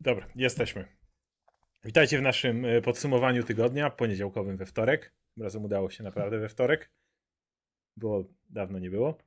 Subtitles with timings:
[0.00, 0.84] Dobra, jesteśmy.
[1.84, 5.12] Witajcie w naszym e, podsumowaniu tygodnia, poniedziałkowym we wtorek.
[5.40, 6.90] Razem udało się naprawdę we wtorek,
[7.96, 9.18] bo dawno nie było.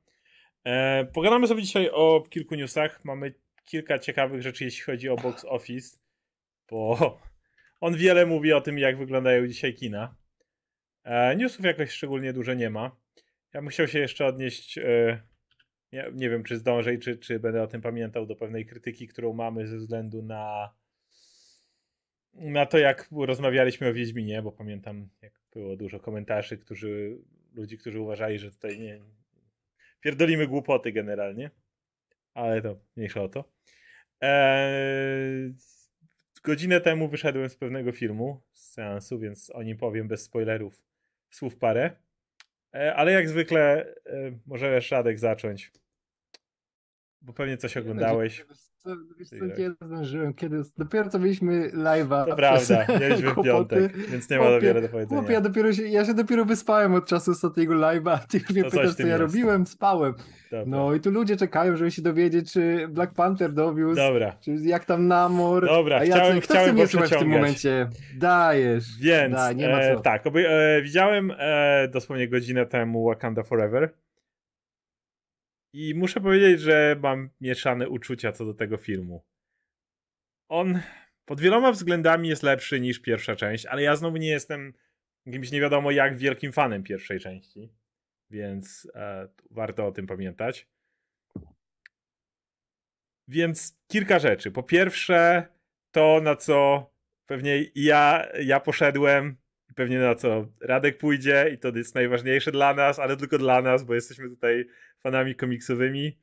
[0.64, 3.04] E, pogadamy sobie dzisiaj o kilku newsach.
[3.04, 5.98] Mamy kilka ciekawych rzeczy, jeśli chodzi o box office,
[6.70, 7.18] bo
[7.80, 10.16] on wiele mówi o tym, jak wyglądają dzisiaj kina.
[11.04, 12.96] E, newsów jakoś szczególnie dużo nie ma.
[13.54, 15.22] Ja chciał się jeszcze odnieść, e,
[15.92, 19.08] nie, nie wiem czy zdążę i czy, czy będę o tym pamiętał, do pewnej krytyki,
[19.08, 20.74] którą mamy ze względu na
[22.34, 27.18] na to, jak rozmawialiśmy o Wiedźminie, bo pamiętam, jak było dużo komentarzy, którzy,
[27.54, 29.00] ludzi, którzy uważali, że tutaj nie
[30.00, 31.50] pierdolimy głupoty generalnie,
[32.34, 33.44] ale to mniejsza o to.
[34.20, 35.54] Eee,
[36.44, 40.82] godzinę temu wyszedłem z pewnego filmu, z seansu, więc o nim powiem bez spoilerów
[41.30, 41.90] słów parę.
[42.72, 45.72] Eee, ale jak zwykle e, możesz Radek zacząć,
[47.22, 48.44] bo pewnie coś oglądałeś
[48.82, 52.26] co, wiesz co, nie zdążyłem, kiedy dopiero co mieliśmy live'a.
[52.26, 55.20] To prawda, mieliśmy w piątek, więc nie ma chłopie, wiele do powiedzenia.
[55.20, 58.70] Chłopie, ja, dopiero się, ja się dopiero wyspałem od czasu ostatniego live'a, ty mnie to
[58.70, 59.20] pytasz, co ja jest.
[59.20, 60.14] robiłem, spałem.
[60.50, 60.64] Dobra.
[60.66, 64.36] No i tu ludzie czekają, żeby się dowiedzieć, czy Black Panther dowiózł, Dobra.
[64.40, 65.66] czy jak tam Namor.
[65.66, 67.88] Dobra, a ja chciałem, kto chciałem mnie w tym momencie?
[68.16, 68.98] Dajesz.
[69.00, 69.84] Więc, Daj, nie ma co.
[69.84, 73.90] E, tak, oby, e, widziałem e, dosłownie godzinę temu Wakanda Forever.
[75.72, 79.24] I muszę powiedzieć, że mam mieszane uczucia co do tego filmu.
[80.48, 80.80] On
[81.24, 84.74] pod wieloma względami jest lepszy niż pierwsza część, ale ja znowu nie jestem
[85.26, 87.72] jakimś nie wiadomo jak wielkim fanem pierwszej części,
[88.30, 90.68] więc e, warto o tym pamiętać.
[93.28, 94.50] Więc kilka rzeczy.
[94.50, 95.46] Po pierwsze,
[95.90, 96.90] to na co
[97.26, 99.36] pewnie ja, ja poszedłem,
[99.76, 103.84] pewnie na co Radek pójdzie i to jest najważniejsze dla nas, ale tylko dla nas,
[103.84, 104.66] bo jesteśmy tutaj
[105.02, 106.18] fanami komiksowymi,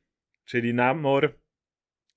[0.46, 1.34] czyli Namor.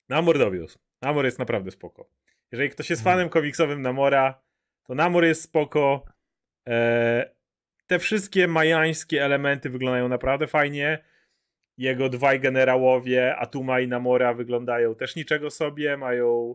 [0.09, 0.79] Namor dowiózł.
[1.03, 2.11] Namor jest naprawdę spoko.
[2.53, 3.17] Jeżeli ktoś jest mhm.
[3.17, 4.43] fanem komiksowym Namora,
[4.85, 6.05] to Namor jest spoko.
[6.69, 7.31] E,
[7.87, 11.05] te wszystkie majańskie elementy wyglądają naprawdę fajnie.
[11.79, 15.97] Jego dwaj generałowie, Atuma i Namora, wyglądają też niczego sobie.
[15.97, 16.55] Mają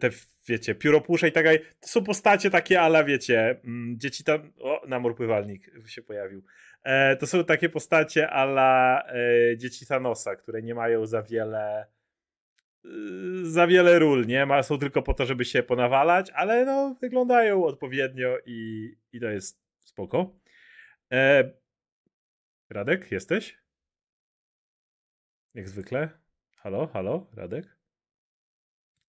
[0.00, 0.10] te,
[0.48, 1.60] wiecie, pióropusze i tak dalej.
[1.80, 4.52] To są postacie takie, ale wiecie, mm, dzieci tam.
[4.60, 6.44] O, Namor pływalnik się pojawił.
[6.84, 11.86] E, to są takie postacie ala e, dzieci Thanosa, które nie mają za wiele
[12.84, 12.88] e,
[13.42, 14.46] za wiele ról, nie?
[14.46, 19.26] Ma, są tylko po to, żeby się ponawalać, ale no, wyglądają odpowiednio i, i to
[19.26, 20.36] jest spoko.
[21.12, 21.50] E,
[22.70, 23.58] Radek, jesteś?
[25.54, 26.08] Jak zwykle.
[26.56, 27.83] Halo, halo, Radek?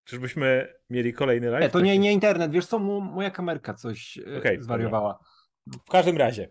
[0.06, 1.62] Czyżbyśmy mieli kolejny live?
[1.62, 5.18] Nie, to nie, nie internet, wiesz co, moja kamerka coś okay, zwariowała.
[5.66, 5.84] Dobra.
[5.86, 6.48] W każdym razie.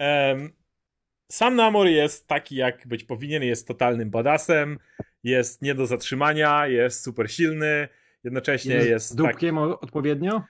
[0.00, 0.52] Um,
[1.32, 4.78] sam Namor jest taki, jak być powinien, jest totalnym badasem,
[5.24, 7.88] jest nie do zatrzymania, jest super silny,
[8.24, 8.88] jednocześnie jest...
[8.88, 9.82] jest dupkiem tak...
[9.82, 10.42] odpowiednio?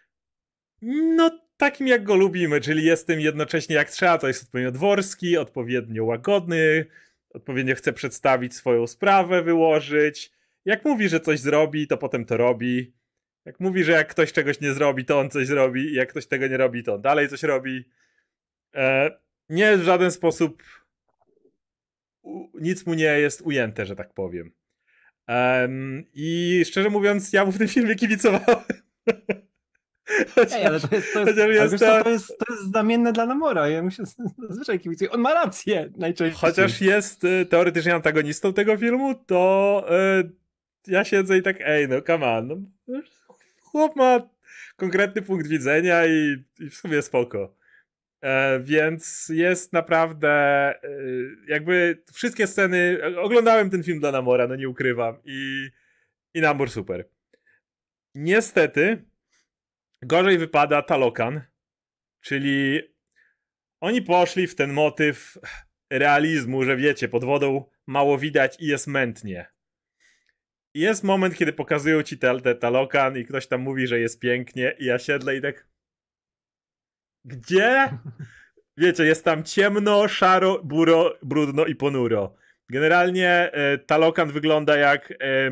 [0.82, 5.36] No, takim jak go lubimy, czyli jest tym jednocześnie jak trzeba, to jest odpowiednio dworski,
[5.36, 6.86] odpowiednio łagodny,
[7.30, 10.37] odpowiednio chce przedstawić swoją sprawę, wyłożyć.
[10.68, 12.94] Jak mówi, że coś zrobi, to potem to robi.
[13.44, 16.26] Jak mówi, że jak ktoś czegoś nie zrobi, to on coś zrobi, i jak ktoś
[16.26, 17.90] tego nie robi, to on dalej coś robi.
[18.74, 19.10] E,
[19.48, 20.62] nie w żaden sposób
[22.54, 24.52] nic mu nie jest ujęte, że tak powiem.
[26.14, 28.64] I szczerze mówiąc, ja mu w tym filmie kibicowałem.
[30.34, 33.68] Chociaż, Ej, ale to jest, jest, jest, to, jest, to jest znamienne dla Namora.
[33.68, 34.04] Ja myślę,
[34.48, 35.10] zazwyczaj kibicuję.
[35.10, 36.40] On ma rację najczęściej.
[36.40, 39.86] Chociaż jest y, teoretycznie antagonistą tego filmu, to
[40.20, 40.37] y,
[40.88, 42.70] ja siedzę i tak, ej, no come on.
[42.86, 43.02] No,
[43.60, 44.30] chłop ma
[44.76, 47.56] konkretny punkt widzenia i, i w sumie spoko.
[48.20, 50.78] E, więc jest naprawdę e,
[51.48, 53.00] jakby wszystkie sceny.
[53.16, 55.16] Oglądałem ten film dla Namora, no nie ukrywam.
[55.24, 55.68] I,
[56.34, 57.08] i Namor super.
[58.14, 59.04] Niestety,
[60.02, 61.40] gorzej wypada Talokan,
[62.20, 62.82] czyli
[63.80, 65.38] oni poszli w ten motyw
[65.90, 69.46] realizmu, że wiecie, pod wodą mało widać i jest mętnie.
[70.80, 74.74] Jest moment, kiedy pokazują ci te, te Talokan i ktoś tam mówi, że jest pięknie
[74.78, 75.68] i ja siedlę i tak
[77.24, 77.88] gdzie?
[78.76, 82.34] Wiecie, jest tam ciemno, szaro, buro, brudno i ponuro.
[82.68, 85.50] Generalnie e, Talokan wygląda jak e,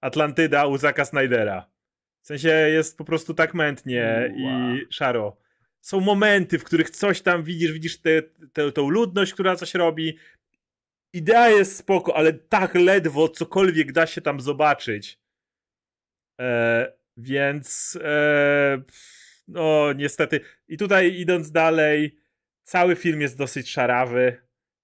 [0.00, 1.70] Atlantyda u Zaka Snydera.
[2.22, 4.76] W sensie jest po prostu tak mętnie wow.
[4.76, 5.36] i szaro.
[5.80, 8.00] Są momenty, w których coś tam widzisz, widzisz
[8.52, 10.18] tę ludność, która coś robi.
[11.12, 15.18] Idea jest spoko, ale tak ledwo cokolwiek da się tam zobaczyć.
[16.40, 18.82] E, więc e,
[19.48, 20.40] no niestety.
[20.68, 22.16] I tutaj idąc dalej,
[22.62, 24.36] cały film jest dosyć szarawy.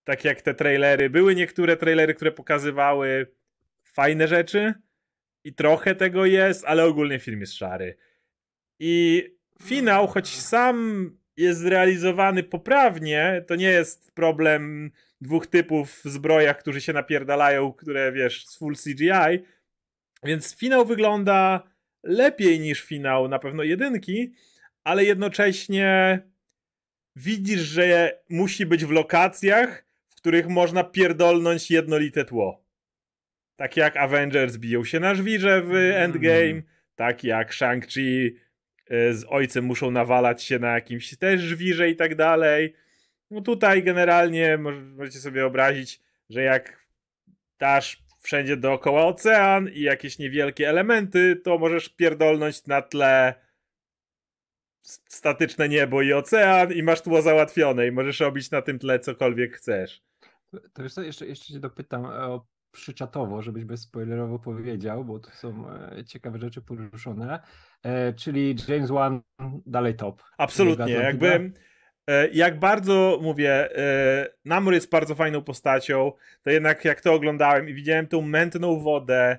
[0.05, 1.11] Tak jak te trailery.
[1.11, 3.32] Były niektóre trailery, które pokazywały
[3.82, 4.75] fajne rzeczy
[5.44, 7.96] i trochę tego jest, ale ogólnie film jest szary.
[8.79, 9.25] I
[9.62, 14.90] finał, choć sam jest zrealizowany poprawnie, to nie jest problem
[15.20, 19.44] dwóch typów w zbrojach, którzy się napierdalają, które wiesz, z full CGI.
[20.24, 21.62] Więc finał wygląda
[22.02, 24.32] lepiej niż finał na pewno jedynki,
[24.84, 26.20] ale jednocześnie
[27.16, 32.64] widzisz, że musi być w lokacjach, w których można pierdolnąć jednolite tło.
[33.56, 36.02] Tak jak Avengers biją się na żwirze w mm.
[36.02, 36.62] Endgame,
[36.94, 38.30] tak jak Shang-Chi
[38.90, 42.74] e, z ojcem muszą nawalać się na jakimś też żwirze i tak dalej.
[43.31, 44.58] No tutaj generalnie
[44.96, 46.00] możecie sobie wyobrazić,
[46.31, 46.87] że jak
[47.58, 53.34] dasz wszędzie dookoła ocean i jakieś niewielkie elementy, to możesz pierdolnąć na tle
[55.08, 59.56] statyczne niebo i ocean i masz tło załatwione i możesz robić na tym tle cokolwiek
[59.56, 60.02] chcesz.
[60.72, 65.70] To wiesz co, jeszcze, jeszcze cię dopytam o przyczatowo, żebyś bezspoilerowo powiedział, bo to są
[65.70, 67.40] e, ciekawe rzeczy poruszone,
[67.82, 69.20] e, czyli James Wan
[69.67, 70.22] dalej top.
[70.38, 71.50] Absolutnie, jakby e,
[72.32, 73.69] jak bardzo mówię,
[74.44, 76.12] Namor jest bardzo fajną postacią,
[76.43, 79.38] to jednak jak to oglądałem i widziałem tą mętną wodę,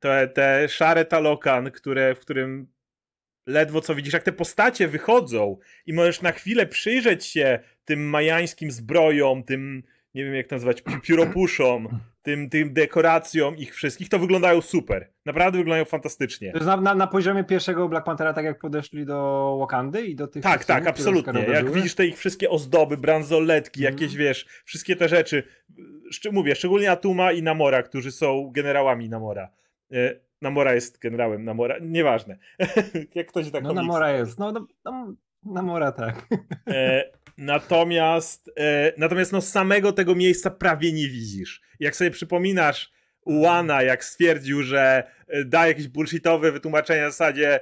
[0.00, 2.74] te, te szare talokan, które, w którym
[3.46, 8.70] ledwo co widzisz, jak te postacie wychodzą i możesz na chwilę przyjrzeć się tym majańskim
[8.70, 9.82] zbrojom, tym,
[10.14, 15.10] nie wiem jak to nazwać, pióropuszom, tym, tym dekoracjom ich wszystkich, to wyglądają super.
[15.26, 16.52] Naprawdę wyglądają fantastycznie.
[16.66, 20.42] Na, na, na, poziomie pierwszego Black Panthera, tak jak podeszli do Wakandy i do tych...
[20.42, 21.42] Tak, tak, absolutnie.
[21.42, 23.92] Jak widzisz te ich wszystkie ozdoby, bransoletki, mm.
[23.92, 25.42] jakieś, wiesz, wszystkie te rzeczy.
[26.32, 29.48] Mówię, szczególnie Atuma i Namora, którzy są generałami Namora.
[29.92, 32.38] E, Namora jest generałem Namora, nieważne.
[33.14, 35.14] Jak ktoś tak No Namora jest, no, no, no
[35.46, 36.26] Namora tak.
[36.68, 41.62] E, natomiast e, natomiast no samego tego miejsca prawie nie widzisz.
[41.80, 42.94] Jak sobie przypominasz
[43.24, 47.60] Ułana, jak stwierdził, że e, da jakieś bullshitowe wytłumaczenia w zasadzie e,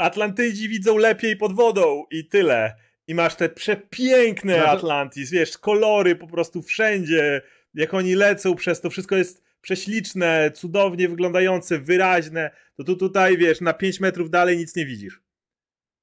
[0.00, 2.74] Atlantydzi widzą lepiej pod wodą i tyle.
[3.06, 4.70] I masz te przepiękne no to...
[4.70, 7.42] Atlantis, wiesz, kolory po prostu wszędzie,
[7.74, 13.60] jak oni lecą przez to, wszystko jest prześliczne, cudownie wyglądające, wyraźne, to tu tutaj, wiesz,
[13.60, 15.20] na 5 metrów dalej nic nie widzisz.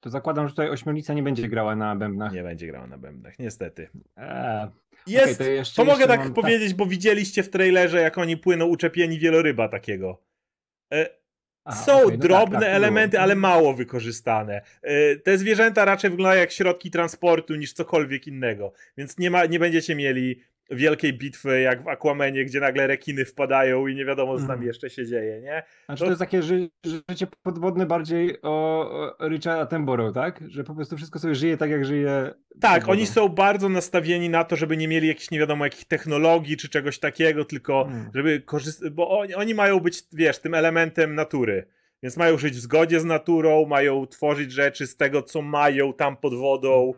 [0.02, 2.34] To zakładam, że tutaj ośmiornica nie będzie grała na bębnach.
[2.34, 3.90] Nie będzie grała na bębnach, niestety.
[4.18, 4.68] Eee.
[5.08, 6.34] Jest, okay, to, jeszcze, to mogę tak mam...
[6.34, 10.22] powiedzieć, bo widzieliście w trailerze, jak oni płyną uczepieni wieloryba takiego.
[10.94, 11.10] E,
[11.66, 14.62] Aha, są okay, no drobne tak, tak, elementy, ale mało wykorzystane.
[14.82, 19.60] E, te zwierzęta raczej wyglądają jak środki transportu niż cokolwiek innego, więc nie, ma, nie
[19.60, 20.42] będziecie mieli
[20.72, 24.68] wielkiej bitwy, jak w Aquamanie, gdzie nagle rekiny wpadają i nie wiadomo, co tam mhm.
[24.68, 25.64] jeszcze się dzieje, nie?
[25.86, 26.70] Znaczy to, to jest takie ży
[27.10, 30.44] życie podwodne bardziej o, Richarda Attenborough, tak?
[30.48, 32.34] Że po prostu wszystko sobie żyje tak, jak żyje.
[32.62, 36.58] Tak, oni są bardzo nastawieni na to, żeby nie mieli jakichś nie wiadomo jakich technologii
[36.58, 38.12] czy czegoś takiego, tylko hmm.
[38.16, 41.68] żeby korzystać, bo oni, oni mają być, wiesz, tym elementem natury.
[42.04, 46.18] Więc mają żyć w zgodzie z naturą, mają tworzyć rzeczy z tego, co mają tam
[46.18, 46.94] pod wodą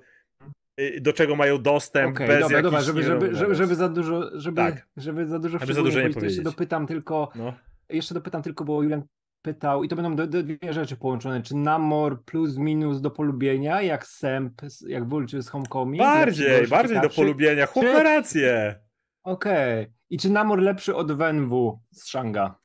[1.01, 4.57] do czego mają dostęp okay, bez dobra, dobra, żeby, żeby, żeby, żeby, za dużo żeby,
[4.57, 4.87] tak.
[4.97, 6.23] żeby za dużo żeby za dużo nie powiedzieć.
[6.23, 7.53] Jeszcze dopytam tylko no.
[7.89, 9.03] jeszcze dopytam tylko, bo Julian
[9.41, 14.61] pytał i to będą dwie rzeczy połączone, czy Namor plus minus do polubienia, jak Semp,
[14.87, 16.03] jak Vulture z Homecoming?
[16.03, 18.03] Bardziej, bardziej do polubienia, chłop czy...
[18.03, 18.79] rację.
[19.23, 19.83] Okej.
[19.83, 19.93] Okay.
[20.09, 22.59] I czy Namor lepszy od Wenwu z Shanga?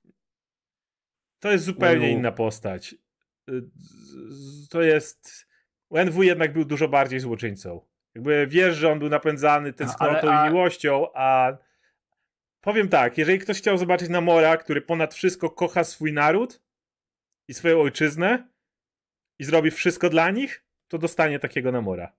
[1.41, 2.19] To jest zupełnie Wenwu.
[2.19, 2.95] inna postać.
[3.51, 3.63] Y,
[4.71, 5.47] to jest...
[5.91, 7.81] Wenwu jednak był dużo bardziej złoczyńcą.
[8.19, 10.47] Jakby wiesz, że on był napędzany tęsknotą a...
[10.47, 11.53] i miłością, a
[12.61, 16.63] powiem tak, jeżeli ktoś chciał zobaczyć Namora, który ponad wszystko kocha swój naród
[17.49, 18.49] i swoją ojczyznę
[19.39, 22.13] i zrobi wszystko dla nich, to dostanie takiego Namora.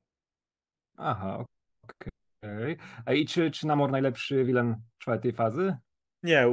[0.97, 1.45] Aha,
[1.83, 2.11] okej.
[2.43, 2.77] Okay.
[3.05, 5.77] A i czy, czy Namor najlepszy wilen czwartej fazy?
[6.23, 6.45] Nie,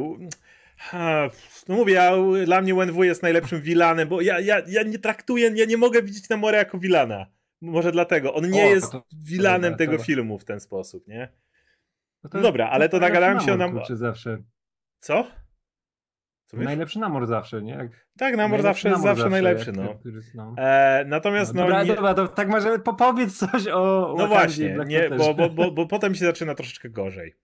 [0.77, 1.31] ha,
[1.69, 2.13] no mówię, ja,
[2.45, 6.03] dla mnie WNW jest najlepszym wilanem, bo ja, ja, ja nie traktuję, ja nie mogę
[6.03, 7.36] widzieć Namora jako wilana.
[7.61, 8.35] Może dlatego.
[8.35, 11.29] On nie o, jest to, wilanem to, tego filmu w ten sposób, nie?
[12.25, 13.81] No, no dobra, ale to nagadałem się nam.
[13.91, 14.43] Zawsze.
[15.01, 15.27] Co?
[16.47, 17.73] Co najlepszy namor zawsze, nie?
[17.73, 18.07] Jak...
[18.19, 19.99] Tak, namor zawsze jest zawsze, zawsze najlepszy, no.
[20.35, 20.55] no.
[20.59, 21.63] E, natomiast no.
[21.63, 21.95] Dobra, nie...
[21.95, 24.15] dobra, to tak może powiedz coś o.
[24.19, 27.35] No właśnie, nie, bo, bo, bo, bo potem się zaczyna troszeczkę gorzej.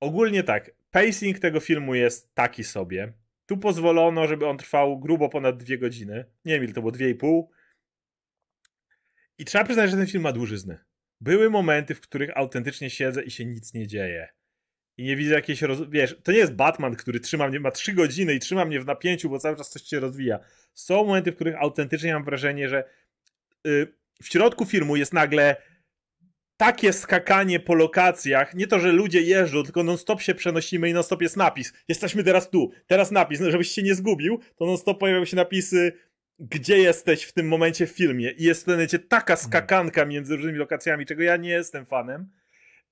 [0.00, 3.12] Ogólnie tak, pacing tego filmu jest taki sobie.
[3.46, 6.24] Tu pozwolono, żeby on trwał grubo ponad dwie godziny.
[6.44, 7.50] Nie wiem, ile to było, dwie i pół.
[9.38, 10.84] I trzeba przyznać, że ten film ma dłużyznę.
[11.20, 14.28] Były momenty, w których autentycznie siedzę i się nic nie dzieje.
[14.98, 15.78] I nie widzę jakiejś roz...
[15.90, 18.86] Wiesz, to nie jest Batman, który trzyma mnie, ma trzy godziny i trzyma mnie w
[18.86, 20.38] napięciu, bo cały czas coś się rozwija.
[20.74, 22.84] Są momenty, w których autentycznie mam wrażenie, że
[23.64, 25.56] yy, w środku filmu jest nagle
[26.56, 31.22] takie skakanie po lokacjach, nie to, że ludzie jeżdżą, tylko non-stop się przenosimy i non-stop
[31.22, 31.72] jest napis.
[31.88, 35.92] Jesteśmy teraz tu, teraz napis, no, żebyś się nie zgubił, to non-stop pojawiają się napisy,
[36.38, 38.30] gdzie jesteś w tym momencie w filmie.
[38.30, 39.48] I jest w pewnym momencie taka mhm.
[39.48, 42.30] skakanka między różnymi lokacjami, czego ja nie jestem fanem.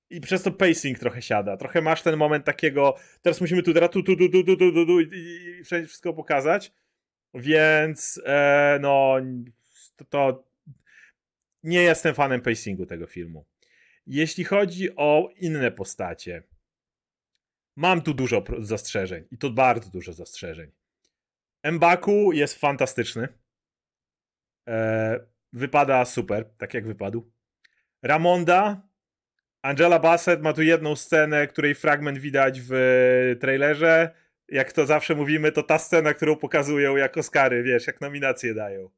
[0.09, 1.57] I przez to pacing trochę siada.
[1.57, 4.85] Trochę masz ten moment takiego, teraz musimy tu, tu, tu, tu, tu, tu, tu, tu,
[4.85, 6.73] tu i, i wszędzie wszystko pokazać.
[7.33, 9.15] Więc, e, no,
[9.95, 10.43] to, to
[11.63, 13.45] nie jestem fanem pacingu tego filmu.
[14.07, 16.43] Jeśli chodzi o inne postacie,
[17.75, 20.71] mam tu dużo zastrzeżeń i to bardzo dużo zastrzeżeń.
[21.71, 23.27] Mbaku jest fantastyczny.
[24.67, 25.19] E,
[25.53, 27.31] wypada super, tak jak wypadł.
[28.03, 28.81] Ramonda,
[29.61, 32.71] Angela Bassett ma tu jedną scenę, której fragment widać w
[33.39, 34.09] trailerze.
[34.49, 38.89] Jak to zawsze mówimy, to ta scena, którą pokazują jak Oscary, wiesz, jak nominacje dają.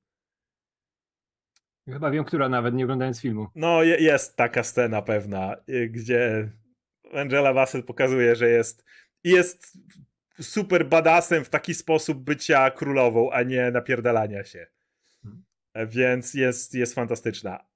[1.89, 3.47] Chyba wiem, która nawet, nie oglądając filmu.
[3.55, 6.49] No, jest taka scena pewna, y, gdzie
[7.13, 8.85] Angela Bassett pokazuje, że jest
[9.23, 9.77] jest
[10.41, 14.67] super badassem w taki sposób bycia królową, a nie napierdalania się.
[15.23, 15.45] Hmm.
[15.87, 17.67] Więc jest, jest fantastyczna.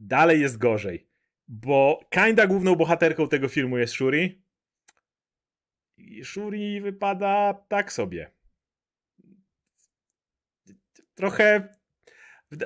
[0.00, 1.08] Dalej jest gorzej,
[1.48, 4.44] bo kinda główną bohaterką tego filmu jest Shuri.
[5.96, 8.30] I Shuri wypada tak sobie.
[11.14, 11.68] Trochę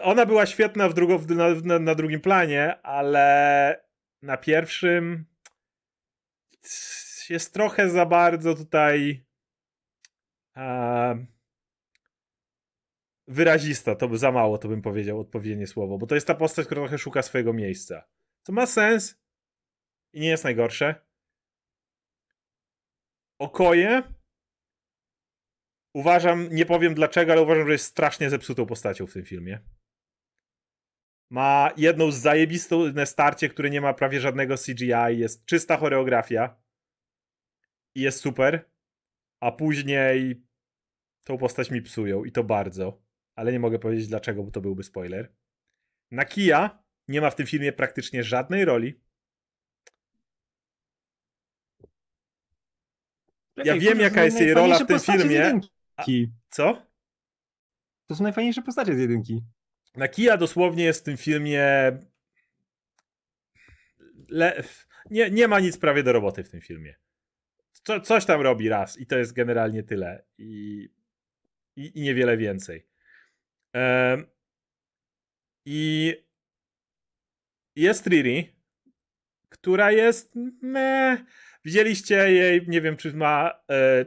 [0.01, 1.21] ona była świetna w drugo,
[1.65, 3.85] na, na drugim planie, ale
[4.23, 5.25] na pierwszym
[7.31, 9.25] jest trochę za bardzo tutaj
[13.29, 16.67] wyrazista, to by za mało, to bym powiedział odpowiednie słowo, bo to jest ta postać,
[16.67, 18.09] która trochę szuka swojego miejsca.
[18.43, 19.21] Co ma sens
[20.13, 20.95] i nie jest najgorsze.
[23.39, 24.03] Okoje
[25.95, 29.61] uważam, nie powiem dlaczego, ale uważam, że jest strasznie zepsutą postacią w tym filmie.
[31.31, 36.68] Ma jedną z zajebistą starcie, które nie ma prawie żadnego CGI, jest czysta choreografia
[37.95, 38.71] i jest super,
[39.41, 40.43] a później
[41.25, 43.03] tą postać mi psują i to bardzo,
[43.35, 45.33] ale nie mogę powiedzieć dlaczego, bo to byłby spoiler.
[46.11, 49.01] Nakia nie ma w tym filmie praktycznie żadnej roli.
[53.57, 55.61] Ja wiem, jaka jest jej rola w tym filmie.
[55.97, 56.05] A,
[56.51, 56.87] co?
[58.07, 59.45] To są najfajniejsze postacie z jedynki.
[59.97, 61.63] Nakia dosłownie jest w tym filmie.
[64.29, 64.63] Le...
[65.11, 66.95] Nie, nie ma nic prawie do roboty w tym filmie.
[67.85, 70.25] Co, coś tam robi raz i to jest generalnie tyle.
[70.39, 70.89] I,
[71.77, 72.87] i, i niewiele więcej.
[75.67, 76.15] I
[77.77, 78.57] jest Riri,
[79.49, 80.35] która jest.
[80.63, 81.21] Meh.
[81.65, 83.61] Widzieliście jej, nie wiem, czy ma.
[83.71, 84.05] E,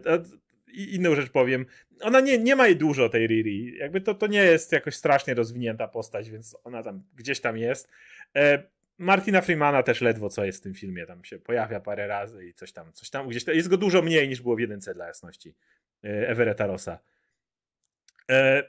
[0.74, 1.66] inną rzecz powiem.
[2.02, 3.78] Ona nie, nie ma jej dużo, tej Riri.
[3.78, 7.90] Jakby to, to nie jest jakoś strasznie rozwinięta postać, więc ona tam gdzieś tam jest.
[8.36, 8.64] E,
[9.02, 11.06] Martina Freemana też ledwo co jest w tym filmie.
[11.06, 13.48] Tam się pojawia parę razy i coś tam, coś tam gdzieś.
[13.48, 15.56] Jest go dużo mniej niż było w jedynce dla jasności.
[16.04, 17.00] E, Everetta Rossa.
[18.32, 18.64] E,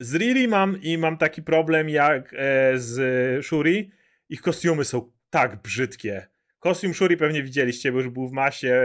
[0.00, 3.90] z Riri mam i mam taki problem jak e, z Shuri.
[4.28, 6.26] Ich kostiumy są tak brzydkie
[6.58, 8.82] Kostium Shuri pewnie widzieliście, bo już był w masie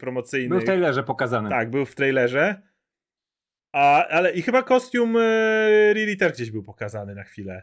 [0.00, 0.48] promocyjnej.
[0.48, 1.50] Był w trailerze pokazany.
[1.50, 2.62] Tak, był w trailerze.
[3.72, 5.16] A, ale i chyba kostium
[5.92, 7.62] Riri też gdzieś był pokazany na chwilę.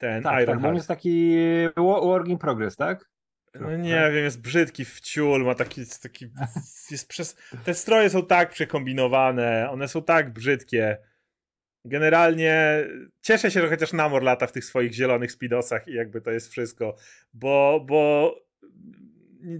[0.00, 1.36] Ten tak, Iron tak, on jest taki
[1.76, 3.10] work in progress, tak?
[3.54, 6.26] No nie wiem, jest brzydki w ciul, ma taki, taki
[6.90, 10.98] jest przez, te stroje są tak przekombinowane, one są tak brzydkie.
[11.84, 12.84] Generalnie
[13.22, 16.50] cieszę się, że chociaż Namor lata w tych swoich zielonych speedosach i jakby to jest
[16.50, 16.96] wszystko,
[17.32, 18.34] bo, bo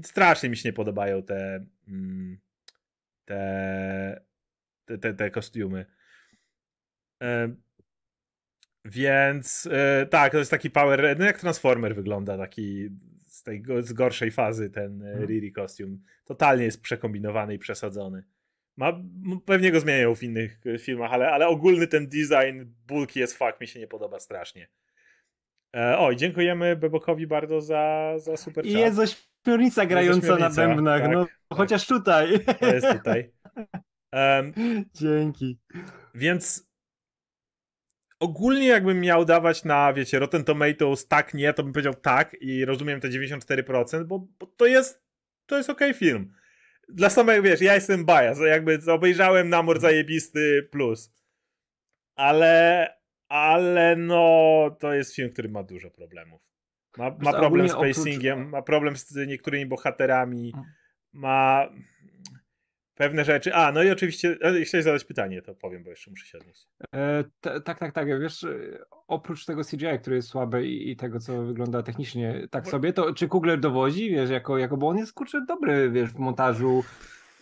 [0.04, 2.38] strasznie mi się nie podobają te mm,
[3.25, 4.20] te,
[4.85, 5.87] te, te, te kostiumy.
[8.87, 12.88] E, więc e, tak, to jest taki power, no jak Transformer wygląda, taki
[13.26, 15.26] z tej z gorszej fazy ten hmm.
[15.26, 16.02] Riri kostium.
[16.25, 18.25] Totalnie jest przekombinowany i przesadzony.
[18.76, 19.00] Ma,
[19.44, 23.60] pewnie go zmieniają w innych e, filmach, ale, ale ogólny ten design bulki jest fuck
[23.60, 24.68] mi się nie podoba strasznie.
[25.76, 31.12] E, oj, dziękujemy Bebokowi bardzo za, za super I jest ośmiornica grająca na bębnach, tak,
[31.12, 31.38] no tak.
[31.52, 32.40] chociaż tutaj.
[32.60, 33.30] To jest tutaj.
[34.12, 34.52] Um,
[34.94, 35.58] Dzięki.
[36.14, 36.70] Więc
[38.21, 42.65] ogólnie jakbym miał dawać na, wiecie, Rotten Tomatoes tak, nie, to bym powiedział tak i
[42.65, 45.03] rozumiem te 94%, bo, bo to jest
[45.47, 46.33] to jest okej okay film
[46.93, 51.15] dla samego, wiesz, ja jestem bias, jakby obejrzałem Namor zajebisty plus.
[52.15, 52.87] Ale,
[53.29, 56.43] ale no, to jest film, który ma dużo problemów.
[56.97, 58.53] Ma, ma problem z pacingiem, oprócz...
[58.53, 60.67] ma problem z niektórymi bohaterami, mm.
[61.12, 61.69] ma...
[63.00, 63.54] pewne rzeczy.
[63.54, 66.69] A, no i oczywiście, e, chciałeś zadać pytanie, to powiem, bo jeszcze muszę się odnieść.
[66.95, 67.25] E,
[67.64, 68.21] tak, tak, tak.
[68.21, 68.47] Wiesz,
[69.09, 72.71] oprócz tego CGI, który jest słabe i, i tego, co wygląda technicznie tak bo...
[72.71, 76.19] sobie, to czy Kugler dowozi, wiesz, jako, jako bo on jest kurczę dobry, wiesz, w
[76.19, 76.85] montażu.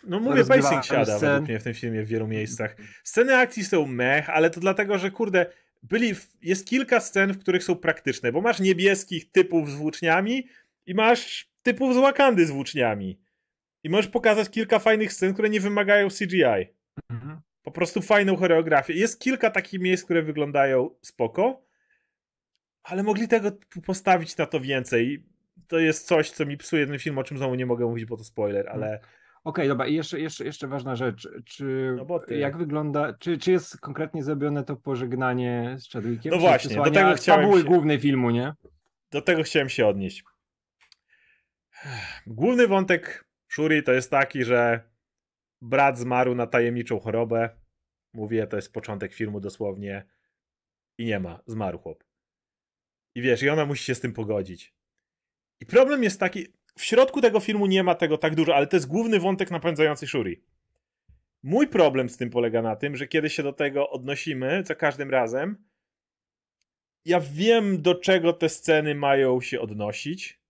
[0.05, 1.31] No mówię, pacing siada scen.
[1.31, 2.77] według mnie w tym filmie w wielu miejscach.
[3.05, 5.47] Sceny akcji są mech, ale to dlatego, że kurde,
[5.83, 10.47] byli, jest kilka scen, w których są praktyczne, bo masz niebieskich typów z włóczniami
[10.87, 13.28] i masz typów z Wakandy z włóczniami.
[13.89, 16.75] I możesz pokazać kilka fajnych scen, które nie wymagają CGI.
[17.11, 17.41] Mhm.
[17.63, 18.95] Po prostu fajną choreografię.
[18.95, 21.63] Jest kilka takich miejsc, które wyglądają spoko,
[22.83, 23.51] ale mogli tego
[23.87, 25.25] postawić na to więcej.
[25.69, 28.17] To jest coś, co mi psuje ten film, o czym znowu nie mogę mówić, bo
[28.17, 28.95] to spoiler, ale...
[28.95, 29.09] Okej,
[29.45, 31.29] okay, dobra, i jeszcze, jeszcze, jeszcze ważna rzecz.
[31.45, 36.33] Czy no jak wygląda, czy, czy jest konkretnie zrobione to pożegnanie z Chadwickiem?
[36.33, 37.67] No właśnie, do tego chciałem fabuły się...
[37.67, 38.53] głównej filmu, nie?
[39.11, 40.25] Do tego chciałem się odnieść.
[42.27, 43.28] Główny wątek
[43.59, 44.81] Shuri to jest taki, że
[45.63, 47.51] brat zmarł na tajemniczą chorobę.
[48.15, 50.07] Mówię, to jest początek filmu dosłownie.
[50.99, 52.05] I nie ma, zmarł chłop.
[53.15, 54.75] I wiesz, i ona musi się z tym pogodzić.
[55.61, 56.47] I problem jest taki,
[56.77, 60.07] w środku tego filmu nie ma tego tak dużo, ale to jest główny wątek napędzający
[60.07, 60.45] Shuri.
[61.43, 65.11] Mój problem z tym polega na tym, że kiedy się do tego odnosimy, za każdym
[65.11, 65.65] razem,
[67.05, 70.41] ja wiem, do czego te sceny mają się odnosić,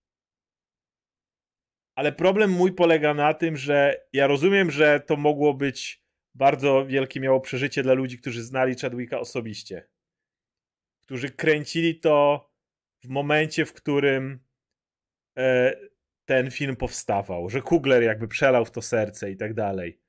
[1.99, 7.21] ale problem mój polega na tym, że ja rozumiem, że to mogło być bardzo wielkie
[7.21, 9.89] miało przeżycie dla ludzi, którzy znali Chadwicka osobiście.
[11.01, 12.49] Którzy kręcili to
[13.05, 14.41] w momencie, w którym
[15.39, 15.77] e,
[16.25, 20.01] ten film powstawał, że Kugler jakby przelał w to serce i tak dalej.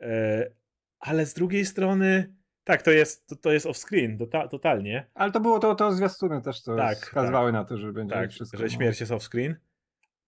[0.00, 0.50] E,
[0.98, 2.34] ale z drugiej strony,
[2.64, 5.10] tak, to jest, to, to jest off-screen, tota, totalnie.
[5.14, 7.60] Ale to było to, to zwiastuny też to tak, wskazywały tak.
[7.60, 8.58] na to, że będzie tak, wszystko.
[8.58, 9.54] że śmierć jest off-screen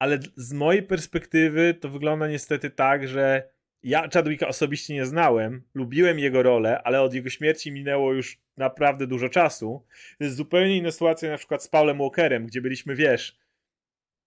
[0.02, 3.49] ale z mojej perspektywy to wygląda niestety tak, że
[3.82, 9.06] ja Chadwicka osobiście nie znałem, lubiłem jego rolę, ale od jego śmierci minęło już naprawdę
[9.06, 9.85] dużo czasu.
[10.18, 13.38] To jest zupełnie inna sytuacja na przykład z Paulem Walkerem, gdzie byliśmy, wiesz,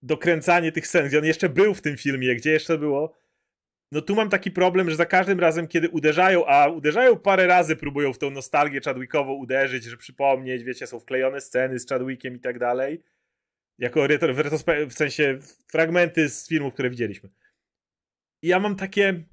[0.02, 3.14] dokręcanie tych scen, gdzie on jeszcze był w tym filmie, gdzie jeszcze było.
[3.92, 7.76] No tu mam taki problem, że za każdym razem, kiedy uderzają, a uderzają parę razy,
[7.76, 12.40] próbują w tą nostalgię Chadwickową uderzyć, że przypomnieć, wiecie, są wklejone sceny z Chadwickiem i
[12.40, 13.04] tak dalej
[13.78, 14.02] jako
[14.90, 17.30] w sensie fragmenty z filmów, które widzieliśmy.
[18.42, 19.24] I ja mam takie.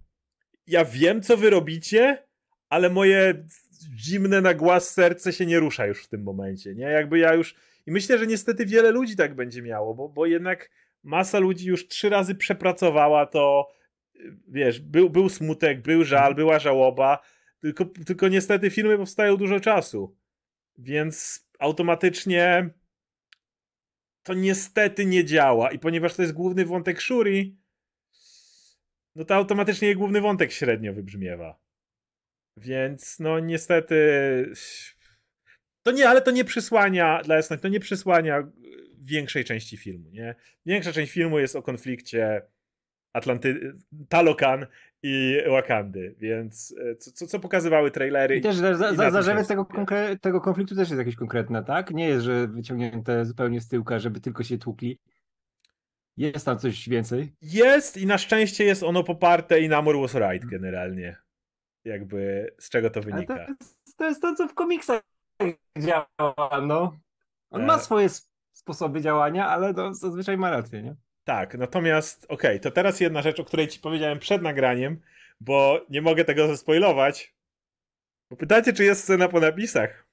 [0.66, 2.26] Ja wiem, co wy robicie,
[2.68, 3.44] ale moje
[3.96, 6.74] zimne na głaz serce się nie rusza już w tym momencie.
[6.74, 6.84] Nie?
[6.84, 7.54] Jakby ja już.
[7.86, 10.70] I myślę, że niestety wiele ludzi tak będzie miało, bo, bo jednak
[11.02, 13.68] masa ludzi już trzy razy przepracowała to.
[14.48, 16.36] Wiesz, był, był smutek, był żal, mhm.
[16.36, 17.22] była żałoba,
[17.60, 20.16] tylko, tylko niestety filmy powstają dużo czasu.
[20.78, 22.70] Więc automatycznie
[24.22, 25.70] to niestety nie działa.
[25.70, 27.58] I ponieważ to jest główny wątek Shuri,
[29.16, 31.60] no to automatycznie jej główny wątek średnio wybrzmiewa.
[32.56, 33.96] Więc no niestety.
[35.86, 38.52] To nie, ale to nie przysłania, dla jasności, to nie przysłania
[38.98, 40.34] większej części filmu, nie?
[40.66, 42.42] Większa część filmu jest o konflikcie
[43.12, 43.72] Atlanty...
[44.08, 44.66] Talokan
[45.02, 48.36] i Wakandy, więc e, co, co pokazywały trailery.
[48.36, 49.66] I też za, za, zarzewy tego,
[50.20, 51.90] tego konfliktu też jest jakieś konkretne, tak?
[51.90, 54.98] Nie jest, że wyciągnięte zupełnie z tyłka, żeby tylko się tłukli.
[56.16, 57.32] Jest tam coś więcej?
[57.42, 61.16] Jest i na szczęście jest ono poparte i Namor was right generalnie.
[61.84, 63.34] Jakby z czego to wynika.
[63.34, 65.02] To jest, to, jest to, co w komiksach
[65.78, 66.96] działa, no.
[67.50, 67.66] On e...
[67.66, 68.08] ma swoje
[68.52, 70.96] sposoby działania, ale to zazwyczaj ma rację, nie?
[71.24, 75.00] Tak, natomiast okej, okay, to teraz jedna rzecz, o której ci powiedziałem przed nagraniem,
[75.40, 77.34] bo nie mogę tego zaspoilować.
[78.30, 80.06] Bo pytacie, czy jest scena po napisach.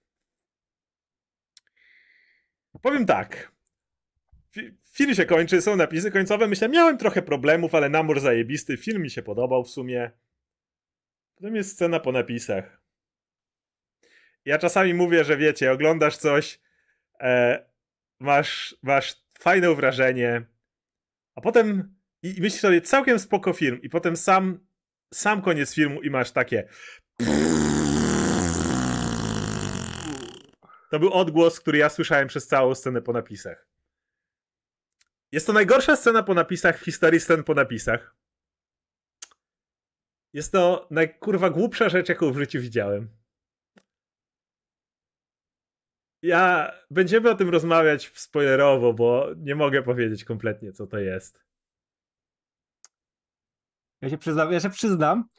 [2.82, 3.52] Powiem tak.
[4.94, 6.48] Film się kończy, są napisy końcowe.
[6.48, 8.78] Myślę, miałem trochę problemów, ale namur zajebisty.
[8.78, 10.12] Film mi się podobał w sumie.
[11.36, 12.82] Potem jest scena po napisach.
[14.46, 16.60] Ja czasami mówię, że wiecie, oglądasz coś,
[17.20, 17.66] e,
[18.20, 20.46] masz, masz fajne wrażenie,
[21.40, 24.60] a potem i, i myślisz sobie, całkiem spoko film i potem sam,
[25.14, 26.68] sam koniec filmu i masz takie
[30.90, 33.68] to był odgłos, który ja słyszałem przez całą scenę po napisach.
[35.32, 38.16] Jest to najgorsza scena po napisach w historii scen po napisach.
[40.34, 43.19] Jest to najkurwa głupsza rzecz, jaką w życiu widziałem.
[46.22, 51.44] Ja będziemy o tym rozmawiać spoilerowo, bo nie mogę powiedzieć kompletnie, co to jest.
[54.02, 55.30] Ja się przyznam, ja się przyznam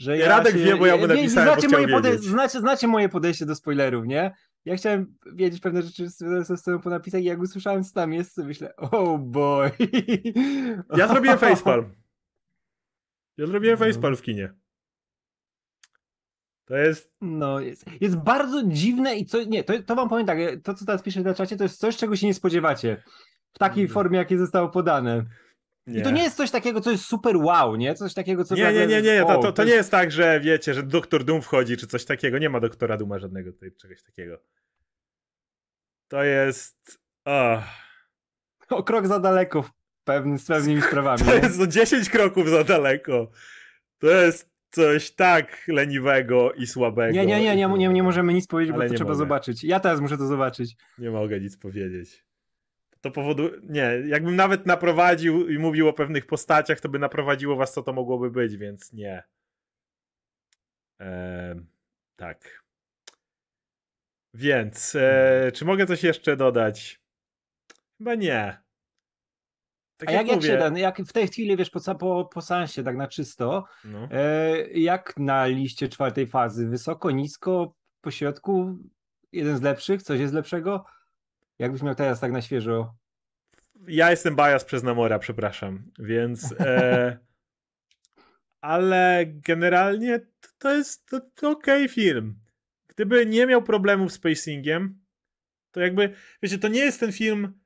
[0.00, 3.08] że ja Radek się, wie, bo ja mu napisałem, znacie, moje podejście, znacie, znacie moje
[3.08, 4.34] podejście do spoilerów, nie?
[4.64, 8.34] Ja chciałem wiedzieć pewne rzeczy ze sceną po napisach i jak usłyszałem, co tam jest,
[8.34, 9.70] to myślę, oh boy.
[10.96, 11.94] Ja zrobiłem facepalm.
[13.36, 13.86] Ja zrobiłem no.
[13.86, 14.54] facepalm w kinie.
[16.70, 17.12] To jest.
[17.20, 19.44] No, jest, jest bardzo dziwne i co.
[19.44, 21.96] Nie, to, to wam powiem tak, to co teraz piszę na czacie, to jest coś,
[21.96, 23.02] czego się nie spodziewacie.
[23.52, 23.94] W takiej mm.
[23.94, 25.24] formie, jakie zostało podane.
[25.86, 26.00] Nie.
[26.00, 27.94] I to nie jest coś takiego, co jest super wow, nie?
[27.94, 28.54] Coś takiego, co...
[28.54, 31.42] Nie, nie, nie, nie, to, to, to nie jest tak, że wiecie, że doktor Doom
[31.42, 32.38] wchodzi, czy coś takiego.
[32.38, 34.38] Nie ma doktora Duma żadnego tutaj, czegoś takiego.
[36.08, 37.00] To jest...
[37.24, 37.62] Oh.
[38.68, 39.70] O krok za daleko w
[40.04, 41.24] pewnym, z pewnymi sprawami.
[41.24, 43.30] To jest o 10 kroków za daleko.
[43.98, 47.12] To jest coś tak leniwego i słabego.
[47.12, 49.14] Nie, nie, nie, nie, nie, nie możemy nic powiedzieć, bo to trzeba mogę.
[49.14, 49.64] zobaczyć.
[49.64, 50.76] Ja teraz muszę to zobaczyć.
[50.98, 52.24] Nie mogę nic powiedzieć
[53.00, 53.50] to powoduje.
[53.62, 57.92] Nie, jakbym nawet naprowadził i mówił o pewnych postaciach, to by naprowadziło was, co to
[57.92, 59.22] mogłoby być, więc nie.
[60.98, 61.60] Eee,
[62.16, 62.64] tak.
[64.34, 67.00] Więc, e, czy mogę coś jeszcze dodać?
[67.98, 68.58] Chyba nie.
[70.00, 72.40] Tak A jak, jak, jak, się ten, jak w tej chwili, wiesz, po, po, po
[72.40, 74.08] sensie, tak na czysto, no.
[74.10, 76.66] e, jak na liście czwartej fazy?
[76.66, 78.78] Wysoko, nisko, po środku?
[79.32, 80.02] Jeden z lepszych?
[80.02, 80.84] Coś jest lepszego?
[81.58, 82.94] Jakbyś miał teraz tak na świeżo.
[83.88, 86.54] Ja jestem bias przez Namora, przepraszam, więc.
[86.60, 87.18] E,
[88.60, 90.20] ale generalnie
[90.58, 92.38] to jest to, to ok film.
[92.88, 95.00] Gdyby nie miał problemów z pacingiem,
[95.70, 97.59] to jakby, wiecie, to nie jest ten film.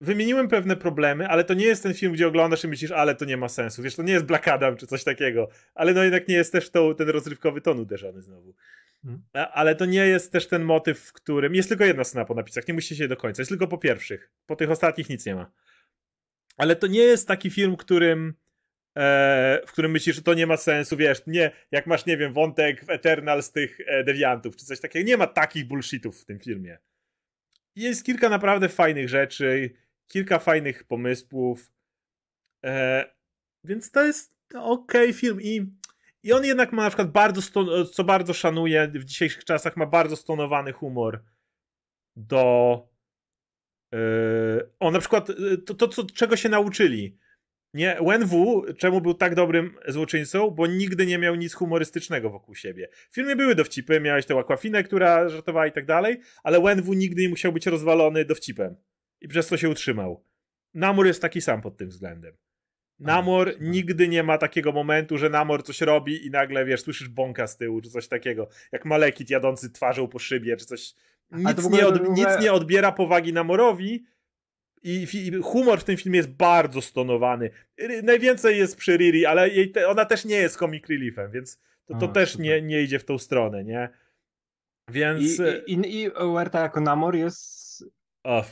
[0.00, 3.24] Wymieniłem pewne problemy, ale to nie jest ten film, gdzie oglądasz i myślisz, ale to
[3.24, 3.82] nie ma sensu.
[3.82, 6.70] Wiesz, to nie jest Black Adam czy coś takiego, ale no jednak nie jest też
[6.70, 8.54] to, ten rozrywkowy ton uderzony znowu.
[9.02, 9.22] Hmm.
[9.52, 11.54] Ale to nie jest też ten motyw, w którym.
[11.54, 13.42] Jest tylko jedna scena po napisach, nie musicie się do końca.
[13.42, 14.30] Jest tylko po pierwszych.
[14.46, 15.50] Po tych ostatnich nic nie ma.
[16.56, 18.34] Ale to nie jest taki film, którym.
[18.96, 22.32] E, w którym myślisz, że to nie ma sensu, wiesz, nie, jak masz, nie wiem,
[22.32, 26.24] wątek w Eternal z tych e, dewiantów, czy coś takiego, nie ma takich bullshitów w
[26.24, 26.78] tym filmie.
[27.76, 29.70] Jest kilka naprawdę fajnych rzeczy,
[30.08, 31.72] kilka fajnych pomysłów,
[32.64, 33.04] e,
[33.64, 35.78] więc to jest ok film i
[36.22, 37.42] i on jednak ma na przykład bardzo,
[37.84, 41.22] co bardzo szanuję w dzisiejszych czasach, ma bardzo stonowany humor
[42.16, 42.88] do.
[43.92, 47.18] Yy, o, na przykład yy, to, to, to, czego się nauczyli.
[47.74, 50.50] Nie, Wenwu, czemu był tak dobrym złoczyńcą?
[50.50, 52.88] Bo nigdy nie miał nic humorystycznego wokół siebie.
[53.10, 57.22] W filmie były dowcipy, miałeś tę Aquafinę, która żartowała i tak dalej, ale Wenwu nigdy
[57.22, 58.76] nie musiał być rozwalony dowcipem.
[59.20, 60.24] I przez to się utrzymał.
[60.74, 62.36] Namur jest taki sam pod tym względem.
[62.98, 67.46] Namor nigdy nie ma takiego momentu, że Namor coś robi i nagle, wiesz, słyszysz bąka
[67.46, 68.48] z tyłu, czy coś takiego.
[68.72, 70.94] Jak Malekit jadący twarzą po szybie, czy coś.
[71.30, 72.12] Nic, nie, od, ogóle...
[72.14, 74.04] nic nie odbiera powagi Namorowi
[74.82, 77.50] i, i, humor w tym filmie jest bardzo stonowany.
[78.02, 82.06] Najwięcej jest przy Riri, ale te, ona też nie jest comic reliefem, więc to, to
[82.06, 83.88] A, też nie, nie idzie w tą stronę, nie?
[84.90, 85.40] Więc...
[85.66, 87.67] I, i, i, i Uerta jako Namor jest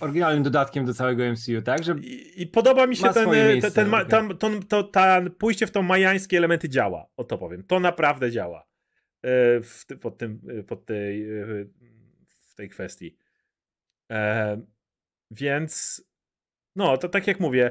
[0.00, 1.84] oryginalnym dodatkiem do całego MCU, tak?
[1.84, 5.00] Że I, I, podoba mi się ten, miejsce, ten, ten, ten, to, to,
[5.38, 7.64] pójście w tą majańskie elementy działa, o to powiem.
[7.64, 11.44] To naprawdę działa e, w, pod, tym, e, pod tej, e,
[12.28, 13.16] w tej kwestii.
[14.12, 14.60] E,
[15.30, 16.04] więc
[16.76, 17.70] no, to tak jak mówię,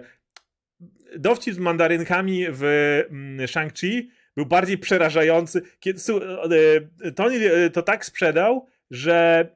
[1.18, 2.64] dowcip z mandarynkami w
[3.10, 5.62] mm, Shang-Chi był bardziej przerażający.
[5.80, 6.00] Kiedy,
[7.16, 9.48] Tony to tak sprzedał, że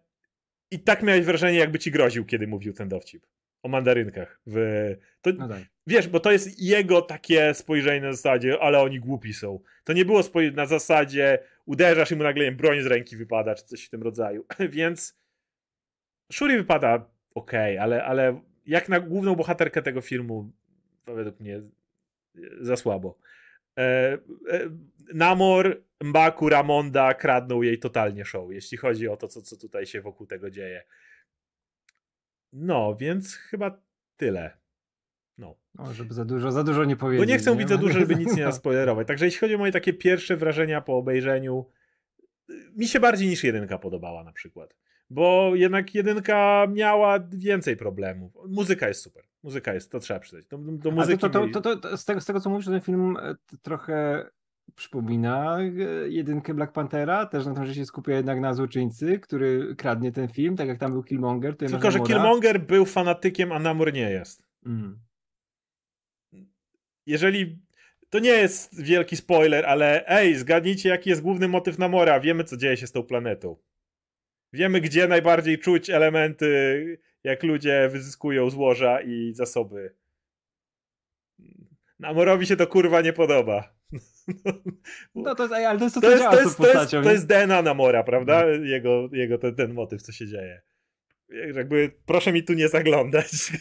[0.72, 3.26] i tak miałeś wrażenie, jakby ci groził, kiedy mówił ten dowcip
[3.64, 4.42] o mandarynkach.
[4.48, 4.58] W...
[5.22, 5.64] To, no tak.
[5.88, 9.60] Wiesz, bo to jest jego takie spojrzenie na zasadzie, ale oni głupi są.
[9.84, 13.64] To nie było spojrzenie na zasadzie, uderzasz i mu nagle broń z ręki wypada, czy
[13.64, 14.46] coś w tym rodzaju.
[14.70, 15.18] Więc
[16.32, 17.06] Shuri wypada
[17.36, 20.52] ok, ale, ale jak na główną bohaterkę tego filmu,
[21.06, 21.62] to według mnie
[22.62, 23.18] za słabo.
[23.80, 24.18] E,
[24.52, 24.70] e,
[25.14, 30.02] Namor, Mbaku, Ramonda kradną jej totalnie show, jeśli chodzi o to, co, co tutaj się
[30.02, 30.84] wokół tego dzieje.
[32.54, 33.82] No, więc chyba
[34.18, 34.58] tyle.
[35.38, 35.58] No.
[35.78, 37.28] O, żeby za dużo, za dużo nie powiedzieć.
[37.28, 39.08] Bo nie chcę mówić za dużo, żeby nic nie naspoilerować.
[39.08, 41.66] Także jeśli chodzi o moje takie pierwsze wrażenia po obejrzeniu,
[42.76, 44.76] mi się bardziej niż jedynka podobała na przykład.
[45.10, 48.38] Bo jednak jedynka miała więcej problemów.
[48.48, 49.29] Muzyka jest super.
[49.44, 50.46] Muzyka jest, to trzeba przyznać.
[50.46, 53.18] Do, do muzyki to, to, to, to, z, tego, z tego co mówisz, ten film
[53.18, 54.26] e, trochę
[54.76, 55.64] przypomina e,
[56.10, 60.28] jedynkę Black Panthera, też na tym, że się skupia jednak na złoczyńcy, który kradnie ten
[60.28, 61.58] film, tak jak tam był Killmonger.
[61.58, 64.44] Tylko, że Killmonger był fanatykiem, a Namor nie jest.
[64.66, 65.00] Mm.
[67.06, 67.60] Jeżeli
[68.10, 72.20] to nie jest wielki spoiler, ale ej, zgadnijcie, jaki jest główny motyw Namora.
[72.20, 73.58] Wiemy, co dzieje się z tą planetą.
[74.54, 79.96] Wiemy, gdzie najbardziej czuć elementy, jak ludzie wyzyskują złoża i zasoby.
[82.00, 83.74] Namorowi się to kurwa nie podoba.
[85.16, 87.62] No to, ale to jest to, to, jest, to, jest, to, jest, to jest DNA
[87.62, 88.42] Namora, prawda?
[88.42, 88.66] No.
[88.66, 90.62] Jego, jego ten, ten motyw, co się dzieje.
[91.56, 93.32] Jakby proszę mi tu nie zaglądać.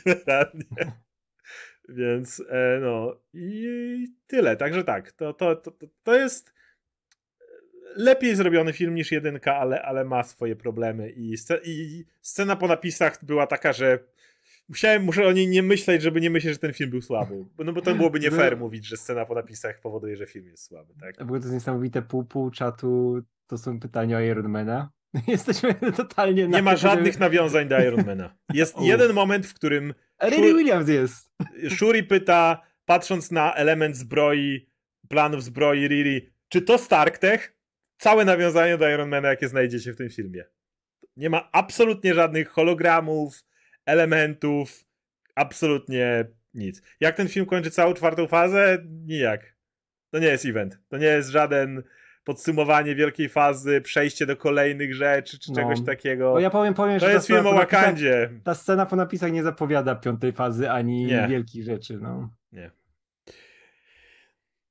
[1.89, 4.57] Więc e, no i tyle.
[4.57, 6.55] Także tak, to, to, to, to jest
[7.97, 13.25] lepiej zrobiony film niż jedynka, ale, ale ma swoje problemy i, i scena po napisach
[13.25, 13.99] była taka, że
[14.69, 17.45] musiałem, muszę o niej nie myśleć, żeby nie myśleć, że ten film był słaby.
[17.59, 20.65] No bo to byłoby nie fair mówić, że scena po napisach powoduje, że film jest
[20.65, 21.19] słaby, tak?
[21.19, 24.91] W ogóle to jest niesamowite, pół, pół czatu to są pytania o Ironmana.
[25.27, 26.49] Jesteśmy totalnie...
[26.49, 28.35] Nie ma żadnych nawiązań do Ironmana.
[28.55, 29.95] Jest jeden moment, w którym...
[30.23, 31.31] Riri Williams jest.
[31.69, 34.69] Shuri pyta, patrząc na element zbroi,
[35.09, 37.58] planów zbroi Riri, czy to StarkTech?
[37.99, 40.45] Całe nawiązanie do Ironmana, jakie znajdziecie w tym filmie.
[41.17, 43.45] Nie ma absolutnie żadnych hologramów,
[43.87, 44.85] elementów,
[45.35, 46.83] absolutnie nic.
[47.01, 48.79] Jak ten film kończy całą czwartą fazę?
[49.07, 49.57] Nijak.
[50.11, 50.79] To nie jest event.
[50.89, 51.83] To nie jest żaden
[52.25, 55.57] podsumowanie wielkiej fazy, przejście do kolejnych rzeczy, czy no.
[55.57, 56.33] czegoś takiego.
[56.33, 58.31] Bo ja powiem, powiem to że jest film o Wakandzie.
[58.45, 61.27] Ta scena po napisach nie zapowiada piątej fazy ani nie.
[61.29, 61.99] wielkich rzeczy.
[62.03, 62.31] No.
[62.53, 62.71] Nie.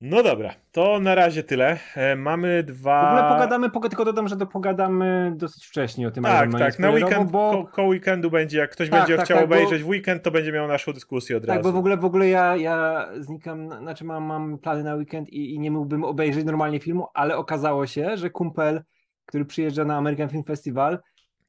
[0.02, 1.80] No dobra, to na razie tyle.
[1.96, 3.02] E, mamy dwa.
[3.02, 6.90] W ogóle pogadamy, tylko dodam, że to pogadamy dosyć wcześnie o tym Tak, tak, na
[6.90, 7.52] weekend, bo...
[7.52, 9.88] ko, ko weekendu będzie, jak ktoś tak, będzie tak, chciał tak, obejrzeć bo...
[9.88, 11.58] w weekend, to będzie miał naszą dyskusję od razu.
[11.58, 15.30] Tak, bo w ogóle, w ogóle ja, ja znikam, znaczy mam, mam plany na weekend
[15.30, 18.82] i, i nie mógłbym obejrzeć normalnie filmu, ale okazało się, że kumpel,
[19.26, 21.00] który przyjeżdża na American Film Festival,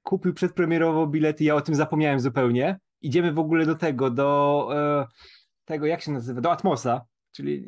[0.02, 2.78] kupił przedpremierowo bilet i ja o tym zapomniałem zupełnie.
[3.02, 5.06] Idziemy w ogóle do tego, do e,
[5.64, 7.00] tego, jak się nazywa, do Atmosa
[7.32, 7.64] Czyli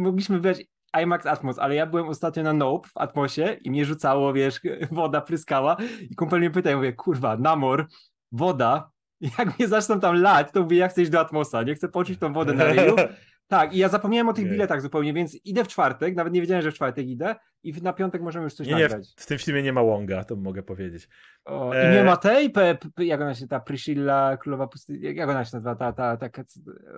[0.00, 0.64] mogliśmy wybrać
[1.02, 5.20] IMAX Atmos, ale ja byłem ostatnio na Nope w Atmosie i mnie rzucało, wiesz, woda
[5.20, 5.76] pryskała
[6.10, 7.86] i kumpel mnie pyta, ja mówię, kurwa, Namor,
[8.32, 8.90] woda,
[9.38, 12.18] jak mnie zaczną tam lać, to mówię, ja chcę iść do Atmosa, nie chcę poczuć
[12.18, 12.96] tą wodę na ryju.
[13.48, 16.62] Tak, i ja zapomniałem o tych biletach zupełnie, więc idę w czwartek, nawet nie wiedziałem,
[16.62, 18.92] że w czwartek idę i na piątek możemy już coś nie, nagrać.
[18.92, 21.08] Nie, w, w tym filmie nie ma Wonga, to mogę powiedzieć.
[21.44, 21.90] O, e...
[21.90, 25.44] I nie ma tej, pe, pe, jak ona się, ta Priscilla, Królowa Pustyni, jak ona
[25.44, 26.42] się nazywa, ta, ta, ta, ta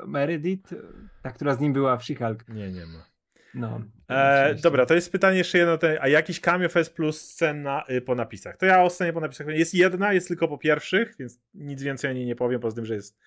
[0.07, 0.75] Meredith,
[1.23, 2.49] ta, która z nim była w She-Hulk.
[2.49, 3.07] Nie, nie ma.
[3.55, 3.81] No.
[4.09, 8.15] E, dobra, to jest pytanie jeszcze jedno, a jakiś cameo fest plus scena y, po
[8.15, 8.57] napisach?
[8.57, 12.11] To ja o scenie po napisach, jest jedna, jest tylko po pierwszych, więc nic więcej
[12.11, 13.19] o niej nie powiem, poza tym, że jest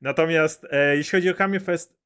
[0.00, 1.96] Natomiast e, jeśli chodzi o Cameo Fest,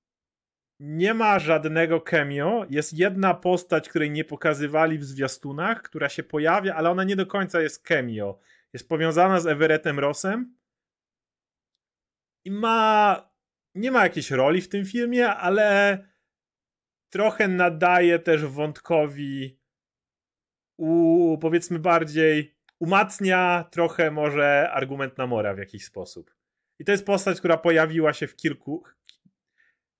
[0.80, 2.66] nie ma żadnego cameo.
[2.70, 7.26] Jest jedna postać, której nie pokazywali w zwiastunach, która się pojawia, ale ona nie do
[7.26, 8.38] końca jest cameo.
[8.72, 10.56] Jest powiązana z Everettem Rossem
[12.44, 13.30] i ma.
[13.74, 15.98] Nie ma jakiejś roli w tym filmie, ale
[17.10, 19.60] trochę nadaje też wątkowi.
[20.78, 26.39] U, powiedzmy bardziej umacnia trochę może argument Namora w jakiś sposób.
[26.80, 28.84] I to jest postać, która pojawiła się w kilku,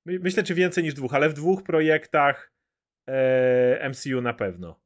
[0.07, 2.53] myślę, czy więcej niż dwóch, ale w dwóch projektach
[3.09, 4.81] e, MCU na pewno.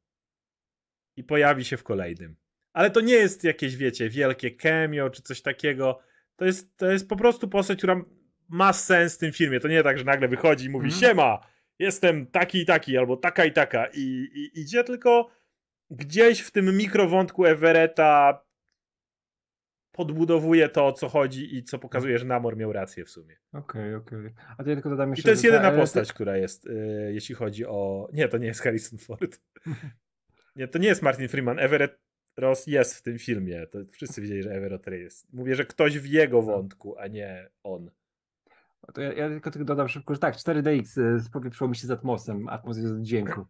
[1.17, 2.35] I pojawi się w kolejnym.
[2.73, 5.99] Ale to nie jest jakieś, wiecie, wielkie cameo czy coś takiego.
[6.35, 8.01] To jest, to jest po prostu postać, która
[8.49, 9.59] ma sens w tym filmie.
[9.59, 10.99] To nie tak, że nagle wychodzi i mówi: mm.
[10.99, 11.47] Siema,
[11.79, 13.87] jestem taki i taki, albo taka i taka.
[13.93, 15.29] I, i idzie tylko
[15.89, 18.44] gdzieś w tym mikrowątku Everetta
[19.95, 23.35] podbudowuje to, o co chodzi i co pokazuje, że Namor miał rację w sumie.
[23.53, 24.19] Okej, okay, okej.
[24.19, 24.45] Okay.
[24.57, 25.21] A to ja tylko dodam jeszcze...
[25.21, 25.77] I to jest jedyna ta...
[25.77, 28.09] postać, która jest, yy, jeśli chodzi o...
[28.13, 29.41] Nie, to nie jest Harrison Ford.
[30.55, 31.59] nie, to nie jest Martin Freeman.
[31.59, 31.99] Everett
[32.37, 33.67] Ross jest w tym filmie.
[33.67, 35.33] To wszyscy wiedzieli, że Everett jest.
[35.33, 36.43] Mówię, że ktoś w jego no.
[36.43, 37.91] wątku, a nie on.
[38.93, 41.91] To ja, ja tylko, tylko dodam szybko, że tak, 4DX y, spowieprzyło mi się z
[41.91, 42.49] Atmosem.
[42.49, 43.45] Atmos jest od dźwięku.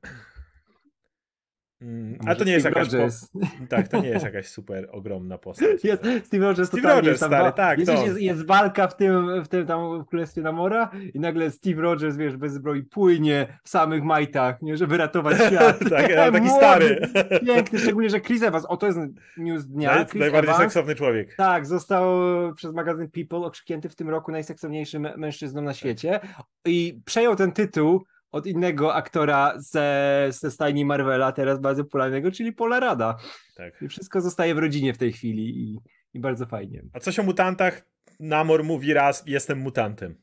[1.82, 2.88] Mm, ale to nie jest jakaś.
[2.90, 2.96] Po...
[3.70, 5.84] Tak, to nie jest jakaś super ogromna postać.
[5.84, 7.80] Jest, Steve Rogers, Steve Rogers stary, tak.
[7.80, 11.82] Jest, jest, jest, walka w tym, w tym tam w Królestwie Namora i nagle Steve
[11.82, 15.80] Rogers, wiesz, bez zbroi płynie w samych majtach, nie, żeby ratować świat.
[15.90, 17.02] tak, taki Młody, stary.
[17.46, 19.00] Piękny, szczególnie, że Chris Evans, o to jest
[19.38, 20.06] news dnia.
[20.06, 21.36] Chris najbardziej Evans, seksowny człowiek.
[21.36, 22.16] Tak, został
[22.56, 26.20] przez magazyn People okrzyknięty w tym roku najseksowniejszym mężczyzną na świecie
[26.66, 32.54] i przejął ten tytuł od innego aktora ze, ze stajni Marvela, teraz bardzo popularnego, czyli
[32.54, 33.18] Pola Rada.
[33.56, 33.82] Tak.
[33.82, 35.80] I wszystko zostaje w rodzinie w tej chwili i,
[36.14, 36.84] i bardzo fajnie.
[36.94, 37.82] A coś o mutantach?
[38.20, 40.16] Namor mówi raz, jestem mutantem.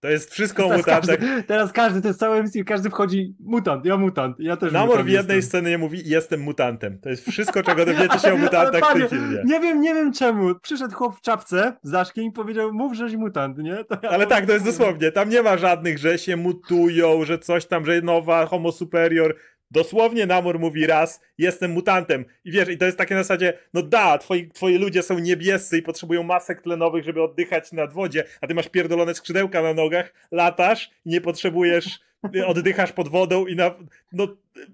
[0.00, 1.18] To jest wszystko teraz mutantach.
[1.18, 5.04] Każdy, teraz każdy, to jest całe MCU, każdy wchodzi mutant, ja mutant, ja też Namor
[5.04, 5.60] w jednej jestem.
[5.60, 6.98] scenie mówi jestem mutantem.
[7.00, 9.42] To jest wszystko, czego dowiecie się o mutantach panie, w tym filmie.
[9.44, 10.54] Nie wiem, nie wiem czemu.
[10.62, 13.84] Przyszedł chłop w czapce z Daszkiem i powiedział, mów, żeś mutant, nie?
[14.02, 15.12] Ja Ale tak, to jest dosłownie.
[15.12, 19.36] Tam nie ma żadnych, że się mutują, że coś tam, że nowa homo superior.
[19.70, 22.24] Dosłownie Namor mówi raz, jestem mutantem.
[22.44, 25.78] I wiesz, i to jest takie na zasadzie, no da, twoi, twoi ludzie są niebiescy
[25.78, 30.12] i potrzebują masek tlenowych, żeby oddychać nad wodzie, a ty masz pierdolone skrzydełka na nogach,
[30.30, 32.00] latasz nie potrzebujesz,
[32.46, 33.74] oddychasz pod wodą i na,
[34.12, 34.28] no,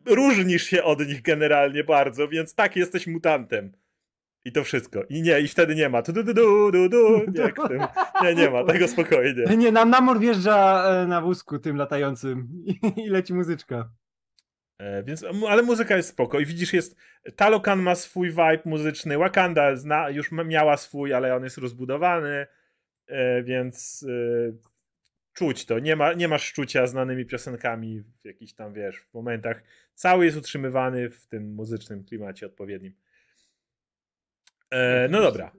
[0.07, 3.73] różnisz się od nich generalnie bardzo, więc tak, jesteś mutantem.
[4.45, 5.03] I to wszystko.
[5.09, 6.03] I nie, i wtedy nie ma.
[6.03, 6.35] Tu, du, du,
[6.73, 7.83] du, du, jak tym.
[8.23, 9.45] Nie, nie ma, tego spokojnie.
[9.57, 12.49] Nie, nam Namor wjeżdża e, na wózku tym latającym
[13.05, 13.89] i leci muzyczka.
[14.83, 16.97] E, więc, ale muzyka jest spoko i widzisz, jest
[17.37, 22.47] Talokan ma swój vibe muzyczny, Wakanda zna, już miała swój, ale on jest rozbudowany,
[23.07, 24.53] e, więc e,
[25.33, 25.79] czuć to.
[25.79, 29.63] Nie ma, nie masz szczucia znanymi piosenkami w jakichś tam, wiesz, w momentach.
[29.95, 32.95] Cały jest utrzymywany w tym muzycznym klimacie odpowiednim.
[34.71, 35.53] E, no dobra.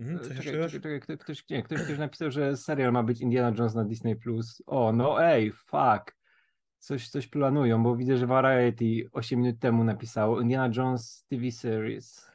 [0.00, 3.56] Mhm, coś czekaj, czekaj, czekaj, ktoś, nie, ktoś, ktoś napisał, że serial ma być Indiana
[3.58, 4.16] Jones na Disney+.
[4.16, 4.62] Plus.
[4.66, 6.21] O, no ej, fuck.
[6.82, 12.30] Coś, coś planują, bo widzę, że Variety 8 minut temu napisało Indiana Jones TV Series.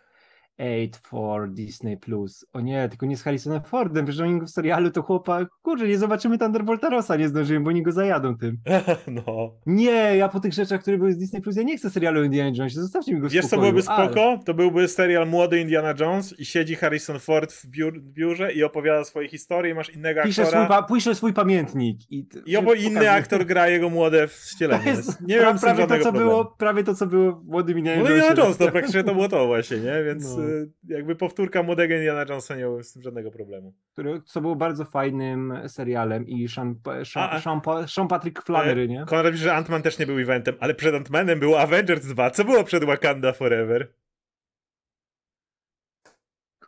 [0.57, 1.97] 8 for Disney+.
[1.97, 2.45] Plus.
[2.53, 5.97] O nie, tylko nie z Harrisonem Fordem, przecież oni w serialu to chłopak, kurczę, nie
[5.97, 8.57] zobaczymy Thunderbolta Rossa, nie zdążyłem, bo oni go zajadą tym.
[9.25, 9.55] no.
[9.65, 12.51] Nie, ja po tych rzeczach, które były z Disney+, Plus, ja nie chcę serialu Indiana
[12.57, 14.29] Jones, zostawcie mi go Wiesz, co byłoby spoko?
[14.29, 14.39] Ale...
[14.45, 18.63] To byłby serial młody Indiana Jones i siedzi Harrison Ford w, biur, w biurze i
[18.63, 20.83] opowiada swoje historie i masz innego pisze aktora.
[20.85, 22.11] Swój, pisze swój pamiętnik.
[22.11, 24.83] I, I obo inny aktor gra jego młode wcielenie.
[24.83, 28.11] To jest nie wiem, prawie to, co było, prawie to, co było młodym Indiana Jones.
[28.11, 30.03] Indiana Jones, to praktycznie to było to właśnie, nie?
[30.03, 30.46] Więc no.
[30.47, 33.73] Y, jakby po powtórka młodego Indiana Jonesa nie miałbym z tym żadnego problemu.
[33.93, 39.05] Który, co było bardzo fajnym serialem i Sean, Sean, Sean, Sean Patrick Flannery, nie?
[39.05, 42.29] Konrad że Ant-Man też nie był eventem, ale przed Ant-Manem był Avengers 2.
[42.29, 43.93] Co było przed Wakanda Forever?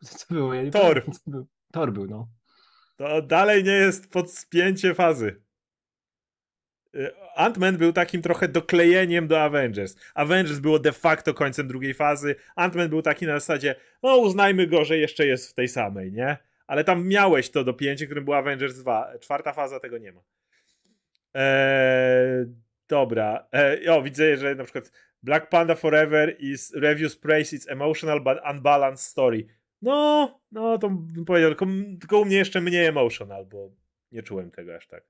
[0.02, 0.54] Co było?
[0.54, 1.02] Ja Thor.
[1.02, 1.48] Pamiętam, był.
[1.72, 2.28] Thor był, no.
[2.96, 5.42] To dalej nie jest podspięcie fazy.
[6.96, 9.96] Y, Ant-Man był takim trochę doklejeniem do Avengers.
[10.14, 12.36] Avengers było de facto końcem drugiej fazy.
[12.56, 16.38] Ant-Man był taki na zasadzie, no uznajmy go, że jeszcze jest w tej samej, nie?
[16.68, 19.12] Ale tam miałeś to dopięcie, którym był Avengers 2.
[19.20, 20.22] Czwarta faza tego nie ma.
[21.34, 22.46] Eee,
[22.88, 23.48] dobra.
[23.52, 24.92] Eee, o, widzę, że na przykład
[25.24, 29.48] Black Panda Forever is reviews praise its emotional but unbalanced story.
[29.82, 31.66] No, no to bym powiedział, tylko,
[32.00, 33.72] tylko u mnie jeszcze mniej emotional, bo
[34.12, 35.04] nie czułem tego aż tak.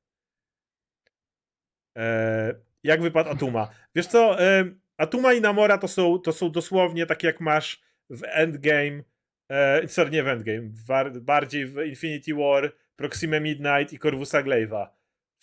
[1.98, 3.70] E, jak wypadł Atuma?
[3.96, 4.66] Wiesz co, e,
[4.98, 9.04] Atuma i Namora to są, to są dosłownie tak jak masz w Endgame,
[9.52, 10.70] e, sorry, nie w Endgame,
[11.22, 14.88] bardziej w Infinity War, Proxima Midnight i Corvusa Glaive'a.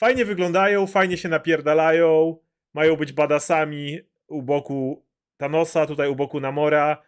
[0.01, 2.39] Fajnie wyglądają, fajnie się napierdalają,
[2.75, 5.07] mają być badasami u boku
[5.37, 7.03] Thanosa, tutaj u boku Namora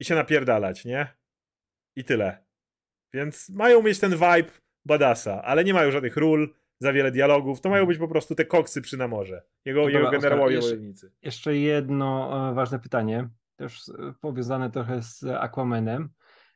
[0.00, 1.06] i się napierdalać, nie?
[1.96, 2.44] I tyle.
[3.14, 4.50] Więc mają mieć ten vibe
[4.84, 7.60] badasa, ale nie mają żadnych ról, za wiele dialogów.
[7.60, 9.42] To mają być po prostu te koksy przy namorze.
[9.64, 11.12] Jego, no jego generałowie jeszcze, wojownicy.
[11.22, 13.82] Jeszcze jedno e, ważne pytanie, też
[14.20, 16.08] powiązane trochę z Aquamanem.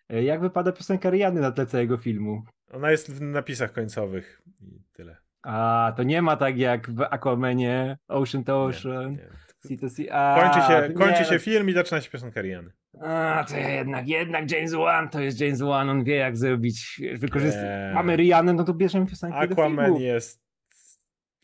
[0.08, 2.44] E, jak wypada piosenka Riany na tle całego filmu?
[2.72, 5.16] Ona jest w napisach końcowych i tyle.
[5.42, 9.10] A, to nie ma tak jak w Aquamanie Ocean to Ocean.
[9.10, 9.28] Nie, nie.
[9.58, 10.06] Sea to sea.
[10.10, 12.72] A, kończy się, kończy się film i zaczyna się piosenka Riany.
[13.02, 17.94] A, to jednak, jednak James Wan to jest James Wan, on wie jak zrobić, wykorzystać.
[17.94, 20.43] Mamy Rihanna, no to bierzemy piosenkę Aquaman jest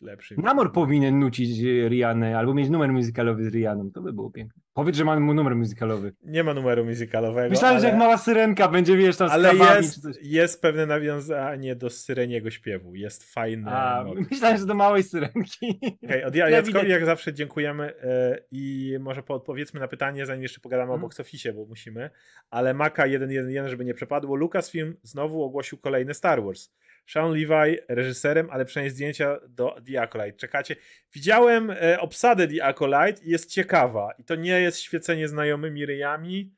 [0.02, 0.34] lepszy.
[0.38, 4.62] Namor powinien nucić Rihanna albo mieć numer muzykalowy z Rihanną, to by było piękne.
[4.74, 6.12] Powiedz, że ma numer muzykalowy.
[6.22, 7.50] Nie ma numeru muzykalowego.
[7.50, 7.80] Myślałem, ale...
[7.80, 12.94] że jak mała syrenka będzie, wiesz, tam Ale jest, jest pewne nawiązanie do syreniego śpiewu.
[12.94, 13.70] Jest fajne.
[13.70, 15.80] A, myślałem, że do małej syrenki.
[16.04, 20.86] Okay, od Jackowi jak zawsze dziękujemy e, i może powiedzmy na pytanie, zanim jeszcze pogadamy
[20.86, 20.92] hmm.
[20.92, 21.08] o mhm.
[21.08, 22.10] box office, bo musimy,
[22.50, 26.70] ale Maka 1.1.1, żeby nie przepadło, Lucasfilm znowu ogłosił kolejny Star Wars.
[27.06, 30.38] Sean Levi reżyserem, ale przynajmniej zdjęcia do The Acolyte.
[30.38, 30.76] Czekacie.
[31.12, 34.12] Widziałem e, obsadę The Acolyte i jest ciekawa.
[34.18, 36.54] I to nie jest świecenie znajomymi ryjami,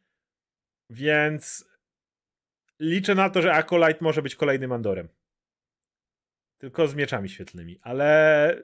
[0.91, 1.73] więc
[2.81, 5.09] liczę na to, że Acolyte może być kolejnym Andorem.
[6.59, 7.79] Tylko z mieczami świetlnymi.
[7.83, 8.63] Ale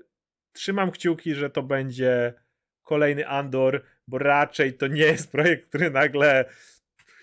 [0.52, 2.34] trzymam kciuki, że to będzie
[2.82, 6.44] kolejny Andor, bo raczej to nie jest projekt, który nagle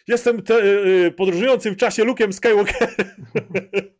[0.07, 3.05] jestem te, y, podróżującym w czasie Luke'em Skywalkerem.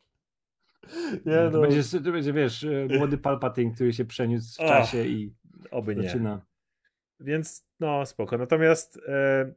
[1.26, 1.52] Nie, no.
[1.52, 5.34] to, będzie, to będzie, wiesz, e, młody Palpatine, który się przeniósł w czasie i
[5.71, 6.34] oby zaczyna.
[6.34, 7.26] Nie.
[7.26, 8.38] Więc no spoko.
[8.38, 9.54] Natomiast e,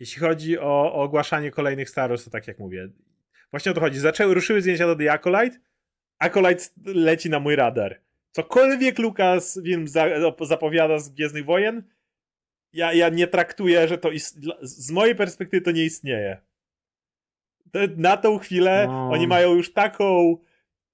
[0.00, 2.88] jeśli chodzi o, o, ogłaszanie kolejnych Star Wars, to tak jak mówię,
[3.50, 3.98] właśnie o to chodzi.
[3.98, 5.58] Zaczęły, ruszyły zdjęcia do The Acolyte,
[6.18, 8.00] Acolyte leci na mój radar.
[8.30, 10.06] Cokolwiek Lucas film za,
[10.40, 11.82] zapowiada z Gwiezdnych Wojen,
[12.72, 14.38] ja, ja nie traktuję, że to ist...
[14.62, 16.45] z mojej perspektywy to nie istnieje
[17.96, 19.10] na tą chwilę no.
[19.10, 20.36] oni mają już taką.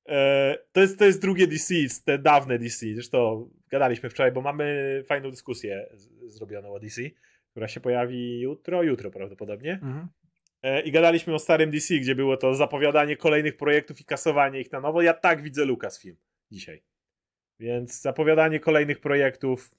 [0.08, 1.74] E, to, jest, to jest drugie DC,
[2.04, 2.86] te dawne DC.
[2.94, 7.02] Zresztą gadaliśmy wczoraj, bo mamy fajną dyskusję z, zrobioną o DC,
[7.50, 9.72] która się pojawi jutro, jutro prawdopodobnie.
[9.72, 10.08] Mhm.
[10.62, 14.72] E, I gadaliśmy o starym DC, gdzie było to zapowiadanie kolejnych projektów i kasowanie ich
[14.72, 15.02] na nowo.
[15.02, 16.16] Ja tak widzę Lucasfilm
[16.50, 16.82] dzisiaj.
[17.60, 19.74] Więc zapowiadanie kolejnych projektów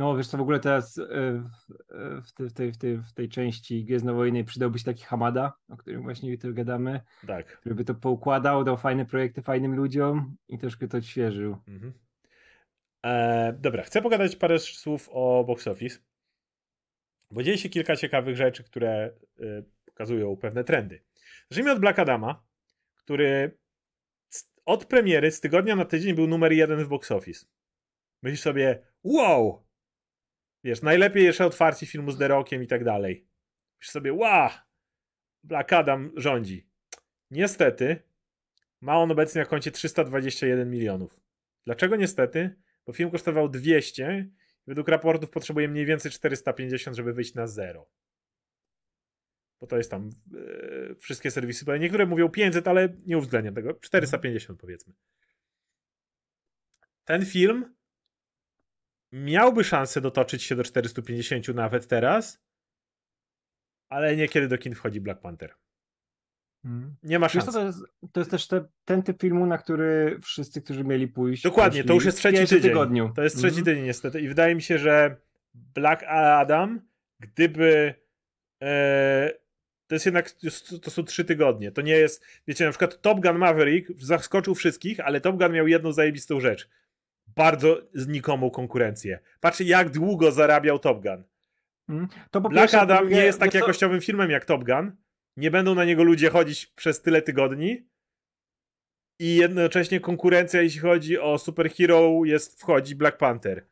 [0.00, 3.12] No, wiesz co, w ogóle teraz e, e, w, tej, w, tej, w, tej, w
[3.12, 7.00] tej części Gwiezdnowojennej przydałby się taki Hamada, o którym właśnie jutro gadamy.
[7.26, 7.46] Tak.
[7.46, 11.56] Który by to poukładał, dał fajne projekty fajnym ludziom i troszkę to odświeżył.
[11.68, 11.92] Mhm.
[13.06, 15.98] E, dobra, chcę pogadać parę słów o box office.
[17.30, 21.02] Bo dzieje się kilka ciekawych rzeczy, które y, pokazują pewne trendy.
[21.50, 22.42] Zacznijmy od Black Adama,
[22.94, 23.58] który
[24.64, 27.46] od premiery z tygodnia na tydzień był numer jeden w box office.
[28.22, 29.69] Myślisz sobie, wow!
[30.64, 33.26] Wiesz, najlepiej jeszcze otwarcie filmu z The Rockiem i tak dalej.
[33.78, 34.50] Myślisz sobie, wow!
[35.44, 36.66] Black Adam rządzi.
[37.30, 38.02] Niestety,
[38.80, 41.20] ma on obecnie na koncie 321 milionów.
[41.64, 42.56] Dlaczego niestety?
[42.86, 44.30] Bo film kosztował 200
[44.66, 47.88] według raportów potrzebuje mniej więcej 450, żeby wyjść na zero.
[49.60, 51.64] Bo to jest tam yy, wszystkie serwisy.
[51.80, 53.74] Niektóre mówią 500, ale nie uwzględniam tego.
[53.74, 54.94] 450 powiedzmy.
[57.04, 57.74] Ten film
[59.12, 62.42] miałby szansę dotoczyć się do 450 nawet teraz,
[63.88, 65.54] ale niekiedy do kin wchodzi Black Panther.
[66.62, 66.96] Hmm.
[67.02, 67.52] Nie ma szans.
[67.52, 67.78] To jest,
[68.12, 71.42] to jest też te, ten typ filmu, na który wszyscy, którzy mieli pójść.
[71.42, 72.62] Dokładnie, to już jest trzeci tydzień.
[72.62, 73.12] Tygodniu.
[73.16, 73.64] To jest trzeci hmm.
[73.64, 74.20] tydzień niestety.
[74.20, 75.16] I wydaje mi się, że
[75.54, 76.80] Black Adam,
[77.20, 77.94] gdyby.
[78.62, 79.32] E,
[79.86, 80.30] to jest jednak.
[80.82, 81.72] To są trzy tygodnie.
[81.72, 82.24] To nie jest.
[82.46, 86.68] Wiecie, na przykład Top Gun Maverick zaskoczył wszystkich, ale Top Gun miał jedną zajebistą rzecz.
[87.36, 89.18] Bardzo znikomą konkurencję.
[89.40, 91.24] Patrzcie, jak długo zarabiał Top Gun.
[91.86, 92.08] Hmm.
[92.32, 94.92] Black pierwsze, Adam nie jest tak jakościowym filmem jak Top Gun
[95.36, 97.88] nie będą na niego ludzie chodzić przez tyle tygodni
[99.18, 103.66] i jednocześnie konkurencja, jeśli chodzi o superhero, jest wchodzi Black Panther.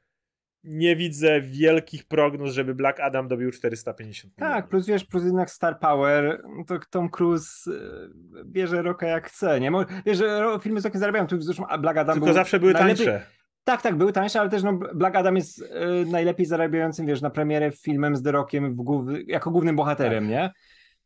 [0.64, 4.56] Nie widzę wielkich prognoz, żeby Black Adam dobił 450 milionów.
[4.56, 9.60] Tak, plus wiesz, plus jednak Star Power, to Tom Cruise e, bierze roka jak chce,
[9.60, 9.70] nie?
[10.06, 10.18] Wiesz,
[10.62, 13.06] filmy z rokiem zarabiają, tu zresztą Black Adam Tylko zawsze były najlepiej...
[13.06, 13.37] tańsze.
[13.68, 15.66] Tak, tak, były tańsze, ale też no, Black Adam jest y,
[16.06, 19.06] najlepiej zarabiającym, wiesz, na premierę filmem z The Rockiem głów...
[19.26, 20.30] jako głównym bohaterem, tak.
[20.30, 20.50] nie?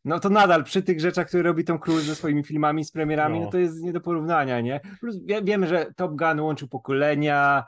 [0.05, 3.39] no to nadal przy tych rzeczach, które robi Tom Cruise ze swoimi filmami, z premierami,
[3.39, 4.79] no, no to jest nie do porównania, nie?
[4.99, 7.63] Plus wie, wiemy, że Top Gun łączył pokolenia,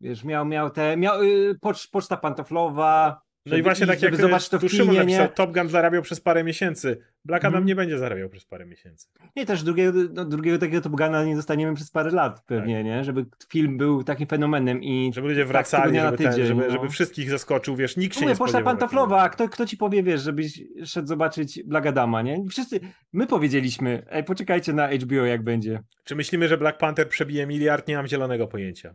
[0.00, 4.48] wiesz, miał, miał te, miał y, pocz, poczta pantoflowa, no i właśnie tak jak zobaczyć
[4.48, 6.98] to w Szymon napisał, Top Gun zarabiał przez parę miesięcy.
[7.24, 7.66] Black Adam mm.
[7.66, 9.08] nie będzie zarabiał przez parę miesięcy.
[9.36, 12.84] Nie, też drugiego, no, drugiego takiego Top Guna nie dostaniemy przez parę lat pewnie, tak.
[12.84, 13.04] nie?
[13.04, 15.10] Żeby film był takim fenomenem i...
[15.14, 16.70] Żeby ludzie tak wracali, tak żeby, tydzień, ten, żeby, no.
[16.70, 18.62] żeby, wszystkich zaskoczył, wiesz, nikt się Mówię, nie spodziewał.
[18.62, 22.44] Poczta pantoflowa, kto, kto ci powie, wiesz, żebyś szedł zobaczyć Black Adama, nie?
[22.50, 22.80] Wszyscy,
[23.12, 25.82] my powiedzieliśmy, ej, poczekajcie na HBO jak będzie.
[26.04, 27.88] Czy myślimy, że Black Panther przebije miliard?
[27.88, 28.94] Nie mam zielonego pojęcia.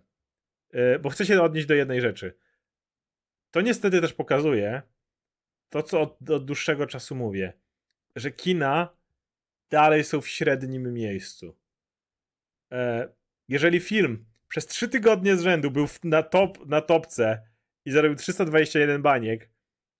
[0.73, 2.33] Yy, bo chcę się odnieść do jednej rzeczy
[3.57, 4.81] to niestety też pokazuje
[5.69, 7.53] to, co od, od dłuższego czasu mówię,
[8.15, 8.97] że kina
[9.69, 11.57] dalej są w średnim miejscu.
[12.71, 13.09] E,
[13.47, 17.47] jeżeli film przez trzy tygodnie z rzędu był na, top, na topce
[17.85, 19.49] i zarobił 321 baniek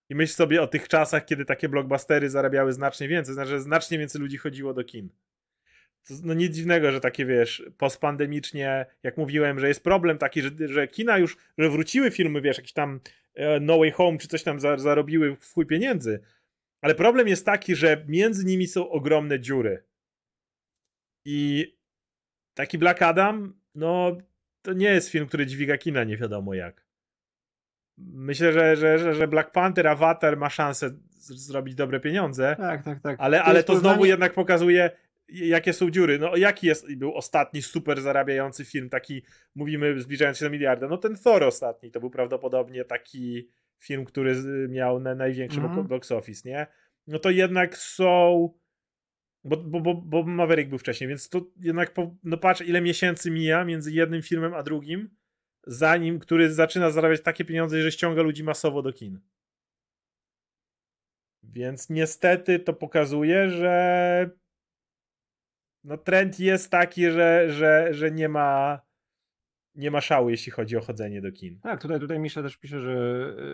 [0.09, 4.21] i myśl sobie o tych czasach, kiedy takie blockbustery zarabiały znacznie więcej, znaczy, znacznie więcej
[4.21, 5.09] ludzi chodziło do kin
[6.23, 10.87] no nic dziwnego, że takie wiesz, postpandemicznie, jak mówiłem, że jest problem taki, że, że
[10.87, 12.99] kina już, że wróciły filmy, wiesz, jakieś tam
[13.33, 16.19] e, No Way Home czy coś tam za, zarobiły w chuj pieniędzy.
[16.81, 19.83] Ale problem jest taki, że między nimi są ogromne dziury.
[21.25, 21.73] I
[22.53, 24.17] taki Black Adam, no
[24.61, 26.87] to nie jest film, który dźwiga kina nie wiadomo jak.
[27.97, 32.55] Myślę, że, że, że Black Panther, Avatar ma szansę zrobić dobre pieniądze.
[32.57, 33.15] Tak, tak, tak.
[33.19, 34.91] Ale to, ale to znowu jednak pokazuje,
[35.29, 36.19] jakie są dziury.
[36.19, 39.23] No jaki jest, był ostatni super zarabiający film, taki,
[39.55, 40.87] mówimy, zbliżając się do miliarda?
[40.87, 43.49] No ten Thor ostatni, to był prawdopodobnie taki
[43.79, 44.35] film, który
[44.69, 45.87] miał na największy mm.
[45.87, 46.67] box office, nie?
[47.07, 48.49] No to jednak są...
[49.43, 53.31] Bo, bo, bo, bo Maverick był wcześniej, więc to jednak, po, no patrz, ile miesięcy
[53.31, 55.09] mija między jednym filmem a drugim,
[55.67, 59.19] zanim, który zaczyna zarabiać takie pieniądze, że ściąga ludzi masowo do kin.
[61.43, 64.29] Więc niestety to pokazuje, że
[65.87, 68.79] no trend jest taki, że, że, że nie ma
[69.75, 71.59] nie ma szału, jeśli chodzi o chodzenie do kin.
[71.59, 72.93] Tak, tutaj, tutaj Misza też pisze, że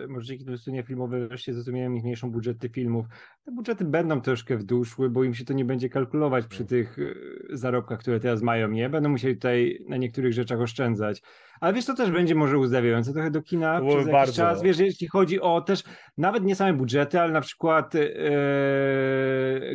[0.04, 3.06] e, może dzięki inwestycje filmowe wreszcie zrozumieją ich mniejszą budżety filmów.
[3.44, 6.60] Te budżety będą troszkę w dół szły, bo im się to nie będzie kalkulować przy
[6.60, 6.68] no.
[6.68, 8.88] tych e, zarobkach, które teraz mają, nie?
[8.88, 11.22] Będą musieli tutaj na niektórych rzeczach oszczędzać.
[11.64, 14.32] Ale wiesz, to też będzie może uzdrawiające trochę do kina przez jakiś bardzo.
[14.32, 14.62] czas.
[14.62, 15.82] Wiesz, jeśli chodzi o też
[16.18, 18.02] nawet nie same budżety, ale na przykład yy,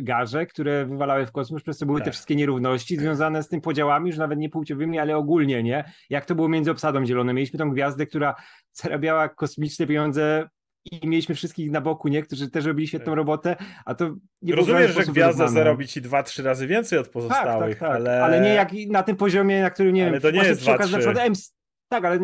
[0.02, 2.04] garze, które wywalały w kosmos, przez co były tak.
[2.04, 5.92] te wszystkie nierówności związane z tym podziałami, już nawet nie płciowymi, ale ogólnie, nie?
[6.10, 7.32] Jak to było między obsadą zieloną.
[7.32, 8.34] Mieliśmy tą gwiazdę, która
[8.72, 10.48] zarabiała kosmiczne pieniądze
[10.84, 12.22] i mieliśmy wszystkich na boku, nie?
[12.22, 13.16] Którzy też robili świetną tak.
[13.16, 17.78] robotę, a to nie Rozumiesz, że gwiazda zarobi ci dwa, trzy razy więcej od pozostałych,
[17.78, 17.96] tak, tak, tak.
[17.96, 18.24] ale...
[18.24, 20.78] ale nie jak na tym poziomie, na którym, nie ale wiem, to nie jest dwa,
[20.78, 21.59] trzy.
[21.90, 22.18] Tak, ale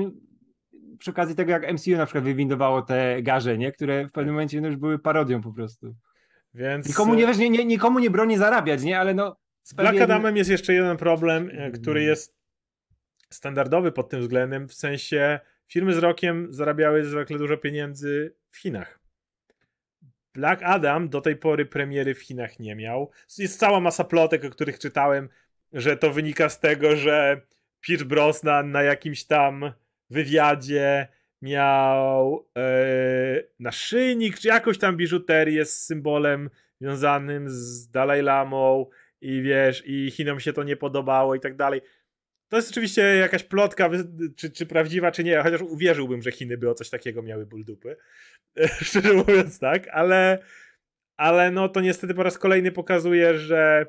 [0.99, 3.73] przy okazji tego, jak MCU na przykład wywindowało te garze, nie?
[3.73, 5.95] które w pewnym momencie no, już były parodią po prostu.
[6.55, 6.89] Więc...
[6.89, 9.01] Nikomu nie, wiesz, nie, nie, nikomu nie broni zarabiać, nie?
[9.01, 9.37] Ale no...
[9.62, 12.11] Z Black Adamem jest jeszcze jeden problem, e, który mm.
[12.11, 12.37] jest
[13.31, 19.01] standardowy pod tym względem, w sensie firmy z rokiem zarabiały zwykle dużo pieniędzy w Chinach.
[20.35, 23.11] Black Adam do tej pory premiery w Chinach nie miał.
[23.39, 25.29] Jest cała masa plotek, o których czytałem,
[25.73, 27.41] że to wynika z tego, że
[27.87, 29.72] Pierce Brosnan na jakimś tam
[30.11, 31.09] wywiadzie
[31.43, 38.87] miał e, naszyjnik, czy jakąś tam biżuterię z symbolem związanym z Dalaj Lamą
[39.20, 41.80] i wiesz, i Chinom się to nie podobało i tak dalej.
[42.49, 43.91] To jest oczywiście jakaś plotka,
[44.37, 47.64] czy, czy prawdziwa, czy nie, chociaż uwierzyłbym, że Chiny by o coś takiego miały ból
[47.64, 47.97] dupy.
[48.82, 50.39] Szczerze mówiąc tak, ale,
[51.16, 53.87] ale no to niestety po raz kolejny pokazuje, że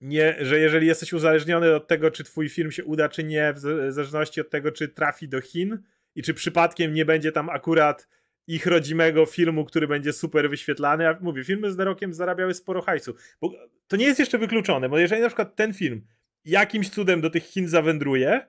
[0.00, 3.58] nie, że jeżeli jesteś uzależniony od tego, czy twój film się uda, czy nie, w
[3.58, 5.82] zależności od tego, czy trafi do Chin
[6.14, 8.08] i czy przypadkiem nie będzie tam akurat
[8.46, 11.08] ich rodzimego filmu, który będzie super wyświetlany.
[11.08, 13.14] A mówię, filmy z The Rockiem zarabiały sporo hajsu.
[13.40, 13.52] Bo
[13.88, 16.06] to nie jest jeszcze wykluczone, bo jeżeli na przykład ten film
[16.44, 18.46] jakimś cudem do tych Chin zawędruje,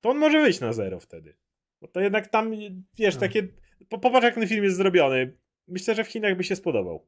[0.00, 1.36] to on może wyjść na zero wtedy.
[1.80, 2.52] Bo to jednak tam,
[2.98, 3.20] wiesz, no.
[3.20, 3.48] takie.
[3.88, 5.36] Popatrz, jak ten film jest zrobiony.
[5.68, 7.06] Myślę, że w Chinach by się spodobał.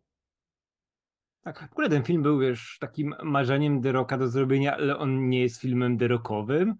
[1.42, 5.40] Tak, w ogóle ten film był, wiesz, takim marzeniem Deroka do zrobienia, ale on nie
[5.40, 6.74] jest filmem derokowym.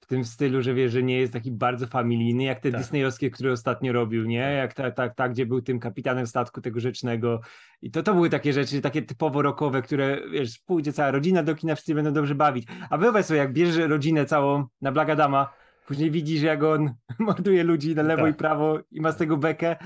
[0.00, 2.80] W tym stylu, że wiesz, że nie jest taki bardzo familijny, jak te tak.
[2.80, 4.42] disneyowskie, które ostatnio robił, nie?
[4.42, 4.54] Tak.
[4.54, 7.40] Jak tak, tak, ta, gdzie był tym kapitanem statku tego rzecznego.
[7.82, 11.54] I to, to były takie rzeczy, takie typowo rokowe, które, wiesz, pójdzie cała rodzina do
[11.54, 12.66] kina, wszyscy będą dobrze bawić.
[12.90, 15.52] A wyobraź sobie, jak bierze rodzinę całą na Blagadama,
[15.90, 18.34] później widzisz, jak on morduje ludzi na lewo tak.
[18.34, 19.76] i prawo i ma z tego bekę,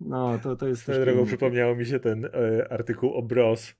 [0.00, 3.74] no, to, to jest Swoją drogą przypomniało mi się ten e, artykuł o Bros.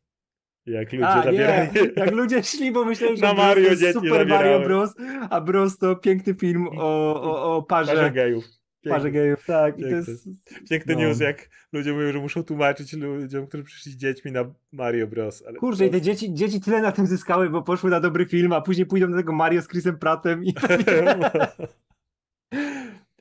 [0.67, 1.71] Jak ludzie a, zabierali.
[1.75, 1.91] Nie.
[2.03, 4.27] Jak ludzie szli, bo myślałem, że na Mario jest Super.
[4.29, 4.95] Mario Bros.
[5.31, 7.93] A Bros to piękny film o, o, o parze.
[7.93, 8.45] Parze gejów.
[8.91, 9.79] Parze gejów, tak.
[9.79, 10.29] I to jest,
[10.71, 11.01] Piękny no.
[11.01, 15.45] news, jak ludzie mówią, że muszą tłumaczyć ludziom, którzy przyszli z dziećmi na Mario Bros.
[15.47, 18.53] Ale Kurczę, i te dzieci, dzieci tyle na tym zyskały, bo poszły na dobry film,
[18.53, 20.55] a później pójdą do tego Mario z Chrisem Prattem i...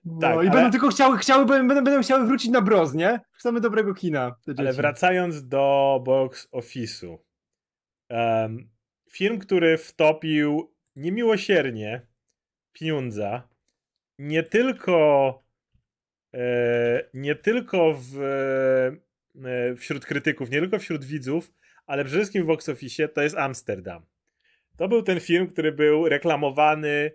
[0.06, 0.50] No, tak, i ale...
[0.50, 3.20] będą tylko chciały, chciały będą, będą chciały wrócić na Bros, nie?
[3.32, 4.36] Chcemy dobrego kina.
[4.58, 7.18] Ale wracając do box office'u.
[8.10, 8.70] Um,
[9.10, 12.08] film, który wtopił niemiłosiernie
[12.74, 13.48] pieniądza
[14.20, 15.43] nie tylko
[17.14, 18.22] nie tylko w,
[19.46, 21.54] e, wśród krytyków, nie tylko wśród widzów,
[21.86, 24.06] ale przede wszystkim w box office to jest Amsterdam.
[24.78, 27.12] To był ten film, który był reklamowany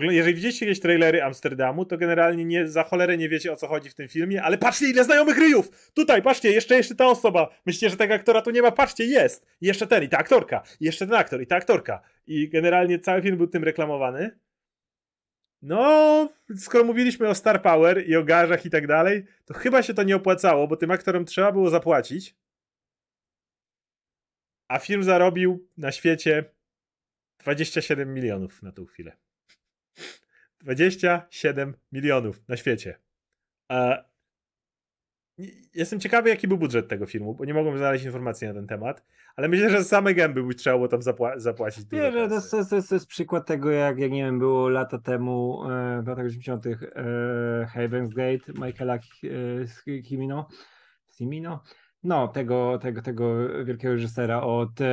[0.00, 3.90] jeżeli widzieliście jakieś trailery Amsterdamu, to generalnie nie, za cholerę nie wiecie o co chodzi
[3.90, 5.90] w tym filmie, ale patrzcie ile znajomych ryjów!
[5.94, 7.48] Tutaj, patrzcie, jeszcze, jeszcze ta osoba.
[7.66, 8.70] Myślicie, że tego aktora tu nie ma?
[8.70, 9.46] Patrzcie, jest!
[9.60, 12.00] Jeszcze ten, i ta aktorka, jeszcze ten aktor, i ta aktorka.
[12.26, 14.38] I generalnie cały film był tym reklamowany.
[15.62, 19.94] No, skoro mówiliśmy o Star Power i o garzach i tak dalej, to chyba się
[19.94, 22.36] to nie opłacało, bo tym aktorom trzeba było zapłacić.
[24.68, 26.44] A film zarobił na świecie
[27.38, 29.16] 27 milionów na tą chwilę.
[30.60, 32.98] 27 milionów na świecie.
[33.72, 34.04] E,
[35.74, 39.04] jestem ciekawy, jaki był budżet tego filmu, bo nie mogłem znaleźć informacji na ten temat,
[39.36, 41.90] ale myślę, że same gęby by trzeba było tam zapła zapłacić.
[41.92, 44.68] Nie, że to, jest, to, jest, to jest przykład tego, jak, jak nie wiem, było
[44.68, 46.66] lata temu, e, w latach 80.
[46.66, 46.70] E,
[47.74, 50.48] Heaven's Gate Michaela e, Kimino,
[51.16, 51.62] Simino,
[52.02, 54.86] no, tego, tego, tego wielkiego reżysera od e,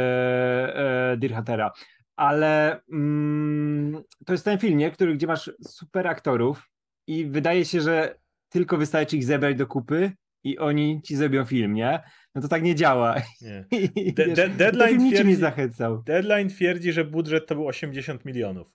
[1.11, 1.71] e, Dirhatera
[2.19, 4.91] ale mm, to jest ten film, nie?
[4.91, 6.69] Który, gdzie masz super aktorów
[7.07, 8.19] i wydaje się, że
[8.49, 10.11] tylko wystarczy ich zebrać do kupy
[10.43, 11.99] i oni ci zrobią film, nie?
[12.35, 13.15] No to tak nie działa.
[13.41, 13.65] Nie.
[14.13, 16.03] De de deadline, twierdzi, zachęcał.
[16.03, 18.67] deadline twierdzi, że budżet to był 80 milionów.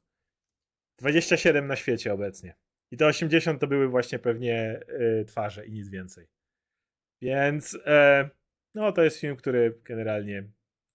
[0.98, 2.56] 27 na świecie obecnie.
[2.90, 4.80] I te 80 to były właśnie pewnie
[5.20, 6.26] y, twarze i nic więcej.
[7.22, 8.30] Więc e,
[8.74, 10.44] no to jest film, który generalnie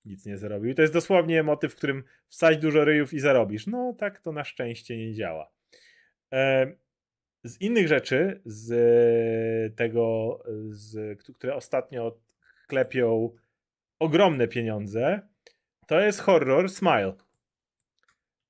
[0.06, 0.72] nic nie zarobił.
[0.72, 3.68] I to jest dosłownie motyw, w którym wsadź dużo ryjów i zarobisz.
[3.68, 5.52] No tak to na szczęście nie działa.
[6.34, 6.72] E,
[7.50, 10.39] z innych rzeczy, z tego,
[10.70, 12.20] z, które ostatnio
[12.68, 13.36] klepią
[14.00, 15.22] ogromne pieniądze,
[15.88, 17.14] to jest horror Smile.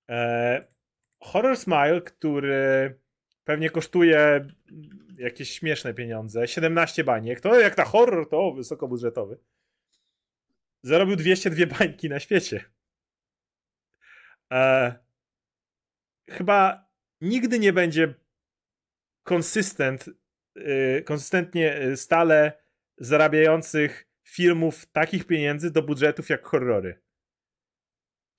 [0.10, 0.68] E,
[1.20, 2.95] horror Smile, który
[3.43, 4.47] pewnie kosztuje
[5.18, 9.38] jakieś śmieszne pieniądze, 17 baniek, to jak na horror, to wysokobudżetowy
[10.84, 12.64] zarobił 202 bańki na świecie.
[14.52, 14.93] E,
[16.30, 16.89] chyba
[17.22, 18.14] nigdy nie będzie
[19.30, 20.10] konsystent,
[20.58, 22.54] y, konsystentnie y, stale
[22.98, 27.02] zarabiających filmów takich pieniędzy do budżetów jak horrory.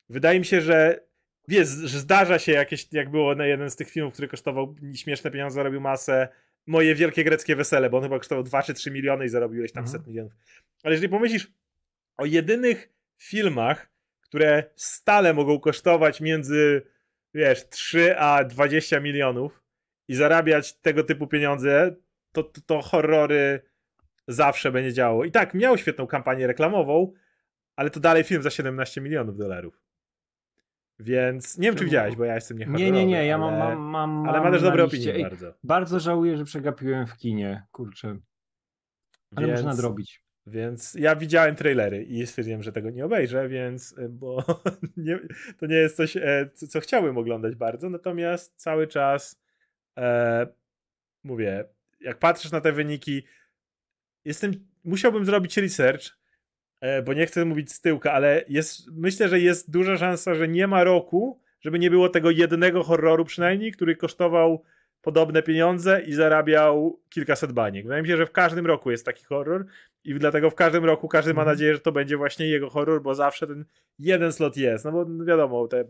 [0.08, 1.06] Wydaje mi się, że
[1.48, 5.30] wiesz, że zdarza się jakieś, jak było na jeden z tych filmów, który kosztował śmieszne
[5.30, 6.28] pieniądze, zarobił masę,
[6.66, 9.84] moje wielkie greckie wesele, bo on chyba kosztował 2 czy 3 miliony i zarobiłeś tam
[9.84, 9.98] mhm.
[9.98, 10.32] set milionów.
[10.82, 11.52] Ale jeżeli pomyślisz
[12.16, 16.82] o jedynych filmach, które stale mogą kosztować między,
[17.34, 19.60] wiesz, 3 a 20 milionów
[20.10, 21.96] i zarabiać tego typu pieniądze,
[22.32, 23.60] to, to, to horrory
[24.28, 25.24] zawsze będzie działało.
[25.24, 27.12] I tak, miał świetną kampanię reklamową,
[27.76, 29.82] ale to dalej film za 17 milionów dolarów.
[30.98, 33.78] Więc nie wiem, czy widziałeś, bo ja jestem nie Nie, nie, nie, ja mam, mam,
[33.78, 35.54] mam Ale ma też dobre opinie Ej, bardzo.
[35.64, 38.16] Bardzo żałuję, że przegapiłem w kinie, kurczę.
[39.36, 40.22] Ale więc, można nadrobić.
[40.46, 44.44] Więc ja widziałem trailery i stwierdziłem, że tego nie obejrzę, więc, e, bo
[44.96, 45.18] nie,
[45.58, 49.39] to nie jest coś, e, co, co, chciałbym oglądać bardzo, natomiast cały czas
[50.00, 50.46] e,
[51.24, 51.64] mówię,
[52.00, 53.22] jak patrzysz na te wyniki,
[54.24, 54.52] jestem,
[54.84, 56.20] musiałbym zrobić research,
[56.80, 60.48] E, bo nie chcę mówić z tyłka, ale jest, myślę, że jest duża szansa, że
[60.48, 64.62] nie ma roku, żeby nie było tego jednego horroru przynajmniej, który kosztował
[65.02, 67.84] podobne pieniądze i zarabiał kilkaset baniek.
[67.84, 69.66] Wydaje mi się, że w każdym roku jest taki horror
[70.04, 71.56] i dlatego w każdym roku każdy ma mhm.
[71.56, 73.64] nadzieję, że to będzie właśnie jego horror, bo zawsze ten
[73.98, 74.84] jeden slot jest.
[74.84, 75.84] No bo wiadomo, te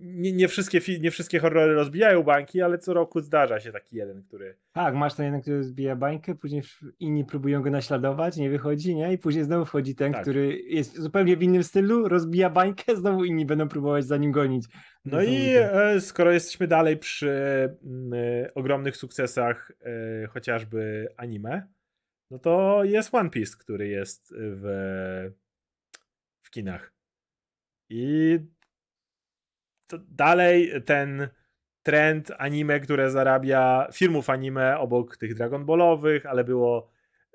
[0.00, 4.22] nie, nie, wszystkie, nie wszystkie horrory rozbijają bańki, ale co roku zdarza się taki jeden,
[4.22, 4.56] który.
[4.72, 6.62] Tak, masz ten jeden, który zbija bańkę, później
[6.98, 9.12] inni próbują go naśladować, nie wychodzi, nie?
[9.12, 10.22] I później znowu wchodzi ten, tak.
[10.22, 14.64] który jest zupełnie w innym stylu, rozbija bańkę, znowu inni będą próbować za nim gonić.
[15.04, 17.30] No i e, skoro jesteśmy dalej przy
[17.84, 21.66] mm, e, ogromnych sukcesach, e, chociażby anime,
[22.30, 25.32] no to jest One Piece, który jest w,
[26.42, 26.92] w kinach.
[27.88, 28.38] I
[29.98, 31.28] dalej ten
[31.82, 36.90] trend anime, które zarabia filmów anime obok tych Dragon Ballowych, ale było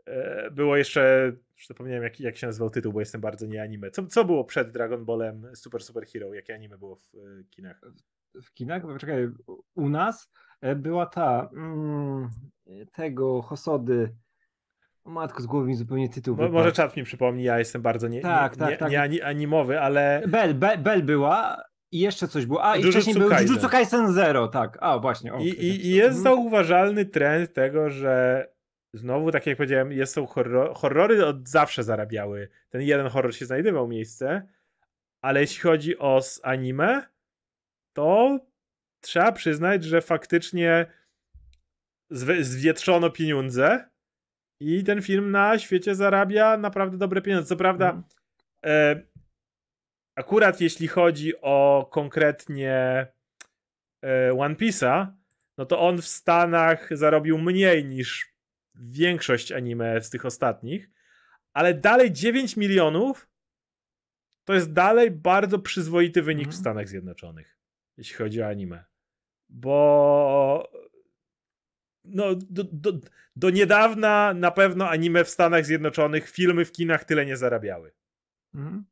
[0.06, 3.92] e, było jeszcze, już zapomniałem jak, jak się nazywał tytuł, bo jestem bardzo nie anime.
[3.92, 6.34] Co, co było przed Dragon Ballem Super Super Hero?
[6.34, 7.82] Jakie anime było w e, kinach?
[8.44, 8.84] W kinach?
[9.00, 9.28] Czekaj,
[9.76, 10.32] u nas
[10.62, 12.30] e, była ta mm,
[12.92, 14.16] tego Hosody
[15.06, 16.36] matko, z głowy mi zupełnie tytuł.
[16.36, 19.12] Mo, może czat mi przypomni, ja jestem bardzo nie, tak, nie, tak, nie, tak.
[19.12, 20.24] nie animowy, ale...
[20.28, 21.64] Bell, Bell, Bell była,
[21.96, 22.66] i jeszcze coś było.
[22.66, 24.78] A, i Jujutsu wcześniej był Jujutsu Kaisen Zero, tak.
[24.82, 25.34] A, właśnie.
[25.34, 28.48] Okay, I, i, I, jest zauważalny trend tego, że
[28.94, 32.50] znowu, tak jak powiedziałem, jest, są horror, horrory od zawsze zarabiały.
[32.70, 34.48] Ten jeden horror się znajdował miejsce,
[35.22, 37.08] ale jeśli chodzi o anime,
[37.94, 38.40] to
[39.02, 40.86] trzeba przyznać, że faktycznie
[42.40, 43.90] zwietrzono pieniądze
[44.60, 47.48] i ten film na świecie zarabia naprawdę dobre pieniądze.
[47.48, 48.04] Co prawda, mm.
[48.64, 49.15] e,
[50.16, 53.08] akurat jeśli chodzi o konkretnie
[54.04, 55.08] e, One Piece'a,
[55.58, 58.36] no to on w Stanach zarobił mniej niż
[58.76, 60.90] większość anime z tych ostatnich,
[61.54, 63.30] ale dalej 9 milionów
[64.44, 66.62] to jest dalej bardzo przyzwoity wynik w mhm.
[66.62, 67.58] Stanach Zjednoczonych,
[67.98, 68.86] jeśli chodzi o anime.
[69.50, 70.72] Bo
[72.04, 73.00] no, do, do,
[73.36, 77.92] do niedawna na pewno anime w Stanach Zjednoczonych, filmy w kinach tyle nie zarabiały.
[78.54, 78.86] Mhm.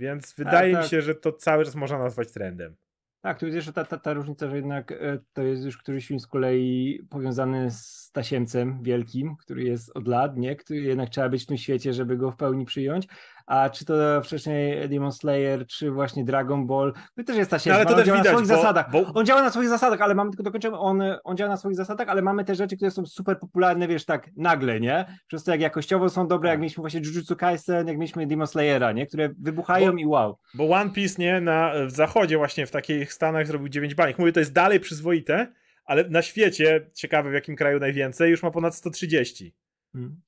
[0.00, 2.76] Więc wydaje tak, mi się, że to cały czas można nazwać trendem.
[3.20, 6.06] Tak, tu jest jeszcze ta, ta, ta różnica, że jednak e, to jest już któryś
[6.06, 10.56] film z kolei powiązany z tasiemcem wielkim, który jest od lat, nie?
[10.56, 13.06] Który jednak trzeba być w tym świecie, żeby go w pełni przyjąć.
[13.50, 17.84] A czy to wcześniej Demon Slayer, czy właśnie Dragon Ball, to też jest tasiemca.
[17.84, 18.90] No, ale to on też działa widać, na swoich bo, zasadach.
[18.90, 19.12] Bo...
[19.14, 22.08] On działa na swoich zasadach, ale mamy tylko dokończymy, on, on działa na swoich zasadach,
[22.08, 25.18] ale mamy te rzeczy, które są super popularne, wiesz, tak nagle, nie?
[25.26, 26.60] Przez to jak jakościowo są dobre, jak tak.
[26.60, 29.06] mieliśmy właśnie Jujutsu Kaisen, jak mieliśmy Demon Slayera, nie?
[29.06, 30.38] Które wybuchają bo, i wow.
[30.54, 31.40] Bo One Piece, nie?
[31.40, 34.18] Na, w zachodzie właśnie w takich Stanach zrobił 9 baniek.
[34.18, 35.52] Mówię, to jest dalej przyzwoite,
[35.84, 39.54] ale na świecie, ciekawe w jakim kraju najwięcej, już ma ponad 130.
[39.92, 40.20] Hmm.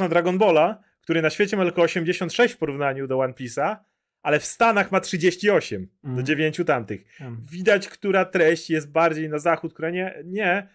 [0.00, 3.76] Na Dragon Balla, który na świecie ma tylko 86 w porównaniu do One Piece'a,
[4.22, 6.16] ale w Stanach ma 38 hmm.
[6.16, 7.04] do 9 tamtych.
[7.18, 7.46] Hmm.
[7.50, 10.14] Widać, która treść jest bardziej na zachód, która nie.
[10.24, 10.68] nie.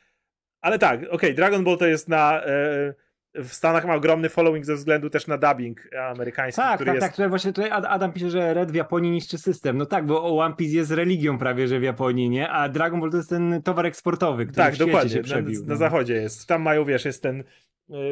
[0.61, 2.43] Ale tak, okej, okay, Dragon Ball to jest na.
[2.43, 2.93] E,
[3.33, 6.61] w Stanach ma ogromny following ze względu też na dubbing amerykański.
[6.61, 6.99] Tak, tak, jest...
[6.99, 7.11] tak.
[7.11, 9.77] Tutaj właśnie tutaj Adam pisze, że Red w Japonii niszczy system.
[9.77, 12.49] No tak, bo One Piece jest religią prawie, że w Japonii, nie?
[12.49, 15.09] A Dragon Ball to jest ten towar eksportowy, który tak, w dokładnie.
[15.09, 15.61] się przebił.
[15.61, 15.77] Na, na no.
[15.77, 16.47] zachodzie jest.
[16.47, 17.43] Tam mają, wiesz, jest ten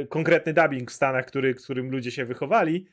[0.09, 2.87] konkretny dubbing w Stanach, który, którym ludzie się wychowali.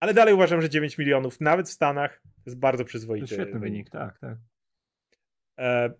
[0.00, 3.28] Ale dalej uważam, że 9 milionów, nawet w Stanach, jest bardzo przyzwoity.
[3.28, 4.38] To świetny wynik, tak, tak.
[5.58, 5.90] E...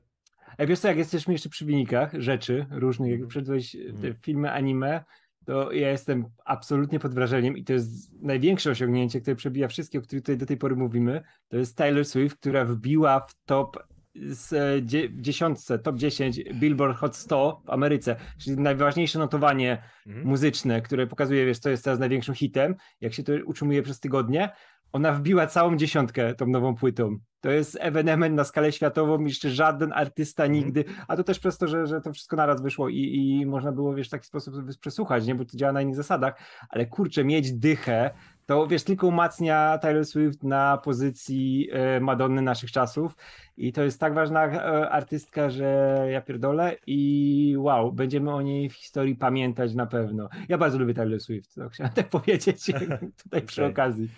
[0.59, 4.15] Jak wiesz co, jak jesteśmy jeszcze przy wynikach rzeczy różnych, jak przedłeś mm.
[4.23, 5.05] filmy anime,
[5.45, 10.03] to ja jestem absolutnie pod wrażeniem i to jest największe osiągnięcie, które przebija wszystkie, o
[10.03, 11.23] których tutaj do tej pory mówimy.
[11.49, 13.77] To jest Taylor Swift, która wbiła w top
[14.23, 14.85] z
[15.21, 20.27] dziesiątce, top 10 Billboard Hot 100 w Ameryce, czyli najważniejsze notowanie mhm.
[20.27, 24.51] muzyczne, które pokazuje, wiesz, co jest teraz największym hitem, jak się to utrzymuje przez tygodnie.
[24.93, 27.19] ona wbiła całą dziesiątkę tą nową płytą.
[27.41, 30.65] To jest ewenement na skalę światową, jeszcze żaden artysta mhm.
[30.65, 33.73] nigdy, a to też przez to, że, że to wszystko naraz wyszło i, i można
[33.73, 36.41] było, wiesz, w taki sposób przesłuchać, nie, bo to działa na innych zasadach,
[36.71, 38.11] ale kurczę, mieć dychę,
[38.49, 43.17] to wiesz, tylko umacnia Taylor Swift na pozycji e, Madonny naszych czasów
[43.57, 48.69] i to jest tak ważna e, artystka, że ja pierdolę i wow, będziemy o niej
[48.69, 50.29] w historii pamiętać na pewno.
[50.49, 52.67] Ja bardzo lubię Taylor Swift, to chciałem tak powiedzieć
[53.23, 54.09] tutaj przy okazji.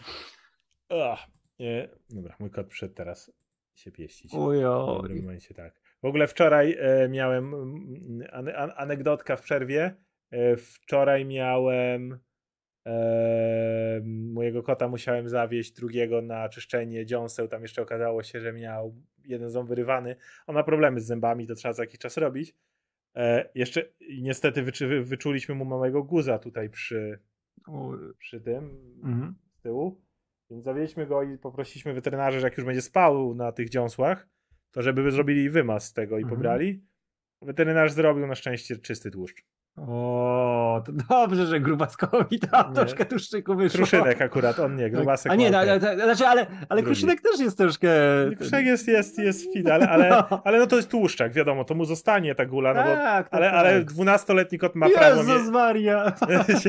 [0.89, 1.27] Ach,
[1.59, 1.89] nie.
[2.11, 3.33] Dobra, mój kot przyszedł teraz
[3.75, 4.35] się pieścić.
[4.35, 4.95] Ujo.
[4.99, 5.81] W dobrym momencie, tak.
[6.03, 9.95] W ogóle wczoraj e, miałem mm, ane, anegdotka w przerwie.
[10.31, 12.19] E, wczoraj miałem
[14.05, 17.49] mojego kota musiałem zawieźć drugiego na czyszczenie dziąseł.
[17.49, 20.17] Tam jeszcze okazało się, że miał jeden ząb wyrywany.
[20.47, 22.55] On ma problemy z zębami, to trzeba za jakiś czas robić.
[23.17, 23.85] E, jeszcze
[24.19, 27.19] niestety wyczu, wyczuliśmy mu małego guza tutaj przy,
[28.19, 28.65] przy tym
[29.05, 29.35] mhm.
[29.59, 30.01] z tyłu.
[30.51, 34.29] Więc zawieźliśmy go i poprosiliśmy weterynarzy, że jak już będzie spał na tych dziąsłach,
[34.71, 36.37] to żeby zrobili wymaz z tego i mhm.
[36.37, 36.85] pobrali.
[37.43, 39.45] Weterynarz zrobił na szczęście czysty tłuszcz.
[39.77, 43.77] O, to dobrze, że grubaskowi tam troszkę tłuszczyku wyszło.
[43.77, 45.33] Kruszynek akurat, on nie, grubasek.
[45.33, 47.91] A nie, no, ale, znaczy, ale, ale kruszynek też jest troszkę...
[48.37, 50.43] Kruszynek jest, jest, jest fit, ale, ale, no.
[50.45, 53.29] ale no to jest tłuszczak, wiadomo, to mu zostanie ta gula, no bo, tak, tak,
[53.31, 55.33] ale, ale 12-letni kot ma Jezus prawo.
[55.33, 56.13] Jezus Maria!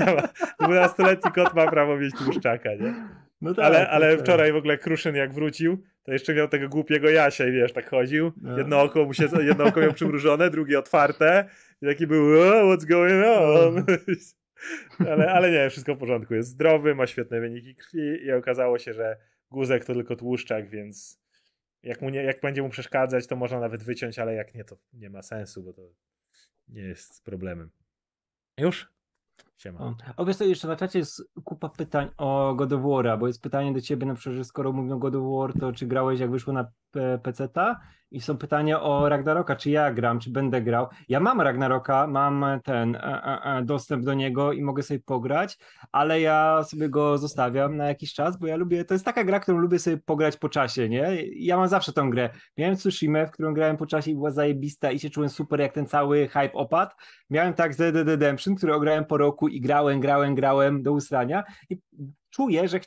[0.62, 2.94] 12-letni kot ma prawo mieć tłuszczaka, nie?
[3.42, 4.26] No tak, ale, ale tak, tak.
[4.26, 7.90] wczoraj w ogóle Kruszyn jak wrócił, to jeszcze miał tego głupiego Jasia i wiesz, tak
[7.90, 8.32] chodził.
[8.42, 8.58] No.
[8.58, 11.50] Jedno oko mu się, jedno oko miał przymrużone, drugie otwarte.
[11.82, 13.76] I taki był, oh, what's going on?
[15.00, 15.10] No.
[15.12, 16.34] ale, ale nie, wszystko w porządku.
[16.34, 19.18] Jest zdrowy, ma świetne wyniki krwi i okazało się, że
[19.52, 21.22] guzek to tylko tłuszczak, więc
[21.84, 24.78] jak, mu nie, jak będzie mu przeszkadzać, to można nawet wyciąć, ale jak nie, to
[24.94, 25.82] nie ma sensu, bo to
[26.68, 27.70] nie jest problemem.
[28.58, 28.92] Już?
[29.62, 29.96] Siema.
[30.18, 33.42] O, wiesz co, jeszcze na czacie jest kupa pytań o God of War'a, bo jest
[33.42, 36.32] pytanie do ciebie na przykład, że skoro mówią God of War, to czy grałeś jak
[36.32, 36.68] wyszło na
[37.24, 37.80] PC-ta?
[38.12, 40.88] I są pytania o Ragnaroka, czy ja gram, czy będę grał.
[41.10, 45.58] Ja mam Ragnaroka, mam ten e, e, e, dostęp do niego i mogę sobie pograć,
[45.92, 49.40] ale ja sobie go zostawiam na jakiś czas, bo ja lubię, to jest taka gra,
[49.40, 51.18] którą lubię sobie pograć po czasie, nie?
[51.36, 52.30] Ja mam zawsze tą grę.
[52.58, 55.74] Miałem Tsushima, w którą grałem po czasie i była zajebista i się czułem super, jak
[55.74, 56.92] ten cały hype opadł.
[57.30, 61.44] Miałem tak z Red Redemption, który ograłem po roku i grałem, grałem, grałem do usrania
[61.70, 61.78] i
[62.30, 62.80] czuję, że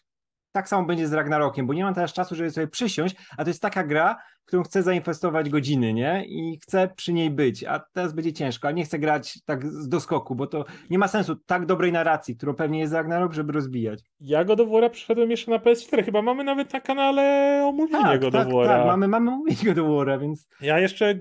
[0.54, 3.50] tak samo będzie z Ragnarokiem, bo nie mam teraz czasu, żeby sobie przysiąść, a to
[3.50, 6.24] jest taka gra, w którą chcę zainwestować godziny, nie?
[6.26, 9.88] I chcę przy niej być, a teraz będzie ciężko, a nie chcę grać tak z
[9.88, 14.02] doskoku, bo to nie ma sensu tak dobrej narracji, którą pewnie jest Ragnarok, żeby rozbijać.
[14.20, 18.20] Ja go do Wora przyszedłem jeszcze na PS4, chyba mamy nawet na kanale omówienie tak,
[18.20, 18.68] go tak, do Wora.
[18.68, 20.48] Tak, mamy, mamy omówienie go do Wora, więc...
[20.60, 21.18] Ja jeszcze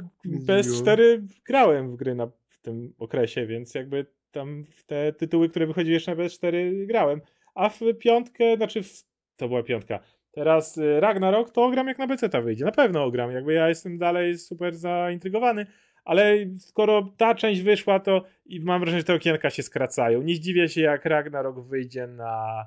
[0.48, 1.00] PS4
[1.46, 5.94] grałem w gry na, w tym okresie, więc jakby tam w te tytuły, które wychodziły
[5.94, 7.22] jeszcze na PS4 grałem,
[7.56, 9.04] a w piątkę, znaczy w
[9.38, 10.00] to była piątka.
[10.32, 12.66] Teraz y, Ragnarok to gram jak na PC wyjdzie.
[12.66, 13.32] Na pewno gram.
[13.32, 15.66] Jakby ja jestem dalej super zaintrygowany,
[16.06, 20.22] ale skoro ta część wyszła, to i mam wrażenie, że te okienka się skracają.
[20.22, 22.66] Nie zdziwię się, jak Ragnarok wyjdzie na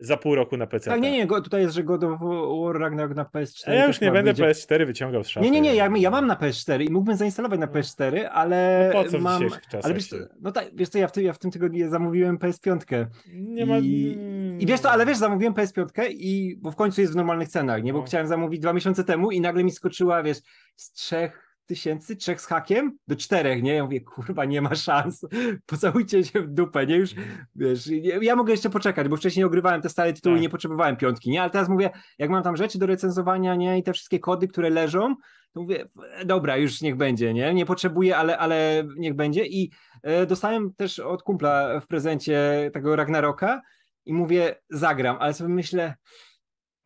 [0.00, 0.90] za pół roku na PC.
[0.90, 3.70] Tak, nie, nie, tutaj jest, że God of War Ragnarok na PS4.
[3.70, 4.44] A ja już nie będę wyjdzie.
[4.44, 5.44] PS4 wyciągał z szafy.
[5.44, 7.72] Nie, nie, nie, ja, ja mam na PS4 i mógłbym zainstalować na no.
[7.72, 9.42] PS4, ale no po co mam...
[9.82, 13.06] Ale wiesz, no tak, wiesz co, ja w, tym, ja w tym tygodniu zamówiłem PS5.
[13.32, 13.78] Nie ma...
[13.78, 14.18] I,
[14.58, 17.82] I wiesz co, ale wiesz, zamówiłem PS5 i, bo w końcu jest w normalnych cenach,
[17.82, 18.04] nie, bo no.
[18.04, 20.38] chciałem zamówić dwa miesiące temu i nagle mi skoczyła, wiesz,
[20.76, 23.74] z trzech tysięcy, trzech z hakiem do czterech, nie?
[23.74, 25.26] Ja mówię, kurwa, nie ma szans,
[25.66, 26.96] pocałujcie się w dupę, nie?
[26.96, 27.14] Już,
[27.54, 27.90] wiesz,
[28.20, 30.42] ja mogę jeszcze poczekać, bo wcześniej ogrywałem te stare tytuły i tak.
[30.42, 31.42] nie potrzebowałem piątki, nie?
[31.42, 33.78] Ale teraz mówię, jak mam tam rzeczy do recenzowania, nie?
[33.78, 35.14] I te wszystkie kody, które leżą,
[35.52, 35.88] to mówię,
[36.24, 37.54] dobra, już niech będzie, nie?
[37.54, 39.70] Nie potrzebuję, ale, ale niech będzie i
[40.02, 43.62] e, dostałem też od kumpla w prezencie tego Ragnaroka
[44.06, 45.94] i mówię, zagram, ale sobie myślę,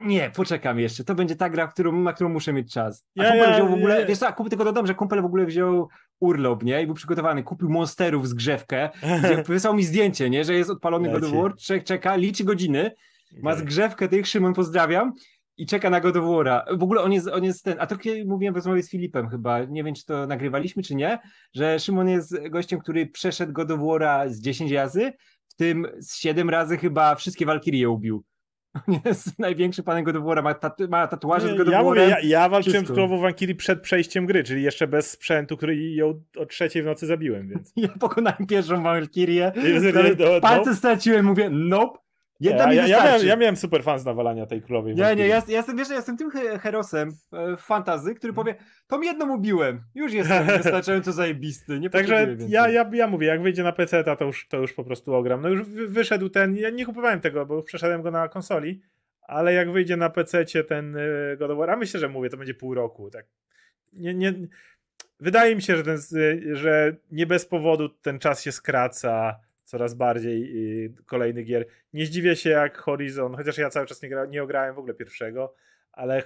[0.04, 1.04] nie, poczekam jeszcze.
[1.04, 3.04] To będzie ta gra, którą, na którą muszę mieć czas.
[3.18, 4.06] A ja, kumpel ja, wziął w ogóle, ja.
[4.06, 5.88] wiesz co, kup, tylko dodam, że kumpel w ogóle wziął
[6.20, 6.82] urlop, nie?
[6.82, 8.90] I był przygotowany, kupił monsterów z grzewkę,
[9.24, 10.44] gdzie wysłał mi zdjęcie, nie?
[10.44, 12.90] Że jest odpalony God of War, czeka, liczy godziny,
[13.42, 15.12] ma zgrzewkę tych, Szymon, pozdrawiam,
[15.56, 16.78] i czeka na God of War'a.
[16.78, 17.96] W ogóle on jest, on jest ten, a to
[18.26, 21.18] mówiłem w rozmowie z Filipem chyba, nie wiem, czy to nagrywaliśmy, czy nie,
[21.54, 25.12] że Szymon jest gościem, który przeszedł God of War'a z 10 razy,
[25.48, 28.24] w tym z 7 razy chyba wszystkie Walkirie ubił.
[28.88, 32.48] On jest największy panem God ma, tatu ma tatuaże z God ja, mówię, ja, ja
[32.48, 36.82] walczyłem z królową Wankiri przed przejściem gry, czyli jeszcze bez sprzętu, który ją o trzeciej
[36.82, 37.72] w nocy zabiłem, więc...
[37.82, 39.52] Ja pokonałem pierwszą Wankirię,
[40.40, 41.98] palce straciłem, mówię nope,
[42.42, 44.94] Jedna ja, ja, ja, miałem, ja miałem super fan z nawalania tej królowej.
[44.94, 46.30] Nie, nie, ja, ja, jestem, wiesz, ja jestem tym
[46.60, 48.54] herosem e, fantazy, który powie,
[48.86, 53.62] tą jedną ubiłem, już jestem wystarczająco zajebisty, nie Także ja, ja, ja mówię, jak wyjdzie
[53.62, 55.40] na PC, to już, to już po prostu ogram.
[55.40, 58.82] No już wyszedł ten, ja nie kupowałem tego, bo już przeszedłem go na konsoli,
[59.22, 62.36] ale jak wyjdzie na PC ten e, God of War, a myślę, że mówię, to
[62.36, 63.26] będzie pół roku, tak.
[63.92, 64.34] Nie, nie,
[65.20, 65.98] wydaje mi się, że, ten,
[66.52, 70.54] że nie bez powodu ten czas się skraca coraz bardziej
[71.06, 71.66] kolejny gier.
[71.92, 74.94] Nie zdziwię się jak Horizon, chociaż ja cały czas nie, gra, nie ograłem w ogóle
[74.94, 75.54] pierwszego,
[75.92, 76.22] ale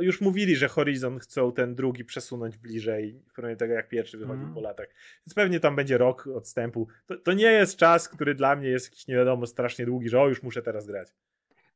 [0.00, 4.54] już mówili, że Horizon chcą ten drugi przesunąć bliżej, w tego jak pierwszy wychodził mm.
[4.54, 4.86] po latach.
[5.26, 6.88] Więc pewnie tam będzie rok odstępu.
[7.06, 10.20] To, to nie jest czas, który dla mnie jest jakiś nie wiadomo strasznie długi, że
[10.20, 11.08] o już muszę teraz grać.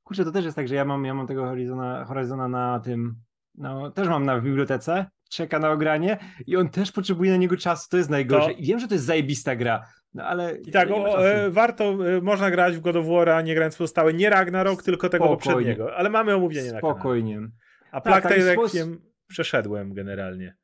[0.04, 3.14] Kurczę, to też jest tak, że ja mam, ja mam tego Horizona, Horizona na tym,
[3.54, 7.88] no też mam na bibliotece, czeka na ogranie i on też potrzebuje na niego czasu,
[7.90, 8.50] to jest najgorsze.
[8.50, 8.56] To...
[8.56, 10.56] I wiem, że to jest zajebista gra, no ale.
[10.56, 14.14] I tak, o, e, warto, e, można grać w God of War, nie grając pozostałe,
[14.14, 16.94] nie Ragnarok, tylko tego poprzedniego, ale mamy omówienie Spokojnie.
[16.94, 17.48] na Spokojnie.
[17.92, 20.56] A Plague tak, tak, Requiem przeszedłem generalnie.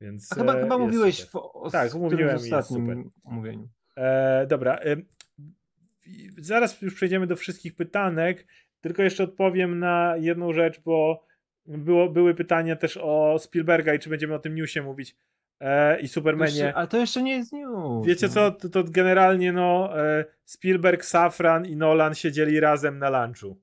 [0.00, 1.30] Więc, A chyba, e, chyba mówiłeś super.
[1.30, 3.68] w o, tak, mówiłem ostatnim omówieniu.
[3.96, 4.78] E, dobra.
[4.78, 4.96] E,
[6.38, 8.46] zaraz już przejdziemy do wszystkich pytanek,
[8.80, 11.24] tylko jeszcze odpowiem na jedną rzecz, bo
[11.66, 15.16] było, były pytania też o Spielberga i czy będziemy o tym newsie mówić
[15.60, 16.50] e, i Supermanie.
[16.50, 18.06] Jeszcze, ale to jeszcze nie jest news.
[18.06, 18.32] Wiecie no.
[18.32, 23.60] co, to, to, generalnie no e, Spielberg, Safran i Nolan siedzieli razem na lunchu.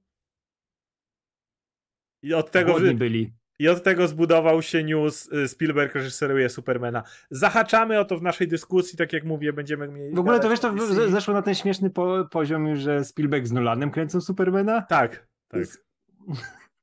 [2.23, 2.71] I od tego...
[2.71, 3.33] Głodni byli.
[3.61, 7.03] I od tego zbudował się news, y, Spielberg reżyseruje Supermana.
[7.31, 10.15] Zahaczamy o to w naszej dyskusji, tak jak mówię, będziemy mieli...
[10.15, 10.75] W ogóle to wiesz, to
[11.09, 14.81] zeszło na ten śmieszny po, poziom że Spielberg z Nolanem kręcą Supermana?
[14.81, 15.61] Tak, tak.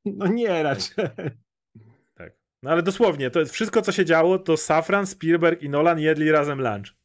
[0.05, 1.05] No nie raczej.
[2.63, 6.31] No ale dosłownie, to jest wszystko, co się działo, to Safran, Spielberg i Nolan jedli
[6.31, 6.99] razem lunch.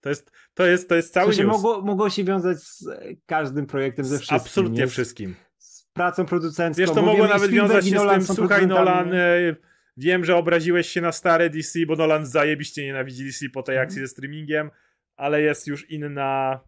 [0.00, 2.86] To jest, to jest, to jest cały się mogło, mogło się wiązać z
[3.26, 4.36] każdym projektem, ze wszystkim.
[4.36, 4.86] absolutnie nie?
[4.86, 5.34] wszystkim.
[5.58, 6.80] Z pracą producencką.
[6.80, 9.56] Wiesz, to mogło nawet wiązać się z tym, słuchaj Nolan, e,
[9.96, 13.98] wiem, że obraziłeś się na stare DC, bo Nolan zajebiście nienawidzi DC po tej akcji
[13.98, 14.06] mm.
[14.06, 14.70] ze streamingiem,
[15.16, 16.60] ale jest już inna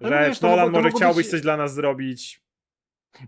[0.00, 0.28] rzecz.
[0.28, 1.30] Wiesz, Nolan może chciałbyś być...
[1.30, 2.45] coś dla nas zrobić,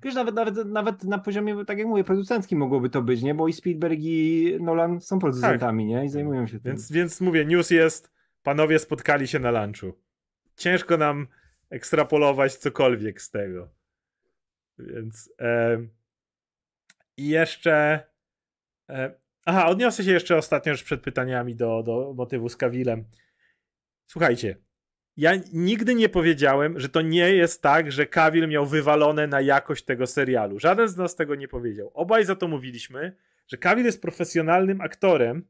[0.03, 3.35] Wiesz, nawet, nawet, nawet na poziomie, tak jak mówię, producenckim mogłoby to być, nie?
[3.35, 5.89] Bo i Spielberg i Nolan są producentami, tak.
[5.89, 6.05] nie?
[6.05, 6.73] I zajmują się tym.
[6.73, 8.13] Więc, więc mówię, news jest,
[8.43, 9.93] panowie spotkali się na lunchu.
[10.57, 11.27] Ciężko nam
[11.71, 13.69] ekstrapolować cokolwiek z tego.
[14.79, 15.79] Więc e,
[17.17, 18.03] i jeszcze
[18.89, 19.15] e,
[19.45, 23.05] aha, odniosę się jeszcze ostatnio już przed pytaniami do, do motywu z Kawilem.
[24.07, 24.57] Słuchajcie,
[25.19, 29.85] ja nigdy nie powiedziałem, że to nie jest tak, że Kawil miał wywalone na jakość
[29.85, 30.59] tego serialu.
[30.59, 31.91] Żaden z nas tego nie powiedział.
[31.95, 33.17] Obaj za to mówiliśmy,
[33.49, 35.45] że Kawil jest profesjonalnym aktorem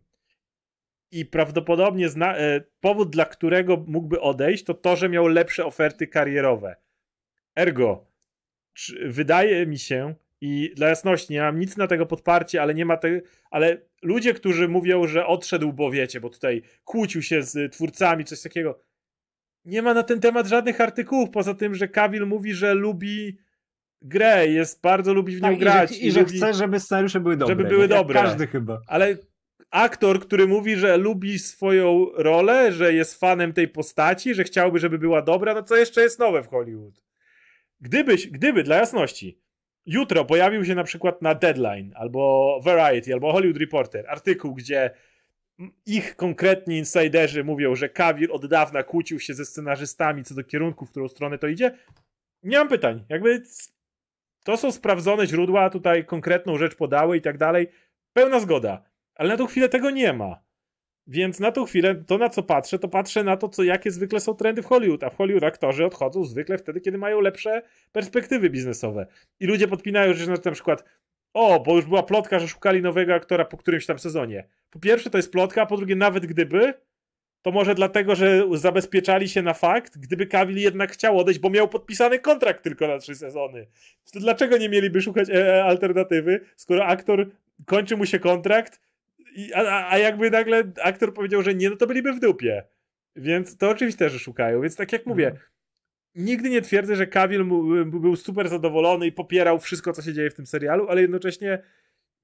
[1.10, 6.06] i prawdopodobnie zna, e, powód, dla którego mógłby odejść, to to, że miał lepsze oferty
[6.06, 6.76] karierowe.
[7.56, 8.06] Ergo,
[9.06, 12.96] wydaje mi się, i dla jasności, nie mam nic na tego podparcie, ale nie ma
[12.96, 18.24] tego, ale ludzie, którzy mówią, że odszedł, bo wiecie, bo tutaj kłócił się z twórcami,
[18.24, 18.87] coś takiego,
[19.68, 23.38] nie ma na ten temat żadnych artykułów, poza tym, że Kabil mówi, że lubi
[24.02, 25.92] grę, jest bardzo lubi w nią tak, grać.
[25.92, 27.56] I że, i że lubi, chce, żeby scenariusze były dobre.
[27.56, 28.20] Żeby były dobre.
[28.20, 28.80] Każdy chyba.
[28.86, 29.16] Ale
[29.70, 34.98] aktor, który mówi, że lubi swoją rolę, że jest fanem tej postaci, że chciałby, żeby
[34.98, 37.04] była dobra, no co jeszcze jest nowe w Hollywood?
[37.80, 39.40] Gdybyś, gdyby, dla jasności,
[39.86, 44.90] jutro pojawił się na przykład na Deadline, albo Variety, albo Hollywood Reporter artykuł, gdzie
[45.86, 50.86] ich konkretni insiderzy mówią, że Kawir od dawna kłócił się ze scenarzystami co do kierunku,
[50.86, 51.78] w którą stronę to idzie.
[52.42, 53.04] Nie mam pytań.
[53.08, 53.42] Jakby
[54.44, 57.68] to są sprawdzone źródła, tutaj konkretną rzecz podały i tak dalej.
[58.12, 58.82] Pełna zgoda.
[59.14, 60.40] Ale na tą chwilę tego nie ma.
[61.06, 64.20] Więc na tą chwilę to, na co patrzę, to patrzę na to, co, jakie zwykle
[64.20, 65.04] są trendy w Hollywood.
[65.04, 69.06] A w Hollywood aktorzy odchodzą zwykle wtedy, kiedy mają lepsze perspektywy biznesowe.
[69.40, 70.84] I ludzie podpinają, że na przykład
[71.34, 74.44] o, bo już była plotka, że szukali nowego aktora po którymś tam sezonie.
[74.70, 76.74] Po pierwsze, to jest plotka, a po drugie, nawet gdyby,
[77.42, 81.68] to może dlatego, że zabezpieczali się na fakt, gdyby Kawil jednak chciał odejść, bo miał
[81.68, 83.66] podpisany kontrakt tylko na trzy sezony.
[84.12, 87.26] To dlaczego nie mieliby szukać e, e alternatywy, skoro aktor
[87.66, 88.80] kończy mu się kontrakt,
[89.34, 92.62] i, a, a jakby nagle aktor powiedział, że nie, no to byliby w dupie.
[93.16, 94.60] Więc to oczywiste, że szukają.
[94.60, 95.40] Więc tak jak mówię, no
[96.14, 97.44] nigdy nie twierdzę, że Cavill
[97.86, 101.62] był super zadowolony i popierał wszystko, co się dzieje w tym serialu, ale jednocześnie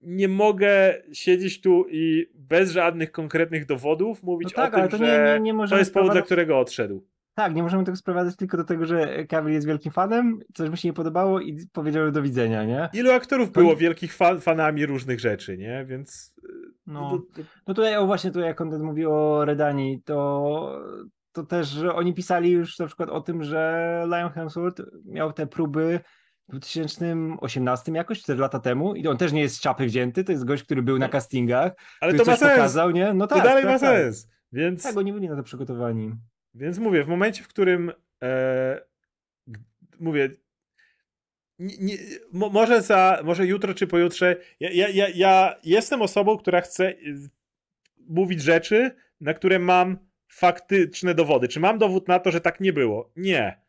[0.00, 4.96] nie mogę siedzieć tu i bez żadnych konkretnych dowodów mówić no tak, o tym, to
[4.96, 7.06] że nie, nie, nie to jest powód, dla którego odszedł.
[7.34, 10.76] Tak, nie możemy tego sprowadzać tylko do tego, że Cavill jest wielkim fanem, coś mu
[10.76, 12.88] się nie podobało i powiedział do widzenia, nie?
[12.92, 15.84] Ilu aktorów było wielkich fa fanami różnych rzeczy, nie?
[15.84, 16.34] Więc...
[16.86, 17.22] No,
[17.66, 20.82] no tutaj, o właśnie tutaj jak on mówi o Redani, to
[21.34, 26.00] to też oni pisali już na przykład o tym, że Lion Hemsworth miał te próby
[26.48, 30.32] w 2018 jakoś, 4 lata temu i on też nie jest z czapy wzięty, to
[30.32, 31.12] jest gość, który był na no.
[31.12, 32.52] castingach, ale to ma sens.
[32.52, 33.14] pokazał, nie?
[33.14, 33.96] No tak, to dalej tak, ma tak.
[33.96, 34.28] sens.
[34.52, 34.82] Więc...
[34.82, 36.12] Tak, oni byli na to przygotowani.
[36.54, 38.80] Więc mówię, w momencie, w którym e,
[40.00, 40.30] mówię,
[41.58, 41.98] nie, nie,
[42.32, 44.36] może, za, może jutro czy pojutrze.
[44.60, 47.30] Ja, ja, ja, ja jestem osobą, która chce y,
[48.08, 49.98] mówić rzeczy, na które mam
[50.34, 51.48] faktyczne dowody.
[51.48, 53.10] Czy mam dowód na to, że tak nie było?
[53.16, 53.60] Nie.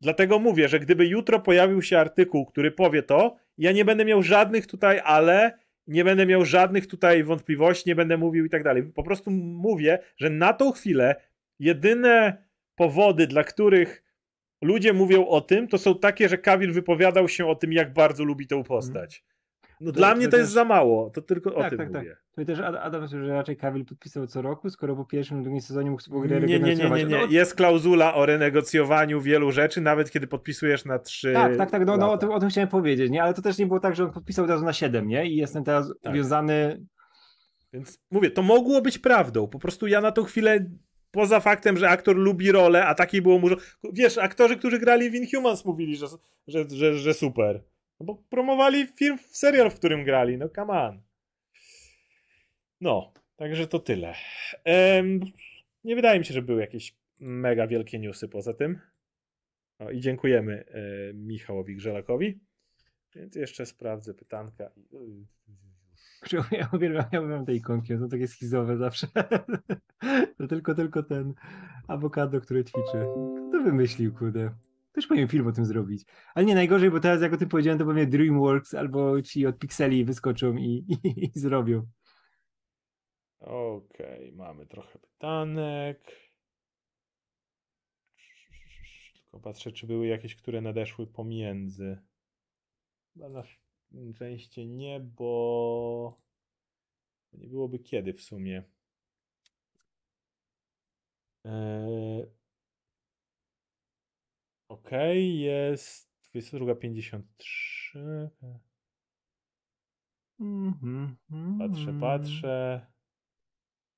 [0.00, 4.22] Dlatego mówię, że gdyby jutro pojawił się artykuł, który powie to, ja nie będę miał
[4.22, 8.82] żadnych tutaj ale, nie będę miał żadnych tutaj wątpliwości, nie będę mówił i tak dalej.
[8.82, 11.16] Po prostu mówię, że na tą chwilę
[11.58, 14.02] jedyne powody, dla których
[14.62, 18.24] ludzie mówią o tym, to są takie, że Kawil wypowiadał się o tym, jak bardzo
[18.24, 19.24] lubi tą postać.
[19.80, 20.40] No to, dla to mnie to też...
[20.40, 22.02] jest za mało, to tylko tak, o tym tak, tak.
[22.02, 22.16] mówię.
[22.36, 22.46] Tak.
[22.46, 26.02] To też Adam że raczej Kawil podpisał co roku, skoro po pierwszym, drugim sezonie mógł
[26.02, 27.26] sobie grę nie, nie, nie, nie, nie.
[27.30, 31.96] Jest klauzula o renegocjowaniu wielu rzeczy, nawet kiedy podpisujesz na trzy Tak, tak, tak, no,
[31.96, 33.22] no o, tym, o tym chciałem powiedzieć, nie?
[33.22, 35.26] Ale to też nie było tak, że on podpisał od razu na siedem, nie?
[35.26, 36.12] I jestem teraz tak.
[36.12, 36.86] uwiązany...
[37.72, 40.66] Więc mówię, to mogło być prawdą, po prostu ja na tą chwilę
[41.10, 43.48] poza faktem, że aktor lubi rolę, a takiej było mu.
[43.92, 46.06] Wiesz, aktorzy, którzy grali w Inhumans mówili, że,
[46.46, 47.62] że, że, że super.
[48.00, 50.38] No bo promowali film, serial, w którym grali.
[50.38, 51.02] No come on.
[52.80, 54.14] No, także to tyle.
[54.64, 55.20] Um,
[55.84, 58.78] nie wydaje mi się, że były jakieś mega wielkie newsy poza tym.
[59.78, 62.40] O, I dziękujemy e, Michałowi Grzelakowi.
[63.14, 64.70] Więc jeszcze sprawdzę pytanka.
[66.50, 69.06] Ja uwielbiam, ja uwielbiam te ikonki, to takie schizowe zawsze.
[70.38, 71.34] To tylko, tylko ten
[71.88, 73.06] awokado, który ćwiczy.
[73.48, 74.50] Kto wymyślił, kurde?
[74.96, 76.04] Też powinien film o tym zrobić.
[76.34, 79.58] Ale nie najgorzej, bo teraz jak o tym powiedziałem, to pewnie DreamWorks albo ci od
[79.58, 81.86] Pixeli wyskoczą i, i, i zrobią.
[83.40, 86.30] Okej, okay, mamy trochę pytanek.
[89.14, 91.98] Tylko patrzę, czy były jakieś, które nadeszły pomiędzy.
[93.16, 93.42] Na
[94.14, 96.20] szczęście nie, bo
[97.32, 98.64] nie byłoby kiedy w sumie.
[101.44, 102.45] Eee...
[104.68, 104.90] Ok,
[105.24, 108.28] jest 22.53.
[110.40, 111.58] Mm -hmm.
[111.58, 112.86] Patrzę, patrzę.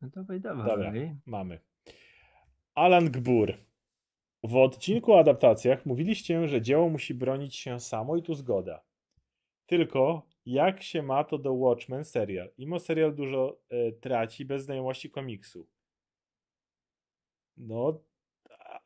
[0.00, 0.66] No dawaj, dawaj.
[0.66, 0.92] Dobra,
[1.26, 1.60] mamy.
[2.74, 3.54] Alan Gbur.
[4.42, 8.84] W odcinku o adaptacjach mówiliście, że dzieło musi bronić się samo i tu zgoda.
[9.66, 12.50] Tylko jak się ma to do Watchmen serial?
[12.58, 15.68] Imo serial dużo e, traci bez znajomości komiksu.
[17.56, 18.00] No,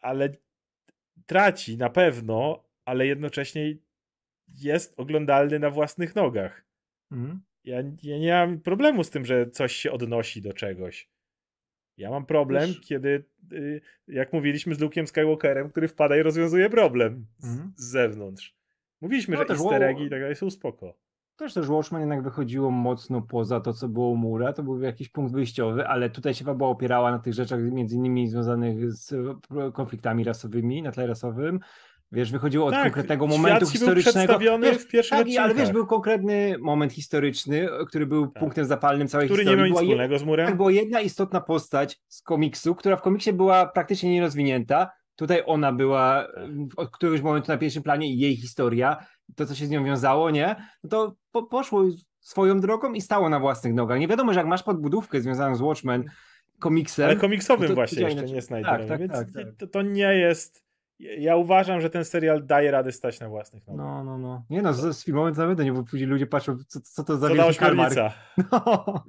[0.00, 0.36] ale
[1.26, 3.76] traci na pewno, ale jednocześnie
[4.48, 6.64] jest oglądalny na własnych nogach.
[7.10, 7.40] Mhm.
[7.64, 11.08] Ja, ja nie mam problemu z tym, że coś się odnosi do czegoś.
[11.96, 12.80] Ja mam problem, Wiesz...
[12.80, 17.72] kiedy, y, jak mówiliśmy z Luke'em Skywalkerem, który wpada i rozwiązuje problem z, mhm.
[17.76, 18.56] z zewnątrz.
[19.00, 20.98] Mówiliśmy, no że easter eggi i tak dalej są spoko.
[21.42, 25.08] Też też Watchmen jednak wychodziło mocno poza to, co było u Mura, to był jakiś
[25.08, 29.14] punkt wyjściowy, ale tutaj się chyba opierała na tych rzeczach między innymi związanych z
[29.74, 31.60] konfliktami rasowymi, na tle rasowym.
[32.12, 34.38] Wiesz, wychodziło od tak, konkretnego momentu historycznego.
[34.38, 38.40] Był wiesz, w pierwszym tak, ale wiesz, był konkretny moment historyczny, który był tak.
[38.40, 39.58] punktem zapalnym całej który historii.
[39.58, 40.46] Który nie miał nic wspólnego z murem.
[40.46, 44.90] Tak, była jedna istotna postać z komiksu, która w komiksie była praktycznie nierozwinięta.
[45.16, 46.26] Tutaj ona była
[46.76, 49.06] od któregoś momentu na pierwszym planie i jej historia
[49.36, 50.56] to, co się z nią wiązało, nie?
[50.84, 51.84] No to po, poszło
[52.20, 53.98] swoją drogą i stało na własnych nogach.
[53.98, 56.04] Nie wiadomo, że jak masz podbudówkę związaną z Watchmen
[56.58, 57.04] komiksem...
[57.04, 59.46] Ale komiksowym to, właśnie jeszcze, nie tak, tak, więc tak, tak.
[59.58, 60.64] To, to nie jest...
[60.98, 63.86] Ja uważam, że ten serial daje radę stać na własnych nogach.
[63.86, 64.44] No, no, no.
[64.50, 67.34] Nie no, z, z filmowym nie, bo później ludzie patrzą, co, co to za co
[67.34, 67.64] wielki.
[68.52, 69.04] No.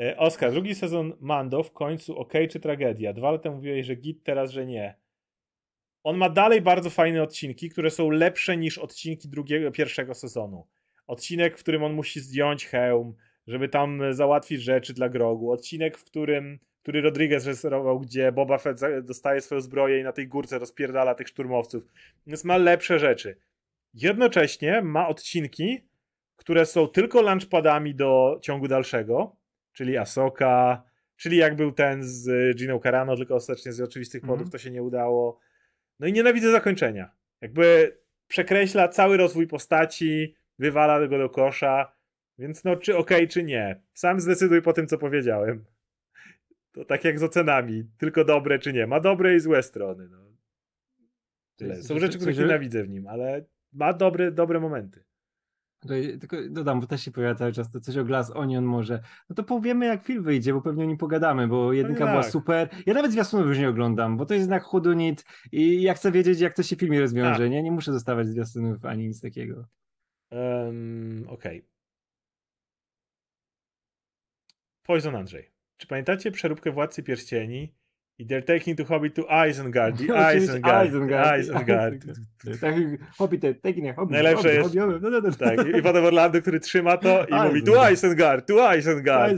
[0.00, 3.12] E, Oskar, drugi sezon Mando w końcu ok czy tragedia?
[3.12, 5.03] Dwa lata mówiłeś, że git, teraz, że nie
[6.04, 10.66] on ma dalej bardzo fajne odcinki, które są lepsze niż odcinki drugiego, pierwszego sezonu.
[11.06, 13.14] Odcinek, w którym on musi zdjąć hełm,
[13.46, 15.52] żeby tam załatwić rzeczy dla Grogu.
[15.52, 20.28] Odcinek, w którym, który Rodriguez reżyserował, gdzie Boba Fett dostaje swoją zbroję i na tej
[20.28, 21.84] górce rozpierdala tych szturmowców.
[22.26, 23.36] Więc ma lepsze rzeczy.
[23.94, 25.88] Jednocześnie ma odcinki,
[26.36, 29.36] które są tylko lunchpadami do ciągu dalszego,
[29.72, 30.82] czyli Asoka,
[31.16, 34.52] czyli jak był ten z Gino Carano, tylko ostatecznie z oczywistych powodów mm -hmm.
[34.52, 35.38] to się nie udało.
[36.00, 37.10] No i nienawidzę zakończenia.
[37.40, 37.96] Jakby
[38.28, 41.92] przekreśla cały rozwój postaci, wywala go do kosza,
[42.38, 43.82] więc no czy okej, okay, czy nie.
[43.94, 45.64] Sam zdecyduj po tym, co powiedziałem.
[46.72, 48.86] To tak jak z ocenami, tylko dobre czy nie.
[48.86, 50.08] Ma dobre i złe strony.
[50.08, 50.24] No.
[51.56, 51.82] Tyle.
[51.82, 55.04] Są rzeczy, których nienawidzę w nim, ale ma dobre, dobre momenty.
[55.84, 59.02] Tutaj tylko dodam, bo też się pojawia cały czas to coś o Glass Onion może.
[59.30, 62.22] No to powiemy jak film wyjdzie, bo pewnie o nim pogadamy, bo jedynka no była
[62.22, 62.68] super.
[62.86, 66.40] Ja nawet zwiastunów już nie oglądam, bo to jest jednak chudunit i ja chcę wiedzieć
[66.40, 67.50] jak to się w filmie rozwiąże, tak.
[67.50, 67.62] nie?
[67.62, 69.66] Nie muszę zostawać zwiastunów ani nic takiego.
[70.30, 71.58] Um, Okej.
[71.58, 71.68] Okay.
[74.82, 75.50] Poison Andrzej.
[75.76, 77.74] Czy pamiętacie przeróbkę Władcy Pierścieni
[78.18, 79.98] I they're taking to Hobbit to Isengard.
[79.98, 80.04] The
[80.36, 80.88] Isengard.
[80.88, 81.40] Isengard.
[81.40, 82.04] Isengard.
[82.60, 82.74] Tak,
[83.18, 84.12] Hobbit, taking a Hobbit.
[84.12, 84.74] Najlepsze jest.
[84.74, 85.30] No, no, no.
[85.30, 89.32] Tak, i potem Orlando, który trzyma to i mówi to Isengard, to Isengard.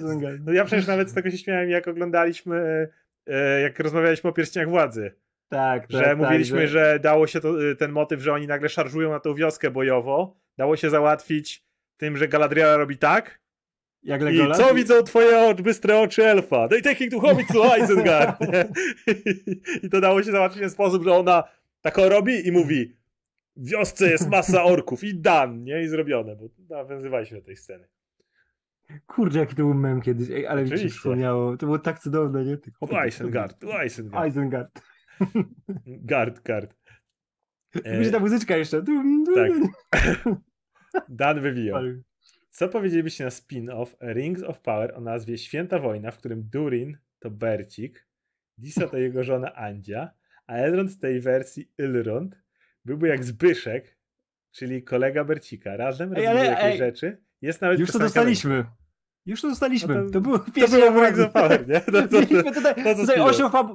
[0.44, 2.88] No ja przecież nawet z tego się śmiałem, jak oglądaliśmy,
[3.26, 5.12] e, jak rozmawialiśmy o pierścieniach władzy.
[5.48, 6.92] Tak, że tak, mówiliśmy, tak, że...
[6.92, 10.36] że dało się to, y, ten motyw, że oni nagle szarżują na tą wioskę bojowo,
[10.58, 11.64] dało się załatwić
[11.96, 13.40] tym, że Galadriela robi tak.
[14.06, 16.68] Jak I co widzą twoje oczy, bystre oczy elfa?
[16.68, 18.40] They taking to hobbit to Isengard.
[19.82, 21.44] I to dało się załatwić w ten sposób, że ona
[21.80, 22.96] tak robi i mówi
[23.56, 25.82] w wiosce jest masa orków i dan, nie?
[25.82, 27.88] I zrobione, bo nawiązywaliśmy do tej sceny.
[29.06, 30.84] Kurde, jaki to był mem kiedyś, Ej, ale Oczywiście.
[30.84, 31.56] mi się przypomniało.
[31.56, 32.56] To było tak cudowne, nie?
[32.56, 34.28] To Isengard, to Isengard.
[34.28, 34.80] Isengard.
[35.86, 36.74] Gard, gard.
[37.84, 38.10] E...
[38.10, 38.82] ta muzyczka jeszcze.
[39.34, 39.50] Tak.
[41.08, 41.82] Dan wywijał.
[42.56, 47.30] Co powiedzielibyście na spin-off Rings of Power o nazwie Święta Wojna, w którym Durin to
[47.30, 48.06] Bercik,
[48.58, 50.10] Disa to jego żona Andzia,
[50.46, 52.42] a Elrond w tej wersji Ilrond
[52.84, 53.98] byłby jak Zbyszek,
[54.50, 55.76] czyli kolega Bercika.
[55.76, 57.22] Razem robią jakieś rzeczy.
[57.42, 58.64] Jest nawet Już to dostaliśmy.
[59.26, 59.94] Już to dostaliśmy.
[59.94, 60.78] No to, to było pierwsze.
[60.78, 61.04] To było
[61.66, 61.80] nie?
[61.80, 62.02] To, to,
[62.42, 63.14] to, tutaj, tutaj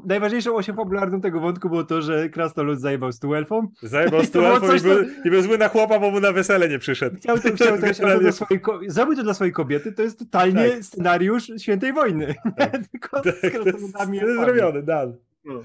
[0.05, 3.67] najważniejszą osią fabularną tego wątku było to, że Krasnolud zajebał z Tuelfą.
[3.81, 6.79] Zajebał z Tuelfą i, był, i był zły na chłopa, bo mu na wesele nie
[6.79, 7.17] przyszedł.
[7.17, 10.19] Chciał to, chciał to, chciał to dla swojej, zrobił to dla swojej kobiety, to jest
[10.19, 10.83] totalnie tak.
[10.83, 12.35] scenariusz Świętej Wojny.
[12.57, 12.71] Tak.
[12.91, 15.15] Tylko tak, z to jest zrobiony, dan.
[15.45, 15.63] No.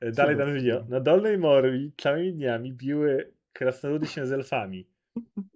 [0.00, 0.84] E, dalej tam wideo.
[0.88, 4.86] Na Dolnej Morwi całymi dniami biły krasnoludy się z elfami.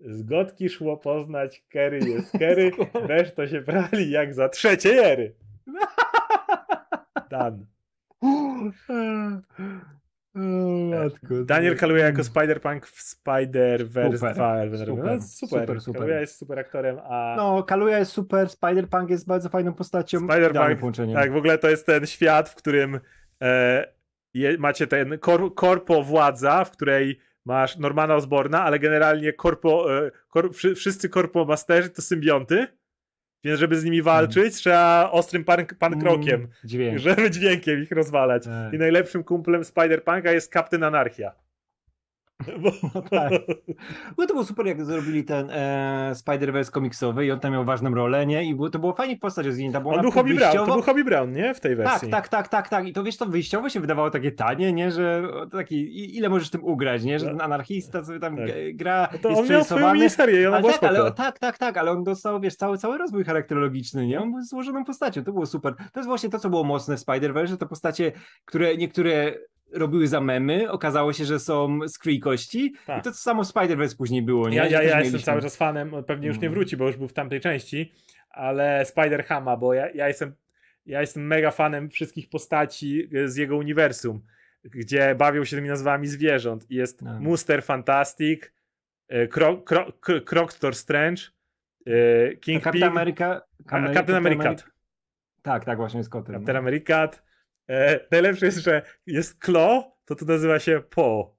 [0.01, 2.71] Z Gotki szło poznać, Kery jest Kery,
[3.09, 5.35] weź to się prali jak za trzecie jery.
[7.31, 7.67] Dan.
[10.35, 14.67] matko, Daniel Kaluja jako Spider-Punk w Spider-Verse 2.
[14.67, 16.01] Super, super, super, super.
[16.01, 17.35] Kaluja jest super aktorem, a...
[17.37, 20.19] No, Kaluja jest super, Spider-Punk jest bardzo fajną postacią.
[20.19, 23.01] Spider-Punk, tak, w ogóle to jest ten świat, w którym
[23.43, 23.87] e,
[24.35, 30.11] je, macie ten kor, korpo władza, w której masz Normana Osborna, ale generalnie korpo, e,
[30.29, 32.67] kor, wszyscy korpomasterzy to symbionty,
[33.45, 34.53] więc żeby z nimi walczyć, mm.
[34.53, 36.99] trzeba ostrym pan, pankrokiem, mm, dźwięk.
[36.99, 38.45] żeby dźwiękiem ich rozwalać.
[38.73, 41.42] I najlepszym kumplem Spider-Punka jest Kapten Anarchia.
[42.59, 42.71] Bo...
[42.95, 43.33] No tak.
[44.17, 47.95] Bo to było super, jak zrobili ten e, Spider-Verse komiksowy i on tam miał ważną
[47.95, 48.45] rolę, nie?
[48.45, 49.81] I było, to było fajnie postać rozwinięta.
[49.81, 50.53] Bo on był Hobby wyjściowo...
[50.53, 51.55] Brown, to był Hobby Brown, nie?
[51.55, 52.11] W tej tak, wersji.
[52.11, 52.89] Tak, tak, tak, tak, tak.
[52.89, 54.91] I to wiesz, to wyjściowo się wydawało takie tanie, nie?
[54.91, 55.23] Że
[55.53, 57.19] taki, ile możesz tym ugrać, nie?
[57.19, 57.45] Że ten no.
[57.45, 58.47] anarchista sobie tam tak.
[58.75, 61.59] gra, no to jest on miał swoją miniserię i ona ale tak, ale, tak, tak,
[61.59, 64.21] tak, ale on dostał, wiesz, cały, cały rozwój charakterologiczny, nie?
[64.21, 65.75] On był złożoną postacią, to było super.
[65.77, 68.13] To jest właśnie to, co było mocne w Spider-Verse, że to postacie,
[68.45, 69.35] które niektóre
[69.75, 73.01] robiły za memy, okazało się, że są z krwi kości tak.
[73.01, 74.57] i to samo Spider-Verse później było, nie?
[74.57, 76.55] Ja, ja, ja jestem cały czas fanem, pewnie już nie mm.
[76.55, 77.93] wróci, bo już był w tamtej części,
[78.31, 80.35] ale Spider-Hama, bo ja, ja jestem
[80.87, 84.23] ja jestem mega fanem wszystkich postaci z jego uniwersum,
[84.65, 87.21] gdzie bawią się tymi nazwami zwierząt i jest no.
[87.21, 88.53] Muster Fantastic,
[89.09, 89.29] e,
[90.25, 91.23] Croctor Strange,
[91.87, 93.43] e, King Captain America,
[93.95, 94.55] Captain America.
[95.43, 96.35] Tak, tak, właśnie jest kotem.
[96.35, 96.59] Captain no.
[96.59, 97.09] America,
[97.71, 101.37] E, najlepsze jest, że jest Klo, to to nazywa się Po.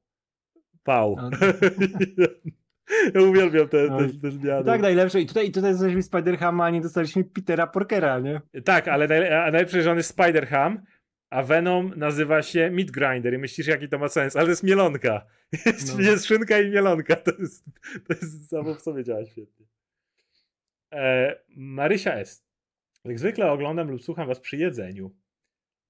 [0.83, 1.15] Pał.
[1.15, 1.29] No.
[3.15, 4.65] ja uwielbiam te, no, te, te zmiany.
[4.65, 5.21] Tak, najlepsze.
[5.21, 8.41] I tutaj, i tutaj dostaliśmy Spider-Hama, a nie dostaliśmy Petera Porkera, nie?
[8.65, 10.77] Tak, ale najle- a najlepsze, że on jest Spider-Ham,
[11.29, 14.63] a Venom nazywa się Meat Grinder i myślisz, jaki to ma sens, ale to jest
[14.63, 15.25] mielonka.
[15.65, 16.03] Jest, no.
[16.03, 17.15] jest szynka i mielonka.
[17.15, 17.65] To jest,
[18.07, 19.65] to jest samo w sobie działa świetnie.
[20.93, 22.45] E, Marysia S.
[23.05, 25.15] Jak zwykle oglądam lub słucham was przy jedzeniu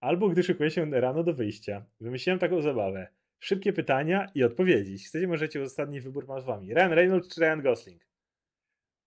[0.04, 1.86] albo gdy szykuję się rano do wyjścia.
[2.02, 3.08] Wymyśliłem taką zabawę.
[3.40, 4.98] Szybkie pytania i odpowiedzi.
[4.98, 6.74] Chcecie, możecie ostatni wybór mam z wami.
[6.74, 8.02] Ryan Reynolds czy Ryan Gosling?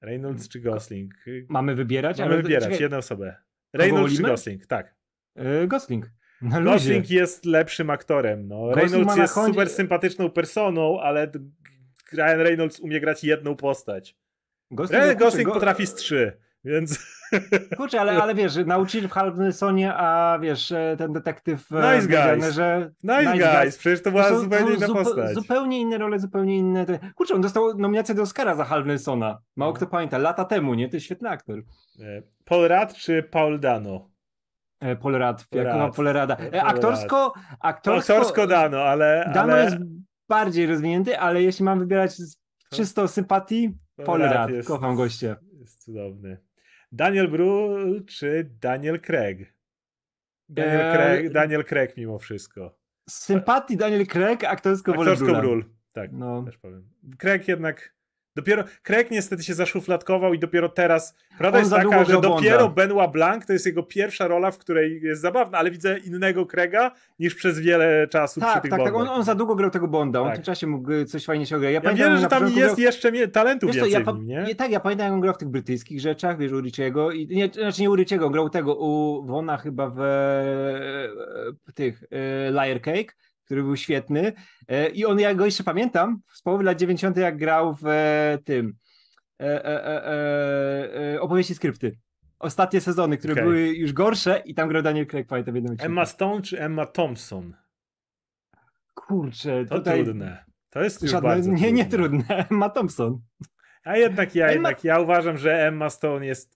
[0.00, 1.14] Reynolds czy Gosling?
[1.48, 2.18] Mamy wybierać?
[2.18, 2.80] Mamy wybierać, czekaj.
[2.80, 3.36] jedną osobę.
[3.72, 4.66] Reynolds czy Gosling?
[4.66, 4.94] Tak.
[5.36, 6.10] Yy, Gosling.
[6.42, 8.48] Gosling jest lepszym aktorem.
[8.48, 8.74] No.
[8.74, 11.32] Reynolds jest super sympatyczną personą, ale
[12.12, 14.16] Ryan Reynolds umie grać jedną postać.
[14.70, 16.32] Gosling, Ryan Gosling potrafi z trzy.
[16.64, 16.98] Więc...
[17.76, 22.54] Kurczę, ale, ale wiesz, nauczyciel w Halbnesonie, a wiesz, e, ten detektyw e, nice guys.
[22.54, 23.62] że nice, nice guys.
[23.62, 25.34] guys, przecież to była to zupełnie inna postać.
[25.34, 26.86] Zupełnie inne role, zupełnie inne.
[27.14, 29.38] Kurczę, on dostał nominację do Oscara za Halbnesona.
[29.56, 29.76] Mało no.
[29.76, 30.88] kto pamięta, lata temu, nie?
[30.88, 31.58] To jest świetny aktor.
[32.00, 34.10] E, Paul Rad czy Paul Dano?
[35.02, 36.36] Paul Rad, jako Paul Rada.
[36.62, 38.14] Aktorsko, aktorsko...
[38.14, 39.30] Aktorsko Dano, ale...
[39.34, 39.64] Dano ale...
[39.64, 39.76] jest
[40.28, 42.38] bardziej rozwinięty, ale jeśli mam wybierać z
[42.72, 45.36] czysto sympatii, Paul Rad, kocham goście.
[45.60, 46.46] Jest cudowny.
[46.92, 49.54] Daniel Brühl czy Daniel Craig?
[50.48, 50.92] Daniel, eee...
[50.92, 52.78] Craig, Daniel Craig mimo wszystko.
[53.08, 55.64] Z sympatii Daniel Craig, aktorsko Aktorsko Brühl.
[55.92, 56.42] Tak, no.
[56.42, 56.88] też powiem.
[57.18, 57.95] Craig jednak
[58.36, 61.14] Dopiero Craig niestety się zaszufladkował i dopiero teraz.
[61.38, 65.00] Prawda On jest taka, że dopiero Benoit Blanc to jest jego pierwsza rola, w której
[65.02, 68.94] jest zabawna, ale widzę innego Craiga niż przez wiele czasu tak, przy tych Tak, tak,
[68.94, 70.20] on, on, za długo grał tego Bonda.
[70.20, 70.34] On tak.
[70.34, 71.72] w tym czasie mógł coś fajnie się ograć.
[71.72, 72.78] Ja, ja wiem, że tam jest grał...
[72.78, 74.54] jeszcze talentu więcej ja, nim, nie?
[74.54, 77.10] Tak, ja pamiętam, jak on grał w tych brytyjskich rzeczach, wiesz, u Richiego.
[77.10, 79.96] I, nie, znaczy nie u grał tego u Wona chyba w,
[81.66, 83.14] w tych e, Liar Cake
[83.46, 84.32] który był świetny.
[84.68, 88.38] E, I on, ja go jeszcze pamiętam, z połowy lat 90., jak grał w e,
[88.44, 88.76] tym
[89.40, 91.98] e, e, opowieści skrypty.
[92.38, 93.44] Ostatnie sezony, które okay.
[93.44, 96.86] były już gorsze i tam grał Daniel Craig, pamiętam w jednym Emma Stone czy Emma
[96.86, 97.56] Thompson?
[98.94, 100.04] Kurczę, to tutaj...
[100.04, 100.44] trudne.
[100.70, 101.72] To jest już Żadne, bardzo Nie, trudne.
[101.72, 102.24] nie trudne.
[102.50, 103.20] Emma Thompson.
[103.84, 104.52] A jednak ja, Emma...
[104.52, 106.55] jednak ja uważam, że Emma Stone jest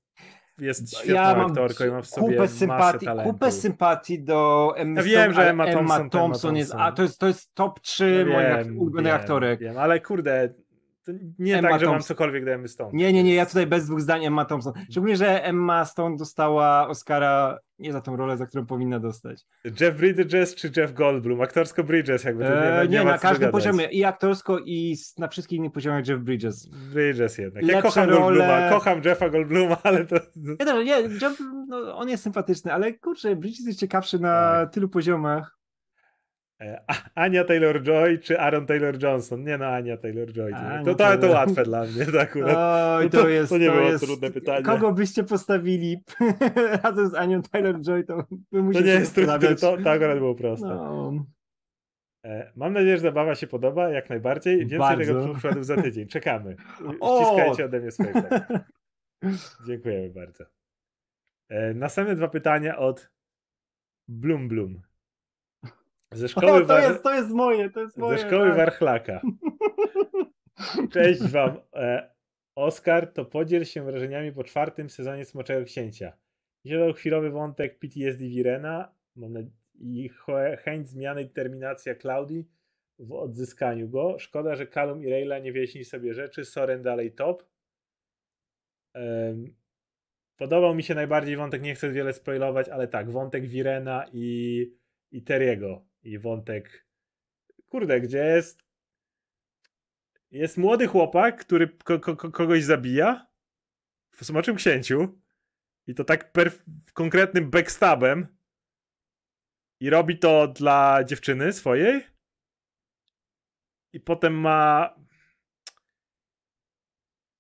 [0.61, 3.07] jest świetną ja aktorką i ma w sobie kupę sympatii.
[3.25, 7.19] Kupę sympatii do Emma Ja wiem, że Emma Thompson, Emma Thompson, jest, a to jest,
[7.19, 9.61] to jest top 3 no moich ulubionych aktorek.
[9.61, 10.55] Wiem, ale kurde,
[11.39, 11.93] nie Emma tak, że Thompson.
[11.93, 12.91] mam cokolwiek do Emmy Stone.
[12.93, 14.73] Nie, nie, nie, ja tutaj bez dwóch zdań Emma Thompson.
[14.91, 19.47] Szczególnie, że Emma Stone dostała Oscara nie za tą rolę, za którą powinna dostać.
[19.81, 21.41] Jeff Bridges czy Jeff Goldblum?
[21.41, 22.45] Aktorsko Bridges jakby.
[22.45, 23.85] To nie, eee, nie, nie na każdym poziomie.
[23.85, 26.69] I aktorsko i na wszystkich innych poziomach Jeff Bridges.
[26.69, 27.67] Bridges jednak.
[27.67, 28.21] Ja kocham role...
[28.21, 30.17] Goldbluma, kocham Jeffa Goldbluma, ale to...
[30.61, 34.73] Ja też, nie, Jeff, no, on jest sympatyczny, ale kurczę, Bridges jest ciekawszy na tak.
[34.75, 35.60] tylu poziomach.
[36.61, 36.85] E,
[37.15, 39.45] Ania Taylor-Joy czy Aaron Taylor-Johnson?
[39.45, 40.53] Nie no, Ania Taylor-Joy.
[40.85, 42.07] To, to, to łatwe dla mnie.
[42.07, 42.57] To, akurat.
[42.99, 44.63] Oj, to, to, jest, to nie to było jest, trudne pytanie.
[44.63, 46.03] Kogo byście postawili
[46.85, 50.67] razem z Anią Taylor-Joy, to by To nie jest trudne, to, to akurat było proste.
[50.67, 51.27] No.
[52.25, 54.59] E, mam nadzieję, że zabawa się podoba, jak najbardziej.
[54.59, 55.15] Więcej Bardzo.
[55.15, 56.09] tego przykładów za tydzień.
[56.09, 56.57] Czekamy.
[57.17, 58.13] Ściskajcie ode mnie swoje
[59.67, 60.45] Dziękujemy bardzo.
[61.49, 63.11] E, następne dwa pytania od
[64.09, 64.83] Blum Blum.
[66.15, 68.19] Ze szkoły o, to, jest, to jest moje, to jest moje.
[68.19, 68.57] Ze szkoły tak.
[68.57, 69.21] Warchlaka.
[70.93, 71.57] Cześć wam.
[71.75, 72.11] E,
[72.55, 76.13] Oskar, to podziel się wrażeniami po czwartym sezonie Smoczego Księcia.
[76.65, 78.95] Wziął chwilowy wątek PTSD Wirena
[79.75, 80.11] i
[80.59, 82.49] chęć zmiany i determinacja Claudii
[82.99, 84.19] w odzyskaniu go.
[84.19, 86.45] Szkoda, że Kalum i Rayla nie wyjaśnili sobie rzeczy.
[86.45, 87.45] Soren dalej top.
[90.37, 94.67] Podobał mi się najbardziej wątek, nie chcę wiele spoilować, ale tak, wątek Wirena i,
[95.11, 96.87] i Teriego i wątek,
[97.69, 98.71] kurde, gdzie jest
[100.31, 103.27] jest młody chłopak, który ko ko kogoś zabija
[104.11, 105.21] w smoczym księciu
[105.87, 106.33] i to tak
[106.93, 108.27] konkretnym backstabem
[109.81, 112.07] i robi to dla dziewczyny swojej
[113.93, 114.95] i potem ma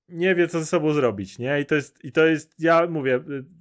[0.09, 1.61] nie wie, co ze sobą zrobić, nie?
[1.61, 3.21] I to jest, i to jest ja mówię,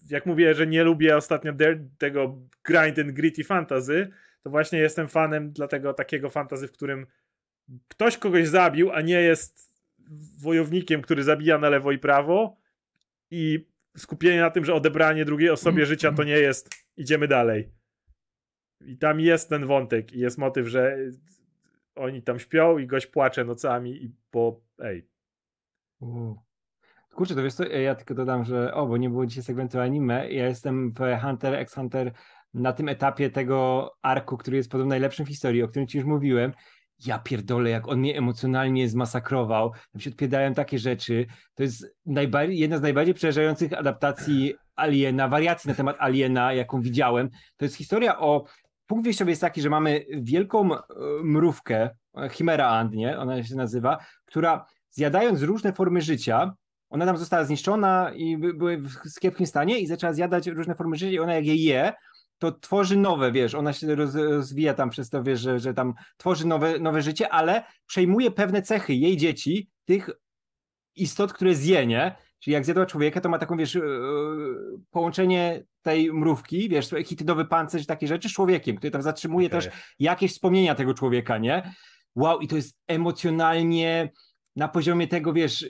[0.09, 1.53] jak mówię, że nie lubię ostatnio
[1.97, 4.11] tego grind and gritty fantasy,
[4.43, 7.07] to właśnie jestem fanem dlatego takiego fantazy, w którym
[7.87, 9.69] ktoś kogoś zabił, a nie jest
[10.41, 12.57] wojownikiem, który zabija na lewo i prawo
[13.31, 13.67] i
[13.97, 17.71] skupienie na tym, że odebranie drugiej osobie życia to nie jest idziemy dalej.
[18.81, 20.97] I tam jest ten wątek i jest motyw, że
[21.95, 25.09] oni tam śpią i gość płacze nocami i po ej.
[27.15, 30.31] Kurczę, to wiesz co, ja tylko dodam, że o, bo nie było dzisiaj segmentu anime,
[30.31, 32.11] ja jestem w Hunter x Hunter
[32.53, 36.07] na tym etapie tego arku, który jest podobno najlepszym w historii, o którym ci już
[36.07, 36.53] mówiłem,
[37.05, 39.71] ja pierdolę, jak on mnie emocjonalnie zmasakrował.
[39.91, 41.25] Tam się odpiedają takie rzeczy.
[41.53, 41.95] To jest
[42.49, 47.29] jedna z najbardziej przerażających adaptacji Aliena, wariacji na temat Aliena, jaką widziałem.
[47.57, 48.45] To jest historia o...
[48.85, 50.79] Punkt wyjściowy jest taki, że mamy wielką e,
[51.23, 51.89] mrówkę,
[52.31, 53.17] Chimera Ant, nie?
[53.17, 56.53] Ona się nazywa, która zjadając różne formy życia,
[56.89, 61.11] ona tam została zniszczona i były w kiepskim stanie i zaczęła zjadać różne formy życia
[61.11, 61.93] i ona jak je je,
[62.39, 66.47] to tworzy nowe, wiesz, ona się rozwija tam przez to, wiesz, że, że tam tworzy
[66.47, 70.09] nowe, nowe życie, ale przejmuje pewne cechy jej dzieci, tych
[70.95, 72.15] istot, które zje, nie?
[72.39, 73.83] Czyli jak zjadła człowieka, to ma taką, wiesz, yy,
[74.91, 79.61] połączenie tej mrówki, wiesz, hitydowy pancerz, takie rzeczy z człowiekiem, który tam zatrzymuje okay.
[79.61, 81.73] też jakieś wspomnienia tego człowieka, nie?
[82.15, 84.11] Wow, i to jest emocjonalnie
[84.55, 85.69] na poziomie tego, wiesz,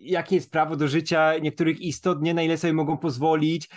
[0.00, 3.68] jakie jest prawo do życia niektórych istot, nie na ile sobie mogą pozwolić,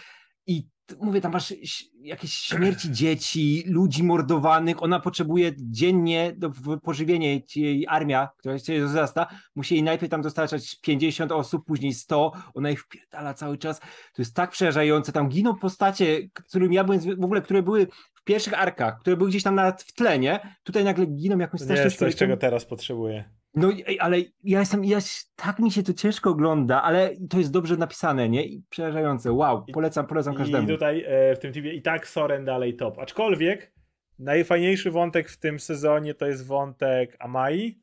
[0.48, 0.68] i
[1.02, 1.54] mówię, tam masz
[2.02, 6.52] jakieś śmierci dzieci, ludzi mordowanych, ona potrzebuje dziennie do
[6.84, 12.32] pożywienia jej armia, która się wzrasta, musi jej najpierw tam dostarczać 50 osób, później 100,
[12.54, 17.00] ona ich wpierdala cały czas, to jest tak przerażające, tam giną postacie, którym ja byłem,
[17.00, 20.58] w ogóle, które były w pierwszych arkach, które były gdzieś tam nawet w tle, nie?
[20.64, 21.76] Tutaj nagle giną jakąś straszną...
[21.76, 23.39] Nie jest coś, czego teraz potrzebuję.
[23.56, 25.00] No, ale ja jestem, ja,
[25.36, 28.46] tak mi się to ciężko ogląda, ale to jest dobrze napisane, nie?
[28.46, 29.32] I przerażające.
[29.32, 30.64] Wow, polecam, polecam każdemu.
[30.64, 33.00] I tutaj e, w tym TV i tak Soren dalej top.
[33.00, 33.72] Aczkolwiek
[34.20, 37.80] najfajniejszy wątek w tym sezonie to jest wątek Amai,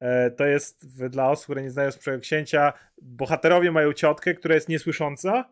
[0.00, 2.72] E, to jest dla osób, które nie znają Sprzego Księcia,
[3.02, 5.44] bohaterowie mają ciotkę, która jest niesłysząca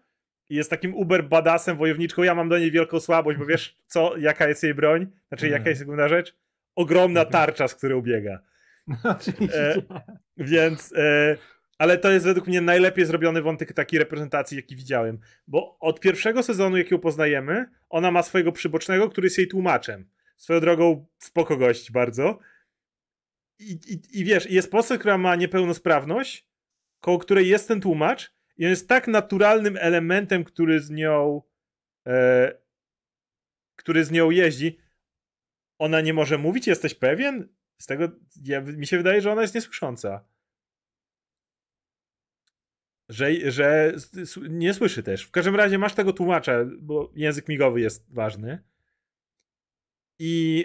[0.48, 2.22] i jest takim uber badasem, wojowniczką.
[2.22, 5.06] Ja mam do niej wielką słabość, bo wiesz co, jaka jest jej broń?
[5.28, 6.36] Znaczy, jaka jest główna rzecz?
[6.74, 8.38] Ogromna tarcza, z której ubiega.
[9.52, 9.82] E,
[10.36, 11.36] więc, e,
[11.78, 15.18] ale to jest według mnie najlepiej zrobiony wątek takiej reprezentacji, jaki widziałem.
[15.46, 20.08] Bo od pierwszego sezonu, jakiego poznajemy, ona ma swojego przybocznego, który jest jej tłumaczem.
[20.36, 22.38] Swoją drogą spoko gość bardzo.
[23.58, 26.48] I, i, i wiesz, jest postać, która ma niepełnosprawność,
[27.00, 31.42] koło której jest ten tłumacz i on jest tak naturalnym elementem, który z nią
[32.06, 32.52] e,
[33.76, 34.78] który z nią jeździ.
[35.78, 37.48] Ona nie może mówić, jesteś pewien?
[37.78, 38.08] Z tego
[38.44, 40.24] ja, mi się wydaje, że ona jest niesłysząca.
[43.08, 43.94] Że, że
[44.48, 45.24] nie słyszy też.
[45.24, 48.64] W każdym razie masz tego tłumacza, bo język migowy jest ważny.
[50.18, 50.64] I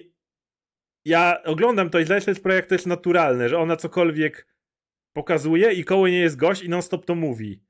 [1.06, 4.48] ja oglądam to i dla mnie projekt to jest naturalne, że ona cokolwiek
[5.14, 7.64] pokazuje i koło nie jest gość i non-stop to mówi.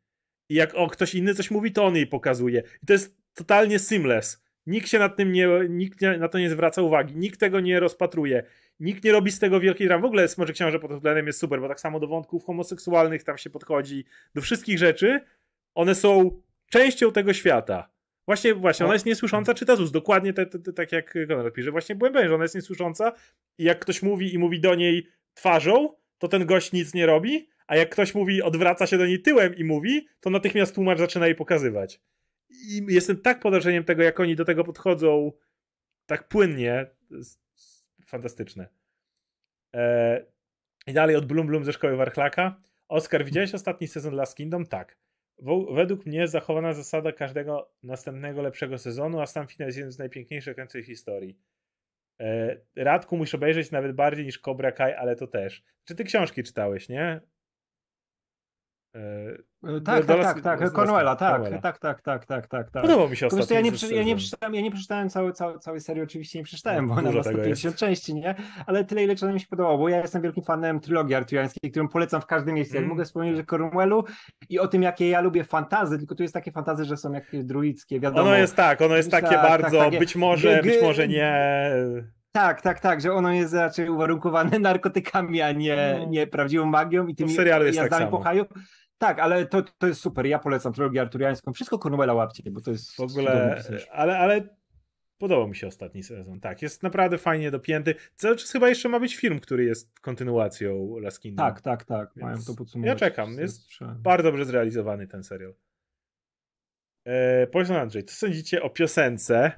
[0.50, 2.64] I jak o, ktoś inny coś mówi, to on jej pokazuje.
[2.84, 4.41] I to jest totalnie seamless.
[4.66, 8.44] Nikt się nad tym nie, nikt na to nie zwraca uwagi, nikt tego nie rozpatruje,
[8.80, 10.02] nikt nie robi z tego wielkiej dramy.
[10.02, 13.38] W ogóle Smoczek Książę pod względem jest super, bo tak samo do wątków homoseksualnych tam
[13.38, 14.06] się podchodzi,
[14.36, 15.22] do wszystkich rzeczy,
[15.76, 17.90] one są częścią tego świata.
[18.26, 21.72] Właśnie, właśnie, ona jest niesłysząca, czyta z dokładnie te, te, te, tak jak Konrad pisze.
[21.72, 23.12] Właśnie byłem pewien, że ona jest niesłysząca
[23.58, 27.50] i jak ktoś mówi i mówi do niej twarzą, to ten gość nic nie robi,
[27.68, 31.28] a jak ktoś mówi, odwraca się do niej tyłem i mówi, to natychmiast tłumacz zaczyna
[31.28, 32.02] jej pokazywać.
[32.52, 35.32] I jestem tak pod wrażeniem tego, jak oni do tego podchodzą
[36.06, 36.88] tak płynnie.
[38.06, 38.68] Fantastyczne.
[39.74, 40.26] Eee,
[40.88, 42.62] I dalej od Blum Blum ze szkoły Warchlaka.
[42.88, 44.66] Oskar, widziałeś ostatni sezon Last Kingdom?
[44.66, 44.98] Tak.
[45.76, 50.56] Według mnie zachowana zasada każdego następnego lepszego sezonu, a sam finał jest jednym z najpiękniejszych
[50.56, 51.38] końców historii.
[52.20, 55.64] E, Radku musisz obejrzeć nawet bardziej niż Cobra Kai, ale to też.
[55.86, 57.22] Czy ty książki czytałeś, nie?
[58.96, 59.00] E,
[59.64, 62.82] e, tak, tak, tak, tak, Cornwella, tak, tak, tak, tak, tak, tak, tak.
[62.82, 63.56] Podobał mi się ostatnio.
[63.56, 66.88] Ja nie, ja, nie przeczytałem, ja nie przeczytałem całej, całej, całej serii, oczywiście nie przeczytałem,
[66.88, 68.36] bo ona ma 150 części, nie?
[68.66, 72.22] Ale tyle, ile mi się podobało, bo ja jestem wielkim fanem trylogii arturiańskiej, którą polecam
[72.22, 72.78] w każdym miejscu.
[72.78, 72.90] Mm.
[72.90, 74.04] mogę wspomnieć o Cornwellu
[74.50, 77.44] i o tym, jakie ja lubię fantazy, tylko tu jest takie fantazy, że są jakieś
[77.44, 78.30] druickie, wiadomo.
[78.30, 81.72] Ono jest tak, ono jest takie tak, bardzo, tak, być może, być może nie...
[82.32, 86.06] Tak, tak, tak, że ono jest raczej uwarunkowane narkotykami, a nie, no.
[86.06, 88.46] nie prawdziwą magią i tymi jazdami tak po haju.
[89.02, 90.26] Tak, ale to, to jest super.
[90.26, 91.54] Ja polecam trylogię arturiańską.
[91.54, 92.96] Wszystko Cornwella łapcie, bo to jest.
[92.96, 93.64] W ogóle.
[93.92, 94.58] Ale, ale
[95.18, 96.40] podobał mi się ostatni sezon.
[96.40, 97.96] Tak, jest naprawdę fajnie dopięty.
[98.16, 101.48] Cały czas chyba jeszcze ma być film, który jest kontynuacją Last Kingdom.
[101.48, 102.16] Tak, tak, tak.
[102.16, 102.88] Mają to podsumować.
[102.88, 103.38] Ja czekam.
[103.38, 105.54] Jest bardzo dobrze zrealizowany ten serial.
[107.06, 109.52] E, Poison Andrzej, co sądzicie o piosence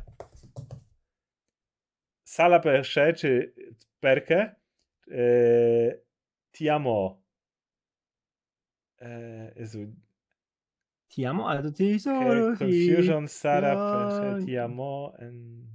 [2.27, 3.53] Sala Persze czy
[3.99, 4.55] Perkę
[5.11, 5.97] e,
[6.51, 7.22] Tiamo
[9.03, 9.93] E, Jezu.
[11.07, 12.55] Ti amo, ale to ty solo.
[12.57, 14.45] Confusion, Sara, no.
[14.45, 15.67] Ti amo, en...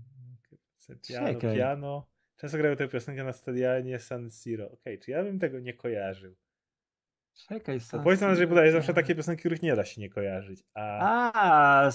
[1.09, 2.09] piano, piano.
[2.37, 4.67] Często grają tę piosenkę na stadionie San Siro.
[4.67, 6.35] Okej, okay, czy ja bym tego nie kojarzył?
[7.49, 10.63] Czekaj, San Powiedz nam, że podaje zawsze takie piosenki, których nie da się nie kojarzyć.
[10.75, 11.91] A,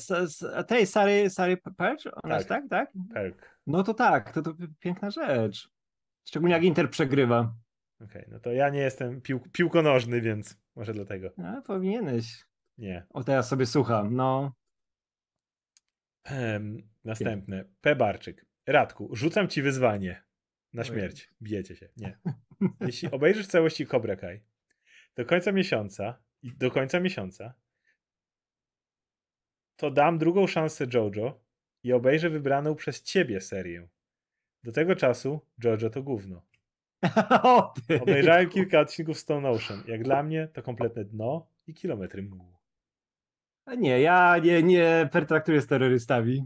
[0.56, 2.06] a tej Sary, Sary Perch?
[2.24, 2.92] Ona tak, tak, tak?
[3.14, 3.60] Perk.
[3.68, 5.70] No to tak, to, to piękna rzecz.
[6.26, 7.54] Szczególnie jak Inter przegrywa.
[8.04, 11.34] Okej, okay, no to ja nie jestem pił piłkonożny, więc może dlatego.
[11.38, 12.46] A, powinieneś.
[12.78, 13.06] Nie.
[13.10, 14.54] O, teraz sobie słucham, no.
[16.32, 17.66] Um, następne.
[17.82, 17.96] P.
[17.96, 18.46] Barczyk.
[18.68, 20.24] Radku, rzucam ci wyzwanie.
[20.74, 21.30] Na śmierć.
[21.42, 21.90] Bijecie się.
[21.98, 22.18] Nie.
[22.82, 24.44] Jeśli obejrzysz całości Cobra Kai
[25.16, 27.54] do końca miesiąca i do końca miesiąca
[29.76, 31.44] to dam drugą szansę JoJo
[31.84, 33.88] i obejrzę wybraną przez ciebie serię.
[34.64, 36.46] Do tego czasu JoJo to gówno.
[38.02, 39.84] Obejrzałem kilka odcinków Stone Ocean.
[39.88, 42.54] Jak dla mnie to kompletne dno i kilometry mgłu.
[43.78, 46.46] Nie, ja nie, nie pertraktuję z terrorystami.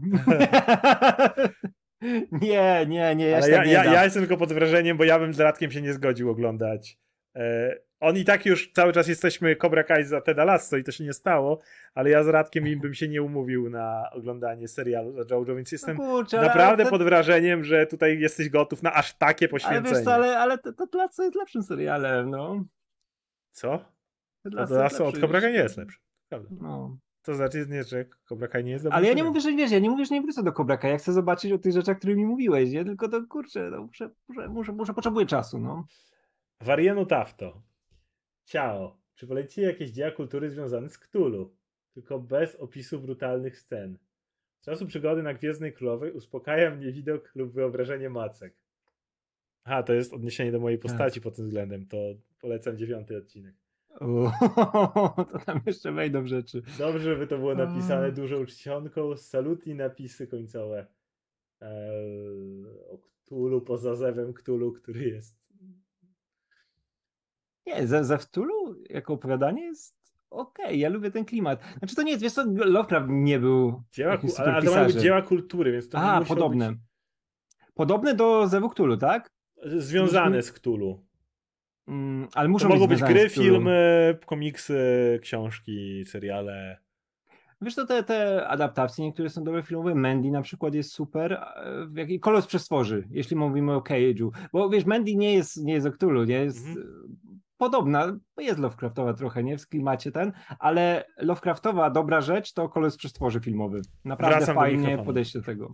[2.42, 3.36] nie, nie, nie.
[3.36, 5.92] Ale ja, ja, ja, jestem tylko pod wrażeniem, bo ja bym z Radkiem się nie
[5.92, 6.98] zgodził oglądać
[7.36, 10.92] e, on i tak już cały czas jesteśmy Cobra Kai za Teda Lasso i to
[10.92, 11.58] się nie stało,
[11.94, 15.72] ale ja z Radkiem im bym się nie umówił na oglądanie serialu za JoJo, więc
[15.72, 16.90] jestem no kurczę, naprawdę to...
[16.90, 19.88] pod wrażeniem, że tutaj jesteś gotów na aż takie poświęcenie.
[19.88, 22.64] Ale wiesz co, ale, ale to, to Lasso jest lepszym serialem, no.
[23.52, 23.84] Co?
[24.42, 25.98] Ted Lasso od Cobra Kai nie jest lepszy.
[26.28, 26.48] Prawda.
[26.60, 26.98] No.
[27.22, 28.96] To znaczy, nie, że Cobra Kai nie jest dobry.
[28.96, 30.90] Ale ja nie mówię, że wiesz, ja nie mówię, że nie wrócę do Cobra Kai.
[30.90, 32.84] Ja chcę zobaczyć o tych rzeczach, które mi mówiłeś, nie?
[32.84, 35.86] Tylko to kurczę, no, muszę, muszę, muszę, muszę potrzebuję czasu, no.
[36.60, 37.62] Varienu Tafto.
[38.48, 38.96] Ciao.
[39.14, 41.54] Czy polecicie jakieś dzieła kultury związane z Cthulhu?
[41.94, 43.98] Tylko bez opisu brutalnych scen.
[44.60, 48.54] Z czasu przygody na Gwiezdnej Królowej uspokaja mnie widok lub wyobrażenie macek.
[49.64, 51.22] Aha, to jest odniesienie do mojej postaci tak.
[51.22, 51.86] pod tym względem.
[51.86, 51.96] To
[52.40, 53.54] Polecam dziewiąty odcinek.
[54.00, 54.32] O,
[55.32, 56.62] to tam jeszcze wejdą rzeczy.
[56.78, 60.86] Dobrze, żeby to było napisane dużą czcionką, salut i napisy końcowe.
[61.60, 65.47] Eee, o Ktulu poza zewem Ktulu, który jest.
[67.68, 69.98] Nie, Zew Ktulu jako opowiadanie jest
[70.30, 71.60] okej, okay, ja lubię ten klimat.
[71.78, 74.96] Znaczy to nie jest, wiesz co, Lovecraft nie był dzieła, ale, ale to mają być
[74.96, 76.68] dzieła kultury, więc to A, podobne.
[76.68, 76.78] Być...
[77.74, 79.30] Podobne do Zewu Ktulu, tak?
[79.64, 81.04] Związane z Ktulu.
[81.88, 84.78] Mm, ale muszą to być mogą być gry, filmy, komiksy,
[85.22, 86.78] książki, seriale.
[87.60, 89.94] Wiesz, to te, te adaptacje niektóre są dobre filmowe.
[89.94, 91.44] Mandy na przykład jest super.
[91.94, 94.30] Jaki kolos przestworzy, jeśli mówimy o Cage'u.
[94.52, 97.18] Bo wiesz, Mandy nie jest, nie jest o Cthulhu, nie jest mhm.
[97.58, 99.58] Podobna, jest Lovecraftowa trochę, nie?
[99.58, 103.80] W klimacie ten, ale Lovecraftowa dobra rzecz to kolos przestworzy filmowy.
[104.04, 105.72] Naprawdę Wracam fajnie do podejście do tego.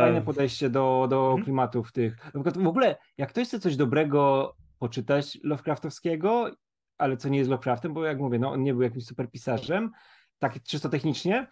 [0.00, 1.44] Fajne podejście do, do mhm.
[1.44, 2.30] klimatów tych.
[2.34, 6.50] W ogóle, jak ktoś chce coś dobrego poczytać Lovecraftowskiego,
[6.98, 9.90] ale co nie jest Lovecraftem, bo jak mówię, no on nie był jakimś super pisarzem,
[10.38, 11.46] tak czysto technicznie,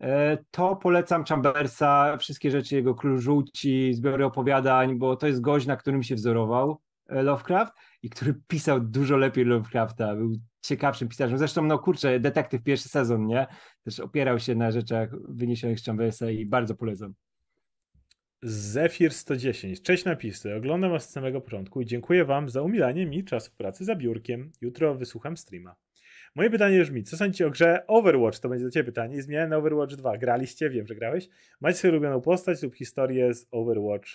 [0.00, 5.66] e, to polecam Chambersa, wszystkie rzeczy jego Król Żółci, zbiory opowiadań, bo to jest gość,
[5.66, 7.72] na którym się wzorował e, Lovecraft
[8.06, 11.38] i który pisał dużo lepiej Lovecrafta, był ciekawszym pisarzem.
[11.38, 13.46] Zresztą, no kurczę, detektyw pierwszy sezon, nie?
[13.84, 17.14] Też opierał się na rzeczach wyniesionych z Chambersa i bardzo polecam.
[18.42, 19.82] Zephyr 110.
[19.82, 20.54] Cześć napisy.
[20.54, 24.52] Oglądam was z samego początku i dziękuję wam za umilanie mi czasu pracy za biurkiem.
[24.60, 25.74] Jutro wysłucham streama.
[26.34, 28.38] Moje pytanie brzmi, co sądzicie o grze Overwatch?
[28.38, 29.22] To będzie do ciebie pytanie.
[29.22, 30.18] Zmieniałem na Overwatch 2.
[30.18, 30.70] Graliście?
[30.70, 31.28] Wiem, że grałeś.
[31.60, 34.08] Macie swoją ulubioną postać lub historię z Overwatch?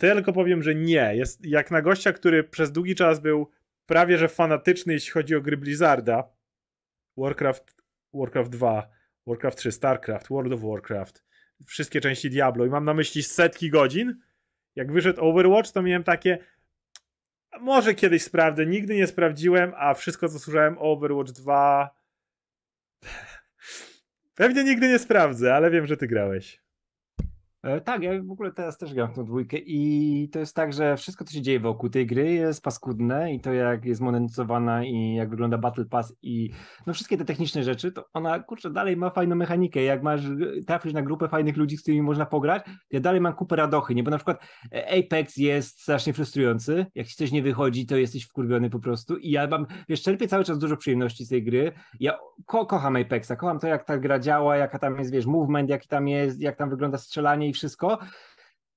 [0.00, 1.12] To ja tylko powiem, że nie.
[1.14, 3.50] Jest jak na gościa, który przez długi czas był
[3.86, 6.28] prawie że fanatyczny, jeśli chodzi o gry Blizzarda.
[7.16, 7.82] Warcraft,
[8.14, 8.88] Warcraft 2,
[9.26, 11.24] Warcraft 3, StarCraft, World of Warcraft,
[11.66, 14.20] wszystkie części Diablo i mam na myśli setki godzin.
[14.76, 16.38] Jak wyszedł Overwatch, to miałem takie
[17.60, 21.90] może kiedyś sprawdzę, nigdy nie sprawdziłem, a wszystko co słyszałem o Overwatch 2
[24.34, 26.63] pewnie nigdy nie sprawdzę, ale wiem, że ty grałeś.
[27.64, 30.72] E, tak, ja w ogóle teraz też gram w tą dwójkę i to jest tak,
[30.72, 34.84] że wszystko, co się dzieje wokół tej gry jest paskudne i to jak jest monetyzowana
[34.84, 36.50] i jak wygląda Battle Pass i
[36.86, 39.82] no wszystkie te techniczne rzeczy, to ona, kurczę, dalej ma fajną mechanikę.
[39.82, 40.20] Jak masz,
[40.66, 44.02] trafisz na grupę fajnych ludzi, z którymi można pograć, ja dalej mam kupę radochy, nie?
[44.02, 44.38] Bo na przykład
[44.98, 49.30] Apex jest strasznie frustrujący, jak ci coś nie wychodzi, to jesteś wkurwiony po prostu i
[49.30, 51.72] ja mam, wiesz, czerpię cały czas dużo przyjemności z tej gry.
[52.00, 55.70] Ja ko kocham Apexa, kocham to, jak ta gra działa, jaka tam jest, wiesz, movement,
[55.70, 57.98] jaki tam jest, jak tam wygląda strzelanie wszystko,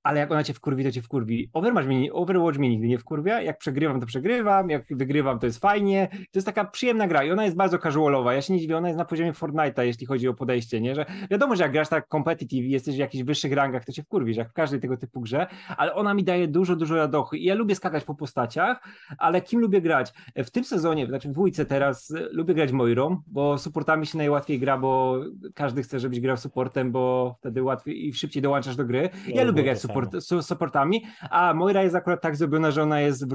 [0.07, 1.49] ale jak ona cię wkurwi, to cię wkurwi.
[1.53, 5.59] Overwatch mnie, Overwatch mnie nigdy nie wkurwia, jak przegrywam, to przegrywam, jak wygrywam, to jest
[5.59, 6.07] fajnie.
[6.11, 8.33] To jest taka przyjemna gra i ona jest bardzo casualowa.
[8.33, 10.95] Ja się nie dziwię, ona jest na poziomie Fortnite'a, jeśli chodzi o podejście, nie?
[10.95, 14.03] Że wiadomo, że jak grasz tak competitive i jesteś w jakichś wyższych rangach, to cię
[14.03, 15.47] wkurwisz, jak w każdej tego typu grze,
[15.77, 18.83] ale ona mi daje dużo, dużo radochy i ja lubię skakać po postaciach,
[19.17, 20.13] ale kim lubię grać?
[20.35, 24.77] W tym sezonie, znaczy w dwójce teraz, lubię grać Moirą, bo supportami się najłatwiej gra,
[24.77, 25.19] bo
[25.55, 29.09] każdy chce, żebyś grał supportem, bo wtedy łatwiej i szybciej dołączasz do gry.
[29.27, 33.01] Ja no, lubię grać support support, supportami, a Moira jest akurat tak zrobiona, że ona
[33.01, 33.25] jest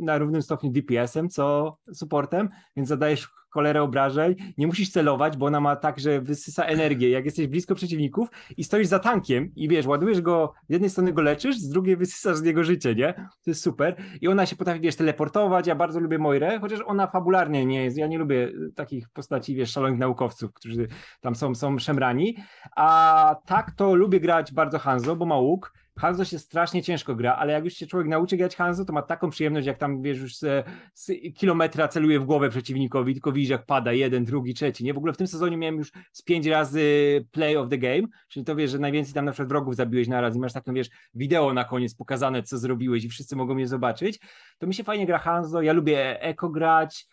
[0.00, 5.60] na równym stopniu DPS-em, co supportem, więc zadajesz cholerę obrażeń, nie musisz celować, bo ona
[5.60, 9.86] ma tak, że wysysa energię, jak jesteś blisko przeciwników i stoisz za tankiem i wiesz,
[9.86, 13.14] ładujesz go, z jednej strony go leczysz, z drugiej wysysasz z niego życie, nie?
[13.14, 13.96] To jest super.
[14.20, 17.96] I ona się potrafi, wiesz, teleportować, ja bardzo lubię Moirę, chociaż ona fabularnie nie jest,
[17.96, 20.88] ja nie lubię takich postaci, wiesz, szalonych naukowców, którzy
[21.20, 22.36] tam są, są szemrani,
[22.76, 27.36] a tak to lubię grać bardzo Hanzo, bo ma łuk, Hanzo się strasznie ciężko gra,
[27.36, 30.18] ale jak już się człowiek nauczy grać Hanzo, to ma taką przyjemność, jak tam, wiesz,
[30.18, 34.84] już z, z kilometra celuje w głowę przeciwnikowi, tylko widzisz, jak pada jeden, drugi, trzeci,
[34.84, 34.94] nie?
[34.94, 36.80] W ogóle w tym sezonie miałem już z pięć razy
[37.32, 40.20] play of the game, czyli to wiesz, że najwięcej tam na przykład wrogów zabiłeś na
[40.20, 43.66] raz i masz taką, wiesz, wideo na koniec pokazane, co zrobiłeś i wszyscy mogą je
[43.66, 44.18] zobaczyć.
[44.58, 47.06] To mi się fajnie gra Hanzo, ja lubię Eko grać,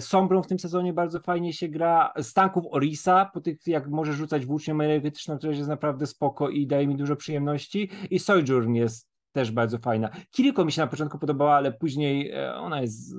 [0.00, 2.12] Sombrą w tym sezonie bardzo fajnie się gra.
[2.18, 6.66] Z tanków Orisa, po tych jak może rzucać włócznią energetyczną, która jest naprawdę spoko i
[6.66, 7.90] daje mi dużo przyjemności.
[8.10, 10.10] I Sojourn jest też bardzo fajna.
[10.30, 13.14] Kiriko mi się na początku podobała, ale później e, ona jest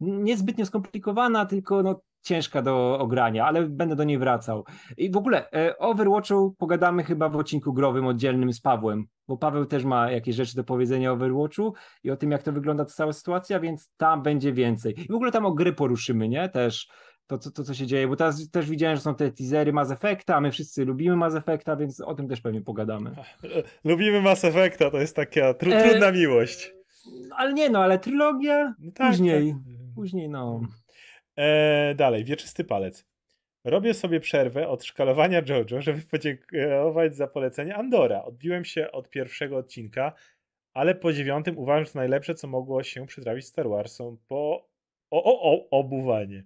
[0.00, 4.64] niezbytnio skomplikowana, tylko no, ciężka do ogrania, ale będę do niej wracał.
[4.96, 9.36] I w ogóle e, o Overwatchu pogadamy chyba w odcinku growym oddzielnym z Pawłem, bo
[9.36, 11.74] Paweł też ma jakieś rzeczy do powiedzenia o Overwatchu
[12.04, 15.00] i o tym, jak to wygląda ta cała sytuacja, więc tam będzie więcej.
[15.00, 16.48] I w ogóle tam o gry poruszymy, nie?
[16.48, 16.88] Też
[17.26, 19.90] to, to, to co się dzieje, bo teraz też widziałem, że są te teasery Mass
[19.90, 23.14] Effecta, a my wszyscy lubimy Mass Effecta, więc o tym też pewnie pogadamy.
[23.84, 26.12] Lubimy Mass Effecta, to jest taka tru, e, trudna e...
[26.12, 26.72] miłość.
[27.36, 29.80] Ale nie, no, ale trylogia no tak, później, tak.
[30.00, 30.60] Później no.
[31.36, 33.06] E, dalej, wieczysty palec.
[33.64, 38.22] Robię sobie przerwę od szkalowania JoJo, żeby podziękować za polecenie Andora.
[38.22, 40.12] Odbiłem się od pierwszego odcinka,
[40.74, 44.68] ale po dziewiątym uważam, że to najlepsze, co mogło się przytrafić Star Warsom po
[45.10, 46.44] o, o, o, obuwanie.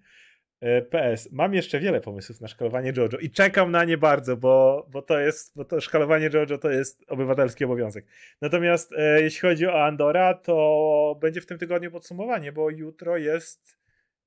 [0.90, 1.28] PS.
[1.32, 5.20] Mam jeszcze wiele pomysłów na szkalowanie JoJo i czekam na nie bardzo, bo, bo to
[5.20, 8.06] jest, bo to szkalowanie JoJo to jest obywatelski obowiązek.
[8.40, 13.78] Natomiast e, jeśli chodzi o Andora, to będzie w tym tygodniu podsumowanie, bo jutro jest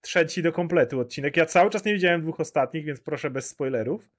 [0.02, 1.38] trzeci do kompletu odcinek.
[1.38, 4.10] Ja cały czas nie widziałem dwóch ostatnich, więc proszę bez spoilerów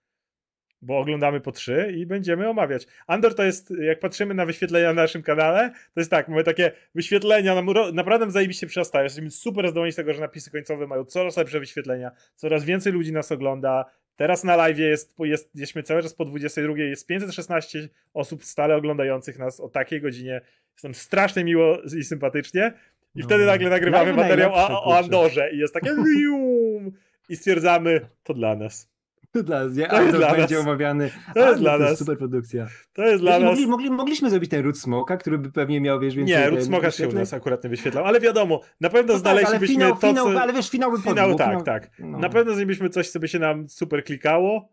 [0.83, 2.87] bo oglądamy po trzy i będziemy omawiać.
[3.07, 6.73] Andor to jest, jak patrzymy na wyświetlenia na naszym kanale, to jest tak, mamy takie
[6.95, 9.05] wyświetlenia, naprawdę zajebiście przyrastają.
[9.05, 13.13] Jesteśmy super zadowoleni z tego, że napisy końcowe mają coraz lepsze wyświetlenia, coraz więcej ludzi
[13.13, 13.85] nas ogląda.
[14.17, 19.39] Teraz na live jest, jest, jesteśmy cały czas po 22, jest 516 osób stale oglądających
[19.39, 20.41] nas o takiej godzinie.
[20.73, 22.73] Jestem strasznie miło i sympatycznie.
[23.15, 25.91] I no, wtedy nagle nagrywamy materiał o, o Andorze i jest takie
[27.29, 28.98] i stwierdzamy, to dla nas.
[29.33, 29.87] To dla nas, nie?
[29.87, 30.65] To jest dla będzie nas.
[30.65, 31.11] omawiany.
[31.35, 31.99] To jest dla nas.
[31.99, 32.69] Super produkcja.
[32.93, 33.51] To jest dla nas.
[33.51, 36.37] Mogli, mogli, mogliśmy zrobić ten Root Smoka, który by pewnie miał, wiesz, więcej...
[36.37, 39.67] Nie, Root Smoka się u nas akurat nie wyświetlał, ale wiadomo, na pewno no znaleźlibyśmy
[39.67, 40.43] tak, finał, to, finał, co...
[40.43, 41.63] Ale wiesz, finał by Finał, tak, finał...
[41.63, 41.91] tak.
[41.99, 42.19] No.
[42.19, 44.73] Na pewno znaleźlibyśmy coś, co by się nam super klikało,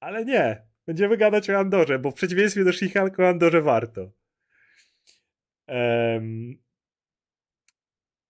[0.00, 0.62] ale nie.
[0.86, 4.00] Będziemy gadać o Andorze, bo w przeciwieństwie do She-Hulk o Andorze warto.
[5.68, 6.62] Um...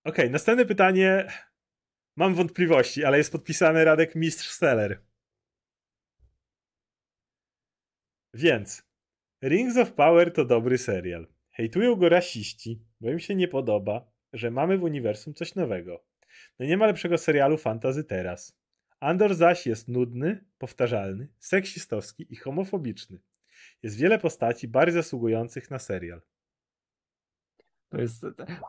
[0.04, 1.26] Okej, okay, następne pytanie
[2.16, 5.02] Mam wątpliwości, ale jest podpisany Radek Mistrz Seller.
[8.34, 8.82] Więc
[9.42, 11.26] Rings of Power to dobry serial.
[11.50, 16.04] Hejtują go rasiści, bo im się nie podoba, że mamy w uniwersum coś nowego.
[16.58, 18.58] No nie ma lepszego serialu fantazy teraz.
[19.00, 23.18] Andor zaś jest nudny, powtarzalny, seksistowski i homofobiczny.
[23.82, 26.22] Jest wiele postaci bardziej zasługujących na serial.
[27.92, 28.26] To jest,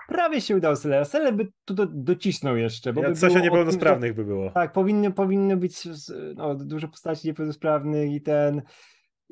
[0.07, 1.05] prawie się udało Sele.
[1.05, 2.93] Sele by tu do, docisnął jeszcze.
[2.93, 4.51] Bo ja, by coś o niepełnosprawnych by było.
[4.51, 5.87] Tak, powinny, powinny być
[6.35, 8.61] no, dużo postaci niepełnosprawnych i ten...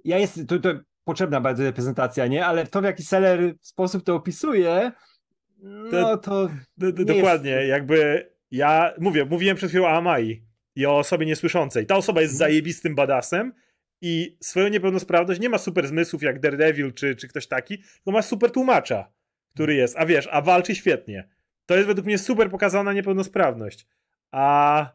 [0.03, 0.69] Ja jest, to, to
[1.03, 2.45] potrzebna bardzo reprezentacja, nie?
[2.45, 4.91] Ale to w jaki Seller sposób to opisuje,
[5.91, 6.49] no to...
[7.05, 7.69] dokładnie, jest...
[7.69, 10.43] jakby ja, mówię, mówiłem przed chwilą o Amai
[10.75, 11.85] i o osobie niesłyszącej.
[11.85, 12.51] Ta osoba jest mhm.
[12.51, 13.53] zajebistym badasem
[14.01, 18.21] i swoją niepełnosprawność nie ma super zmysłów jak Daredevil czy, czy ktoś taki, tylko ma
[18.21, 19.11] super tłumacza
[19.53, 19.97] który jest.
[19.97, 21.29] A wiesz, a walczy świetnie.
[21.65, 23.87] To jest według mnie super pokazana niepełnosprawność.
[24.31, 24.85] A,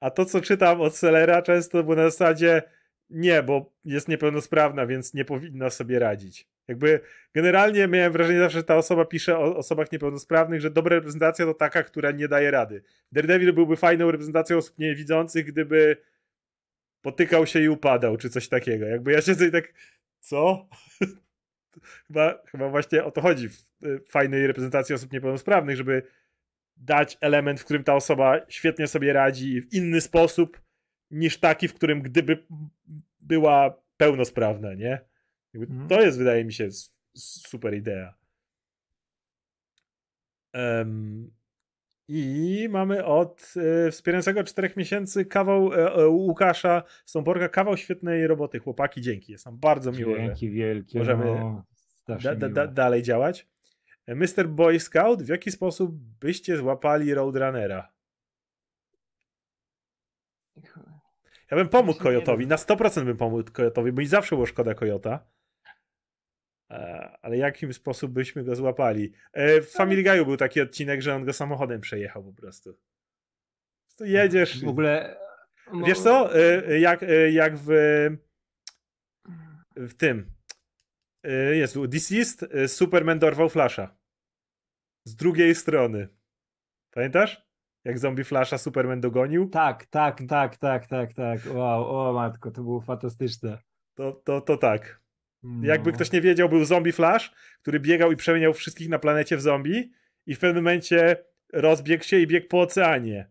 [0.00, 2.62] a to, co czytam od Sellera, często było na zasadzie
[3.10, 6.48] nie, bo jest niepełnosprawna, więc nie powinna sobie radzić.
[6.68, 7.00] Jakby
[7.34, 11.54] generalnie miałem wrażenie zawsze, że ta osoba pisze o osobach niepełnosprawnych, że dobra reprezentacja to
[11.54, 12.82] taka, która nie daje rady.
[13.12, 15.96] Daredevil byłby fajną reprezentacją osób niewidzących, gdyby
[17.02, 18.86] potykał się i upadał, czy coś takiego.
[18.86, 19.72] Jakby ja siedzę i tak,
[20.20, 20.68] co?
[22.06, 23.64] chyba, chyba właśnie o to chodzi w
[24.08, 26.02] fajnej reprezentacji osób niepełnosprawnych, żeby
[26.76, 30.60] dać element, w którym ta osoba świetnie sobie radzi w inny sposób
[31.10, 32.46] niż taki, w którym gdyby
[33.20, 35.00] była pełnosprawna, nie?
[35.54, 35.88] Mhm.
[35.88, 36.68] To jest, wydaje mi się,
[37.14, 38.14] super idea.
[40.54, 41.30] Um,
[42.08, 43.54] I mamy od
[43.86, 48.58] e, wspierającego czterech miesięcy kawał e, e, Łukasza Stąporka, kawał świetnej roboty.
[48.58, 49.32] Chłopaki, dzięki.
[49.32, 50.16] Jest nam bardzo miło.
[50.16, 50.98] Dzięki wielkie.
[50.98, 51.64] Możemy no,
[52.08, 53.46] da, da, da, dalej działać.
[54.08, 54.48] Mr.
[54.48, 57.92] Boy Scout, w jaki sposób byście złapali Roadrunnera?
[61.50, 65.26] Ja bym pomógł Kojotowi, na 100% bym pomógł Kojotowi, bo mi zawsze było szkoda Kojota.
[66.72, 69.12] E, ale jakim sposób byśmy go złapali?
[69.32, 72.78] E, w Family Guy'u był taki odcinek, że on go samochodem przejechał po prostu.
[73.96, 74.64] To jedziesz.
[74.64, 75.16] W ogóle.
[75.86, 76.36] Wiesz co?
[76.36, 77.68] E, jak, jak w.
[79.76, 80.32] W tym.
[81.52, 81.86] Jest.
[81.86, 83.96] Deceased Superman dorwał Flasha.
[85.04, 86.08] Z drugiej strony.
[86.94, 87.46] Pamiętasz?
[87.84, 89.48] Jak zombie Flasha Superman dogonił?
[89.48, 91.40] Tak, tak, tak, tak, tak, tak.
[91.54, 93.58] Wow, o matko, to było fantastyczne.
[93.94, 95.01] To, to, to tak.
[95.42, 95.66] No.
[95.66, 97.32] Jakby ktoś nie wiedział, był zombie Flash,
[97.62, 99.92] który biegał i przemieniał wszystkich na planecie w zombie
[100.26, 101.16] i w pewnym momencie
[101.52, 103.30] rozbiegł się i biegł po oceanie.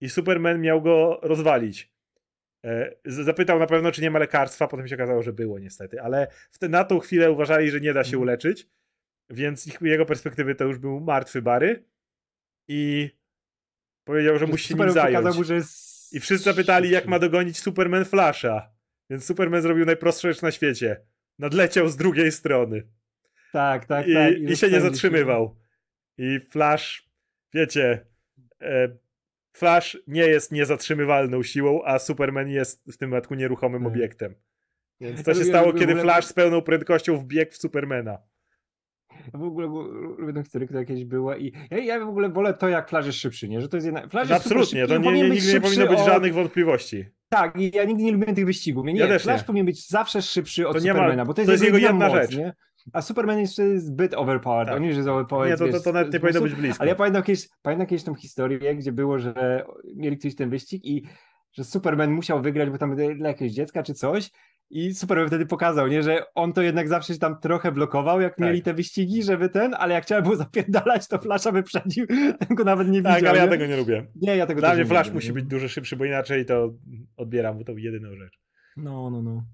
[0.00, 1.92] I Superman miał go rozwalić.
[2.64, 6.26] E, zapytał na pewno, czy nie ma lekarstwa, potem się okazało, że było niestety, ale
[6.62, 8.22] na tą chwilę uważali, że nie da się mhm.
[8.22, 8.68] uleczyć,
[9.30, 11.84] więc z jego perspektywy to już był martwy Bary
[12.68, 13.10] i
[14.04, 15.36] powiedział, że musi się nim zająć.
[15.36, 16.12] Mu, jest...
[16.12, 18.70] I wszyscy zapytali, jak ma dogonić Superman Flasha.
[19.10, 21.00] Więc Superman zrobił najprostszą rzecz na świecie
[21.38, 22.82] nadleciał z drugiej strony.
[23.52, 24.38] Tak, tak, I, tak.
[24.38, 25.56] I, i się nie zatrzymywał.
[26.18, 27.08] I Flash,
[27.54, 28.06] wiecie,
[28.62, 28.88] e,
[29.52, 33.92] Flash nie jest niezatrzymywalną siłą, a Superman jest w tym wypadku nieruchomym tak.
[33.92, 34.34] obiektem.
[35.00, 38.18] Więc to się stało, kiedy Flash z pełną prędkością wbiegł w Supermana.
[39.34, 39.66] w ogóle
[40.18, 43.06] lubię tę historię, która kiedyś była i ja, ja, w ogóle wolę to, jak Flash
[43.06, 43.60] jest szybszy, nie?
[43.60, 44.08] Że to jest jedna...
[44.08, 47.04] Flash jest Absolutnie, to nie, nie, nigdy nie powinno być żadnych wątpliwości.
[47.28, 48.86] Tak, ja nigdy nie lubiłem tych wyścigów.
[48.86, 49.46] Nie, ja Flash nie.
[49.46, 52.14] powinien być zawsze szybszy od Supermana, ma, bo to jest, to jest jego jedna moc,
[52.16, 52.36] rzecz.
[52.36, 52.52] Nie?
[52.92, 54.68] A Superman jest zbyt overpowered.
[54.68, 54.76] Tak.
[54.76, 55.60] On już jest overpowered.
[55.60, 56.80] Nie, to, to, to nawet nie powinno być blisko.
[56.80, 59.64] Ale ja pamiętam kiedyś, pamiętam kiedyś tą historię, gdzie było, że
[59.96, 61.02] mieli ktoś ten wyścig i
[61.52, 64.30] że Superman musiał wygrać, bo tam dla jakiegoś dziecka czy coś.
[64.70, 68.36] I Superman wtedy pokazał, nie, że on to jednak zawsze się tam trochę blokował, jak
[68.36, 68.46] tak.
[68.46, 72.06] mieli te wyścigi, żeby ten, ale jak trzeba było zapierdalać, to Flasha wyprzedził,
[72.46, 73.32] ten go nawet nie tak, widział.
[73.32, 74.06] Tak, ale ja tego nie lubię.
[74.14, 75.34] Nie, ja tego Dla mnie Flash lubię, musi nie?
[75.34, 76.74] być dużo szybszy, bo inaczej to
[77.16, 78.38] odbieram, bo to jedyną rzecz.
[78.76, 79.44] No, no, no.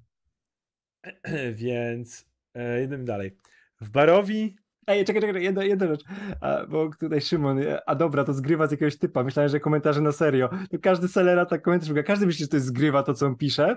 [1.55, 3.37] Więc e, jedziemy dalej.
[3.81, 4.57] W Barowi
[4.87, 6.01] Ej, czekaj, czekaj, jedna, jedna rzecz,
[6.41, 10.13] a, bo tutaj Szymon, a dobra, to zgrywa z jakiegoś typa, myślałem, że komentarze na
[10.13, 13.37] serio, to każdy selera tak komentarz, każdy myśli, że to jest zgrywa to, co on
[13.37, 13.77] pisze,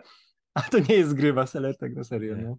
[0.56, 2.58] a to nie jest zgrywa, seler tak na serio, no.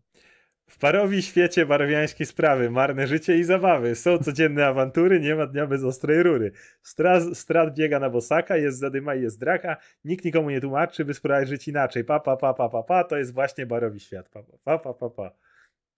[0.68, 3.94] W parowi świecie barowiańskiej sprawy, marne życie i zabawy.
[3.94, 6.52] Są codzienne awantury, nie ma dnia bez ostrej rury.
[6.82, 9.76] Strat, strat biega na bosaka, jest zadyma i jest draka.
[10.04, 12.04] Nikt nikomu nie tłumaczy, by spróbować żyć inaczej.
[12.04, 13.04] Pa, pa, pa, pa, pa, pa.
[13.04, 14.28] To jest właśnie barowi świat.
[14.28, 15.30] Pa, pa, pa, pa, pa.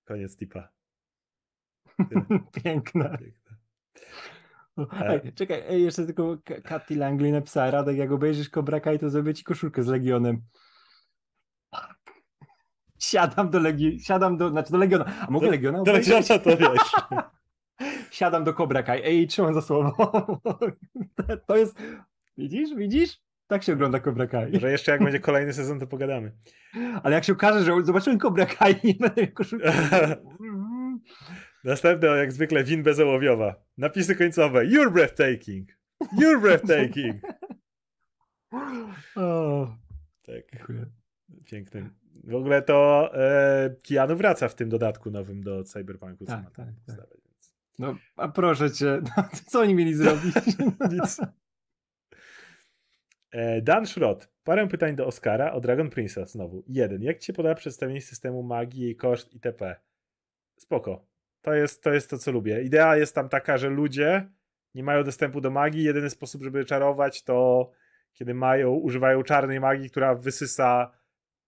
[0.04, 0.68] Koniec tipa.
[2.64, 3.18] Piękne.
[5.00, 9.34] Ej, czekaj, ej, jeszcze tylko Katy Langley napisała, Radek, jak obejrzysz Cobra Kai, to zrobię
[9.34, 10.42] ci koszulkę z Legionem.
[12.98, 16.56] Siadam do Legii, siadam do, znaczy do Legiona, a mogę do, Legiona Do Legiona to
[16.56, 16.92] wiesz.
[18.18, 19.92] siadam do Cobra Kai, ej, trzymam za słowo.
[21.46, 21.78] to jest,
[22.36, 23.20] widzisz, widzisz?
[23.46, 24.60] Tak się ogląda Cobra Kai.
[24.60, 26.32] Że jeszcze jak będzie kolejny sezon, to pogadamy.
[27.02, 29.68] Ale jak się okaże, że zobaczyłem Cobra Kai, nie będę miał koszulki.
[31.64, 33.54] Następne, jak zwykle, win bezołowiowa.
[33.78, 34.66] Napisy końcowe.
[34.66, 35.68] You're breathtaking.
[36.20, 37.22] You're breathtaking.
[39.16, 39.68] o,
[40.26, 40.72] tak.
[41.50, 41.90] Piękny.
[42.24, 46.24] W ogóle to e, Keanu wraca w tym dodatku nowym do Cyberpunku.
[46.24, 46.96] Tak, tak, tak.
[47.26, 47.54] więc...
[47.78, 50.34] No, a proszę cię, no, co oni mieli zrobić?
[50.92, 51.20] Nic.
[53.30, 54.28] E, Dan Schrott.
[54.44, 56.64] Parę pytań do Oscara o Dragon Prince'a znowu.
[56.66, 57.02] Jeden.
[57.02, 59.76] Jak ci się podoba przedstawienie systemu magii, jej koszt itp.?
[60.56, 61.06] Spoko.
[61.42, 62.62] To jest, to jest to, co lubię.
[62.62, 64.28] Idea jest tam taka, że ludzie
[64.74, 65.84] nie mają dostępu do magii.
[65.84, 67.70] Jedyny sposób, żeby czarować, to
[68.12, 70.97] kiedy mają, używają czarnej magii, która wysysa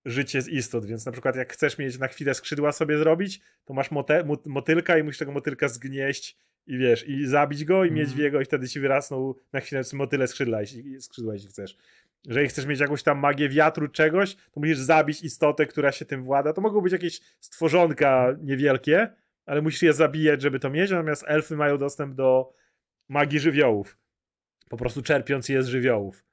[0.04, 0.86] życie z istot.
[0.86, 4.98] Więc na przykład, jak chcesz mieć na chwilę skrzydła sobie zrobić, to masz mote, motylka
[4.98, 6.36] i musisz tego motylka zgnieść
[6.66, 8.00] i wiesz, i zabić go i mm.
[8.00, 11.76] mieć w jego, i wtedy ci wyrasną na chwilę motyle skrzydła, jeśli, skrzydła, jeśli chcesz.
[12.24, 16.22] Jeżeli chcesz mieć jakąś tam magię wiatru, czegoś, to musisz zabić istotę, która się tym
[16.22, 16.52] włada.
[16.52, 19.08] To mogą być jakieś stworzonka niewielkie,
[19.46, 22.52] ale musisz je zabijać, żeby to mieć, natomiast elfy mają dostęp do
[23.08, 23.98] magii żywiołów.
[24.68, 26.24] Po prostu czerpiąc je z żywiołów.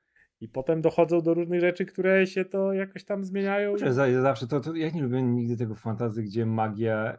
[0.41, 3.77] I potem dochodzą do różnych rzeczy, które się to jakoś tam zmieniają.
[4.21, 7.17] Zawsze to, to ja nie lubię nigdy tego fantazy, gdzie magia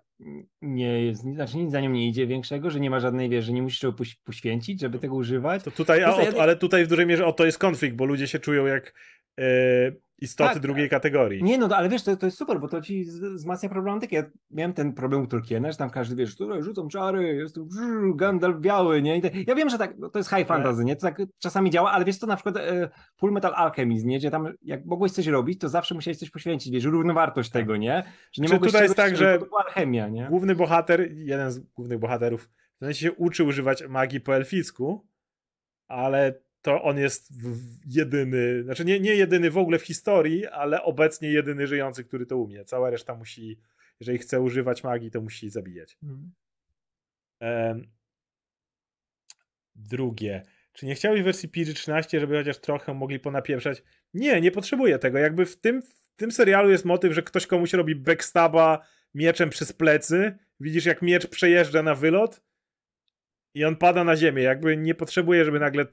[0.62, 3.62] nie jest, znaczy nic za nią nie idzie większego, że nie ma żadnej wieży, nie
[3.62, 5.62] musisz tego poświęcić, żeby tego używać.
[5.62, 8.26] To tutaj, a, o, ale tutaj w dużej mierze o to jest konflikt, bo ludzie
[8.26, 8.94] się czują jak
[9.38, 9.44] yy,
[10.18, 11.42] istoty tak, drugiej kategorii.
[11.42, 13.04] Nie, no ale wiesz, to, to jest super, bo to ci
[13.34, 14.16] wzmacnia problematykę.
[14.16, 17.68] Ja miałem ten problem u Tolkiena, że tam każdy, wiesz, tutaj rzucą czary, jest tu
[18.14, 19.20] Gandalf biały, nie?
[19.46, 20.96] Ja wiem, że tak, to jest high fantasy, nie?
[20.96, 24.18] To tak czasami działa, ale wiesz to na przykład e, Full Metal Alchemist, nie?
[24.18, 28.04] Gdzie tam jak mogłeś coś robić, to zawsze musiałeś coś poświęcić, wiesz, równowartość tego, nie?
[28.32, 30.26] Że nie Czy tutaj jest tak, że alchemia, nie?
[30.30, 32.48] główny bohater, jeden z głównych bohaterów,
[32.80, 35.06] w sensie się uczy używać magii po elficku,
[35.88, 37.32] ale to on jest
[37.86, 42.36] jedyny, znaczy nie, nie jedyny w ogóle w historii, ale obecnie jedyny żyjący, który to
[42.36, 42.64] umie.
[42.64, 43.60] Cała reszta musi,
[44.00, 45.98] jeżeli chce używać magii, to musi zabijać.
[46.02, 46.32] Mhm.
[47.40, 47.86] Um,
[49.74, 50.42] drugie.
[50.72, 53.82] Czy nie chciałeś wersji PG-13, żeby chociaż trochę mogli ponapieprzać?
[54.14, 55.18] Nie, nie potrzebuję tego.
[55.18, 59.72] Jakby w tym, w tym serialu jest motyw, że ktoś komuś robi backstaba mieczem przez
[59.72, 60.38] plecy.
[60.60, 62.40] Widzisz, jak miecz przejeżdża na wylot
[63.54, 64.42] i on pada na ziemię.
[64.42, 65.86] Jakby nie potrzebuje, żeby nagle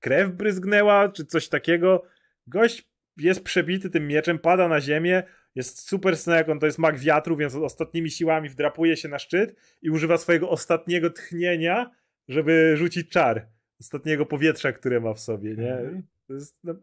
[0.00, 2.04] krew bryzgnęła, czy coś takiego.
[2.46, 5.22] Gość jest przebity tym mieczem, pada na ziemię,
[5.54, 9.56] jest super jak on to jest mag wiatru, więc ostatnimi siłami wdrapuje się na szczyt
[9.82, 11.90] i używa swojego ostatniego tchnienia,
[12.28, 13.46] żeby rzucić czar.
[13.80, 15.72] Ostatniego powietrza, które ma w sobie, nie?
[15.72, 16.02] Mhm.
[16.26, 16.74] To jest, no,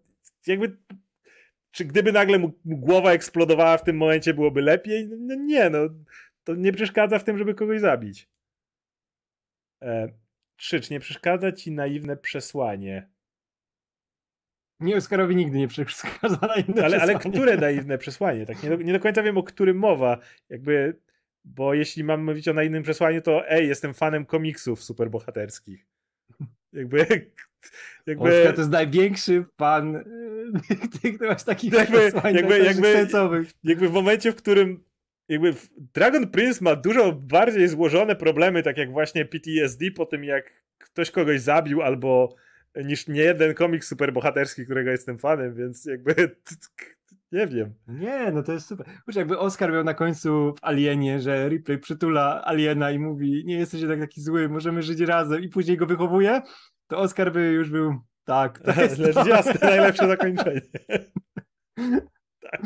[0.48, 0.77] jakby
[1.72, 5.10] czy gdyby nagle mu, mu, głowa eksplodowała w tym momencie, byłoby lepiej?
[5.19, 5.80] No, nie, no.
[6.43, 8.30] To nie przeszkadza w tym, żeby kogoś zabić.
[9.82, 10.08] E,
[10.56, 13.10] trzy, czy nie przeszkadza ci naiwne przesłanie?
[14.80, 17.20] Nie, Oskarowi nigdy nie przeszkadza naiwne ale, przesłanie.
[17.24, 18.45] Ale które naiwne przesłanie?
[18.45, 20.18] Tak nie do, nie do końca wiem, o którym mowa.
[20.49, 20.99] Jakby,
[21.45, 25.86] bo jeśli mam mówić o naiwnym przesłaniu, to ej, jestem fanem komiksów superbohaterskich.
[26.74, 26.98] Jakby...
[28.08, 28.40] jakby...
[28.40, 30.03] Oskar to jest największy fan
[31.02, 33.08] tych, który masz takich jakby, jakby, jakby,
[33.64, 34.84] jakby w momencie, w którym
[35.32, 35.53] jakby
[35.94, 41.12] Dragon Prince ma dużo bardziej złożone problemy, tak jak właśnie PTSD po tym, jak ktoś
[41.12, 42.36] kogoś zabił, albo
[42.76, 46.16] niż nie jeden komiks superbohaterski, którego jestem fanem, więc jakby
[47.32, 47.74] Nie wiem.
[47.88, 48.86] Nie, no to jest super.
[49.06, 53.58] Kurczę, jakby Oscar miał na końcu w Alienie, że Ripley przytula Aliena i mówi, nie
[53.58, 56.41] jesteś jednak taki zły, możemy żyć razem i później go wychowuje,
[56.88, 57.94] to Oscar by już był,
[58.26, 60.62] tak, to jest Lecz jasne, najlepsze zakończenie.
[62.52, 62.62] tak.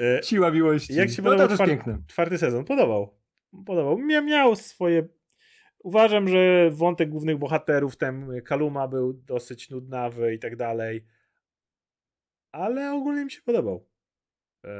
[0.00, 0.94] E, Siła miłości.
[0.94, 2.64] Jak się no, podobał czwarty, czwarty sezon?
[2.64, 3.18] Podobał.
[3.66, 3.98] Podobał.
[3.98, 5.08] Mia, miał swoje...
[5.78, 11.04] Uważam, że wątek głównych bohaterów, ten Kaluma był dosyć nudnawy i tak dalej
[12.52, 13.88] ale ogólnie mi się podobał.
[14.64, 14.70] E,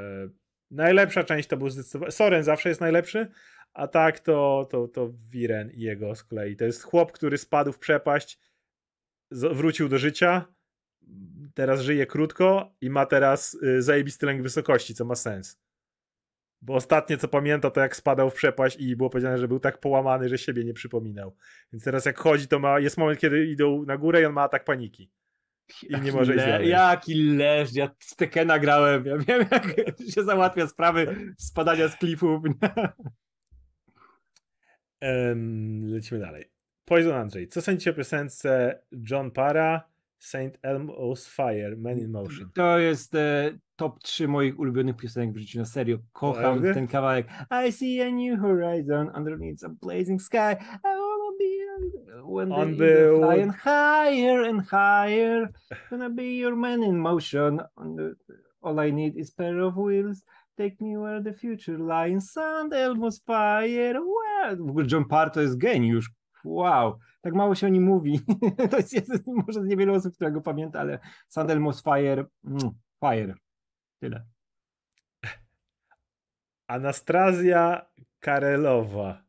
[0.71, 2.11] najlepsza część to był zdecydowanie.
[2.11, 3.31] Soren zawsze jest najlepszy,
[3.73, 6.55] a tak to, to, to Viren i jego z kolei.
[6.55, 8.39] To jest chłop, który spadł w przepaść,
[9.31, 10.45] wrócił do życia,
[11.53, 15.59] teraz żyje krótko i ma teraz y, zajebisty lęk wysokości, co ma sens.
[16.61, 19.79] Bo ostatnie co pamięta to jak spadał w przepaść i było powiedziane, że był tak
[19.79, 21.35] połamany, że siebie nie przypominał.
[21.73, 24.41] Więc teraz jak chodzi to ma, jest moment kiedy idą na górę i on ma
[24.41, 25.11] atak paniki.
[25.89, 29.75] I nie może le- Jaki leż, ja z Tekena grałem, ja wiem jak
[30.15, 32.43] się załatwia sprawy spadania z klifów.
[35.01, 36.45] um, lecimy dalej.
[36.85, 42.49] Poison Andrzej, co sądzicie o piosence John Para, Saint Elmo's Fire, Man in Motion?
[42.53, 45.97] To jest e, top 3 moich ulubionych piosenek w życiu, na serio.
[46.13, 47.27] Kocham ten kawałek.
[47.67, 50.55] I see a new horizon underneath a blazing sky.
[50.83, 51.09] I
[52.29, 53.19] when On był...
[53.19, 55.49] flying higher and higher,
[55.89, 57.61] gonna be your man in motion.
[58.61, 60.23] All I need is pair of wheels.
[60.57, 63.95] Take me where the future lies, sand, Elmo's fire.
[63.95, 64.83] Wow.
[64.85, 66.09] John Parr to jest geniusz.
[66.43, 68.19] Wow, tak mało się o nim mówi.
[68.71, 73.35] to jest może z niewielu osób, którego pamięta, ale Sand Elmo's fire, mm, fire.
[73.99, 74.25] Tyle.
[76.67, 79.23] Anastrazja Karelowa.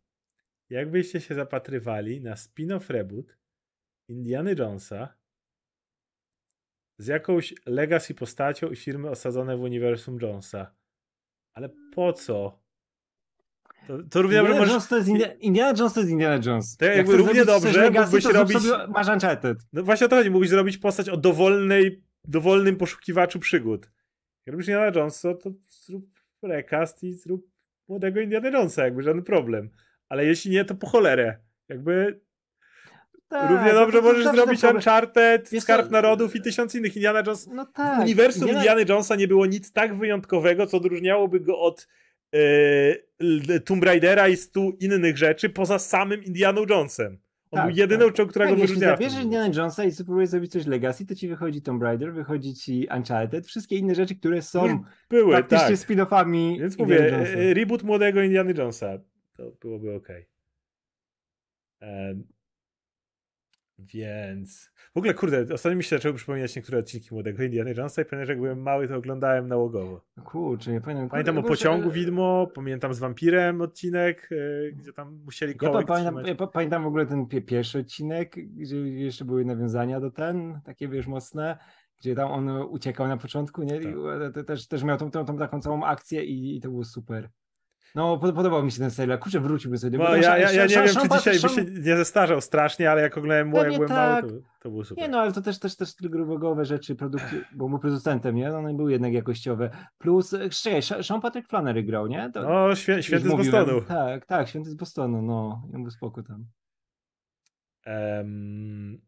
[0.70, 3.36] Jakbyście się zapatrywali na spin-off reboot
[4.08, 5.20] Indiana Jonesa
[6.98, 10.74] z jakąś legacy postacią i firmy osadzone w uniwersum Jonesa.
[11.52, 12.59] Ale po co?
[13.90, 14.66] To, to równie Indiana.
[14.66, 16.76] Jones to jest Indiana, Indiana Jones to jest Indiana Jones.
[16.76, 18.58] To Jak jakby równie dobrze legacy, mógłbyś robić...
[18.88, 19.58] Masz Uncharted.
[19.72, 20.30] No właśnie o to chodzi.
[20.30, 23.90] Mógłbyś zrobić postać o dowolnej, dowolnym poszukiwaczu przygód.
[24.46, 26.06] Jak robisz Indiana Jones, to, to zrób
[26.42, 27.46] recast i zrób
[27.88, 29.70] młodego Indiana Jonesa, jakby żaden problem
[30.10, 31.36] ale jeśli nie, to po cholerę.
[31.68, 32.20] Jakby
[33.28, 35.90] tak, równie dobrze możesz zrobić Uncharted, Wiesz Skarb?
[35.90, 37.46] Narodów i tysiąc innych Indiana Jones.
[37.46, 37.98] No tak.
[37.98, 38.60] W uniwersum Indiana...
[38.60, 41.88] Indiana Jonesa nie było nic tak wyjątkowego, co odróżniałoby go od
[42.32, 47.19] yy, Tomb Raidera i stu innych rzeczy poza samym Indianą Jonesem.
[47.51, 48.28] On tak, był jedyną, tak.
[48.28, 48.61] którego tak.
[48.61, 52.55] Jeśli zabierzesz Indiana Jonesa i spróbujesz zrobić coś Legacy, to ci wychodzi Tomb Raider, wychodzi
[52.55, 55.77] ci Uncharted, wszystkie inne rzeczy, które są Były, praktycznie tak.
[55.77, 57.24] spin-offami Więc mówię,
[57.55, 58.98] reboot młodego Indiana Jonesa
[59.36, 60.09] to byłoby ok.
[63.94, 68.05] Więc w ogóle, kurde, ostatnio mi się zaczęły przypominać niektóre odcinki młodego Indiana Jonesa i
[68.05, 70.05] pamiętam, że jak byłem mały, to oglądałem nałogowo.
[70.24, 71.09] Kurczę, nie pamiętam.
[71.09, 76.24] Pamiętam o pociągu widmo, pamiętam z wampirem odcinek, e, gdzie tam musieli kołek ja pamiętam,
[76.27, 81.07] ja pamiętam w ogóle ten pierwszy odcinek, gdzie jeszcze były nawiązania do ten, takie wiesz,
[81.07, 81.59] mocne,
[82.01, 83.81] gdzie tam on uciekał na początku, nie?
[83.81, 84.47] Tak.
[84.47, 87.28] Też, też miał tą, tą, tą taką całą akcję i, i to było super.
[87.94, 89.18] No, podobał mi się ten serial.
[89.18, 89.98] Kurczę, wróciłby sobie.
[89.98, 93.18] No, ja, ja, ja nie wiem, czy dzisiaj by się nie zestarzał strasznie, ale jak
[93.18, 94.24] oglądałem jak byłem tak.
[94.24, 95.04] mały, to, to było super.
[95.04, 98.56] Nie no, ale to też, też, też grubogowe rzeczy, produkty, bo był producentem, nie?
[98.56, 99.70] One były jednak jakościowe.
[99.98, 102.30] Plus, czekaj, Sean Patrick Flannery grał, nie?
[102.34, 103.80] To, no, świe, święty z Bostonu.
[103.80, 105.62] Tak, tak, święty z Bostonu, no.
[105.72, 106.46] Ja był spoko tam.
[107.86, 109.00] Um...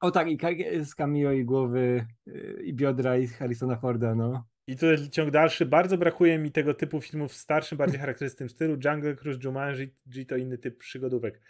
[0.00, 0.38] O tak, i
[0.84, 4.44] z cameo i głowy y, i biodra i Harrisona Forda, no.
[4.66, 5.66] I to jest ciąg dalszy.
[5.66, 8.76] Bardzo brakuje mi tego typu filmów w starszym, bardziej charakterystycznym stylu.
[8.84, 9.90] Jungle Cruise, Jumanji
[10.28, 11.40] to inny typ przygodówek.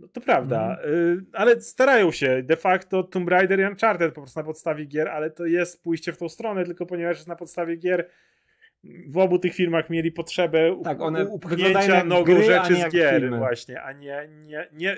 [0.00, 1.26] No to prawda, mm.
[1.32, 2.42] ale starają się.
[2.42, 6.12] De facto Tomb Raider i Uncharted po prostu na podstawie gier, ale to jest pójście
[6.12, 8.10] w tą stronę, tylko ponieważ jest na podstawie gier
[9.08, 13.38] w obu tych filmach mieli potrzebę tak, one upchnięcia nogą gry, rzeczy z gier filmy.
[13.38, 14.96] właśnie, a nie, nie, nie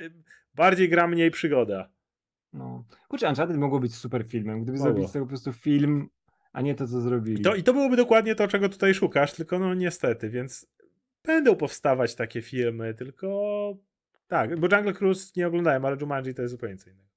[0.55, 1.89] bardziej gra mniej przygoda.
[2.53, 2.85] No.
[3.09, 4.63] Kurczę, Uncharted mogło być super filmem.
[4.63, 4.93] Gdyby mogło.
[4.93, 6.09] zrobili z tego po prostu film
[6.53, 7.41] a nie to, co zrobili.
[7.41, 10.67] I to, I to byłoby dokładnie to, czego tutaj szukasz, tylko no niestety, więc
[11.25, 13.29] będą powstawać takie filmy, tylko
[14.29, 17.09] tak, bo Jungle Cruise nie oglądałem, ale Jumanji to jest zupełnie co innego.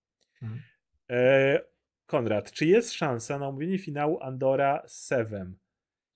[0.41, 0.61] Mhm.
[1.09, 1.59] E,
[2.05, 5.57] Konrad, czy jest szansa na omówienie finału Andora 7?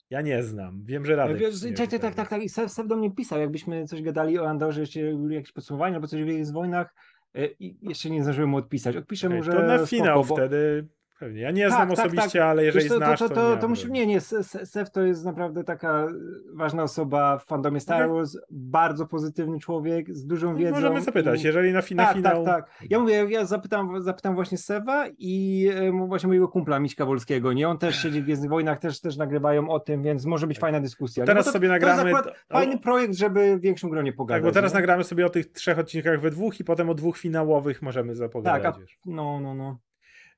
[0.09, 0.83] Ja nie znam.
[0.85, 1.37] Wiem, że Radek.
[1.37, 2.43] Wiesz, tak, tak, tak, tak, tak.
[2.43, 6.23] I Sef do mnie pisał, jakbyśmy coś gadali o Andorze, jeszcze jakieś podsumowanie albo coś
[6.23, 6.95] w z wojnach.
[7.35, 8.95] E, I jeszcze nie zdążyłem mu odpisać.
[8.95, 9.51] Odpiszę okay, mu, że.
[9.51, 10.87] To na finał spoko, wtedy
[11.19, 11.41] Pewnie.
[11.41, 13.29] Ja nie znam tak, tak osobiście, tak, ale jeżeli to, znasz, to...
[13.29, 14.21] To, to, to, nie, nie,
[14.63, 16.07] Sef to jest naprawdę taka
[16.53, 18.13] ważna osoba w fandomie Star mhm.
[18.13, 20.75] Wars, bardzo pozytywny człowiek, z dużą no, wiedzą.
[20.75, 21.45] Możemy zapytać, i...
[21.45, 22.45] jeżeli na, fi na tak, finał...
[22.45, 27.05] Tak, tak, Ja mówię, ja zapytam, zapytam właśnie Sewa i e, właśnie mojego kumpla Miśka
[27.05, 27.69] Wolskiego, nie?
[27.69, 30.61] On też siedzi w Gwiezdnych Wojnach, też, też nagrywają o tym, więc może być tak.
[30.61, 31.25] fajna dyskusja.
[31.25, 32.11] Teraz sobie nagramy...
[32.11, 34.43] To jest fajny projekt, żeby w większym gronie pogadać.
[34.43, 34.79] Tak, bo teraz nie?
[34.79, 38.63] nagramy sobie o tych trzech odcinkach we dwóch i potem o dwóch finałowych możemy zapogadać.
[38.63, 38.87] Tak, a...
[39.05, 39.77] no, no, no.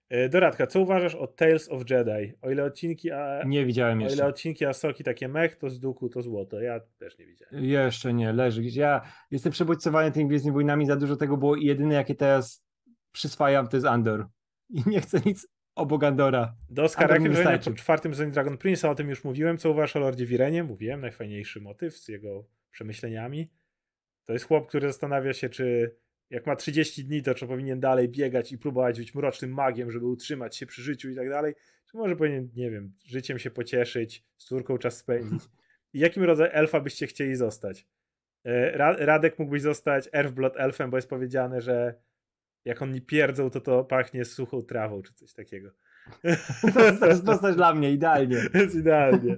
[0.10, 2.34] E, Doradka, co uważasz o Tales of Jedi?
[2.42, 3.44] O ile odcinki a...
[3.46, 4.16] Nie widziałem jeszcze.
[4.16, 6.62] O ile odcinki Asoki takie mech, to z duku, to złoto.
[6.62, 7.66] Ja też nie widziałem.
[7.66, 8.76] Jeszcze nie, leży gdzieś.
[8.76, 9.02] Ja
[9.32, 12.66] jestem przebodźcowany tymi Gwiezdnymi Wojnami, za dużo tego było i jedyne jakie teraz
[13.12, 14.28] przyswajam to jest Andor.
[14.70, 16.56] I nie chcę nic obok Andora.
[16.70, 17.18] Do Oscara
[17.66, 19.58] po czwartym sezonie Dragon Prince, o tym już mówiłem.
[19.58, 20.64] Co uważasz o Lordzie Wirenie?
[20.64, 23.52] Mówiłem, najfajniejszy motyw z jego przemyśleniami.
[24.26, 25.96] To jest chłop, który zastanawia się, czy
[26.30, 30.06] jak ma 30 dni, to czy powinien dalej biegać i próbować być mrocznym magiem, żeby
[30.06, 31.54] utrzymać się przy życiu i tak dalej,
[31.92, 35.44] czy może powinien, nie wiem, życiem się pocieszyć, z córką czas spędzić.
[35.94, 37.88] I jakim rodzaj elfa byście chcieli zostać?
[38.46, 41.96] E, Radek mógłbyś zostać Earthblood elfem, bo jest powiedziane, że
[42.66, 45.72] jak oni pierdzą, to to pachnie suchą trawą, czy coś takiego.
[47.00, 48.38] To jest postać dla mnie, idealnie.
[48.54, 49.38] Jest idealnie.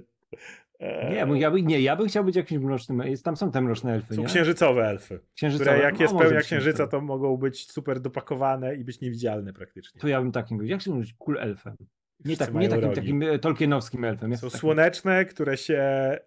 [0.80, 3.00] Nie, ja by, nie, ja bym chciał być jakimś mrocznym.
[3.00, 4.14] Jest, tam są te mroczne elfy.
[4.14, 4.26] Są nie?
[4.26, 5.20] księżycowe elfy.
[5.34, 5.70] Księżycowe.
[5.70, 10.00] Które jak no, jest pełnia księżyca, to mogą być super dopakowane i być niewidzialne praktycznie.
[10.00, 10.66] To ja bym takim był.
[10.66, 11.76] Jak się mówić cool elfem?
[12.24, 14.36] Nie, tak, nie takim, takim e, tolkienowskim elfem.
[14.36, 14.60] Są takim...
[14.60, 16.18] słoneczne, które się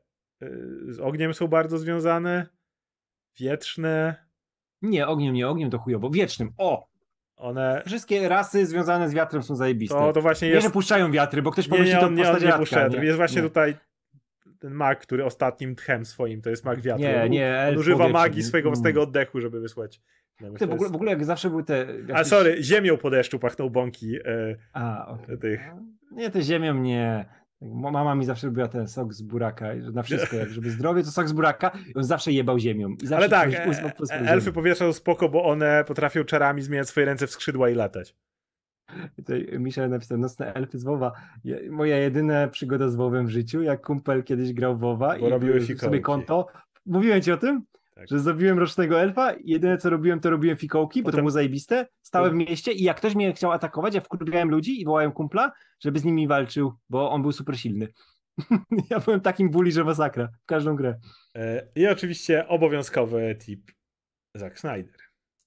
[0.44, 2.48] y, z ogniem są bardzo związane.
[3.40, 4.16] Wietrzne.
[4.82, 6.10] Nie, ogniem nie, ogniem to chujowo.
[6.10, 6.54] Wiecznym.
[6.58, 6.88] O!
[7.36, 7.84] One...
[7.86, 9.96] Wszystkie rasy związane z wiatrem są zajebiste.
[9.96, 10.64] To, to właśnie jest...
[10.64, 13.02] Nie, że puszczają wiatry, bo ktoś pomyśli, to nie, on nie poszedł.
[13.02, 13.48] Jest właśnie nie.
[13.48, 13.76] tutaj
[14.64, 17.03] ten mag, który ostatnim tchem swoim, to jest mag wiatru.
[17.03, 20.02] Nie, nie, on używa magii swojego własnego oddechu, żeby wysłać.
[20.60, 21.77] Ty, w, ogóle, w ogóle jak zawsze były te...
[21.77, 22.15] Jakieś...
[22.15, 25.38] A sorry, ziemią po deszczu pachnął bąki e, A, okay.
[25.38, 25.61] tych.
[26.11, 27.26] Nie, te ziemią nie.
[27.61, 31.27] Mama mi zawsze lubiła ten sok z buraka, na wszystko, jak żeby zdrowie, to sok
[31.27, 32.95] z buraka i on zawsze jebał ziemią.
[33.15, 33.65] Ale tak, e,
[34.11, 38.15] elfy powietrza są spoko, bo one potrafią czarami zmieniać swoje ręce w skrzydła i latać.
[39.15, 41.11] Tutaj Michel napisał Nocne Elfy z WoWa.
[41.69, 45.77] Moja jedyna przygoda z WoWem w życiu, jak kumpel kiedyś grał w WoWa Bo i
[45.77, 46.47] sobie konto.
[46.85, 47.64] Mówiłem ci o tym?
[47.95, 48.07] Tak.
[48.07, 51.11] Że zrobiłem rocznego elfa jedyne co robiłem, to robiłem fikołki, Potem...
[51.11, 51.88] bo to było zajebiste.
[52.01, 55.51] Stałem w mieście i jak ktoś mnie chciał atakować, ja wkurwiałem ludzi i wołałem kumpla,
[55.80, 57.88] żeby z nimi walczył, bo on był super silny.
[58.89, 60.99] ja byłem takim bully, że masakra w każdą grę.
[61.35, 63.72] E, I oczywiście obowiązkowy tip
[64.35, 64.95] Zack Snyder.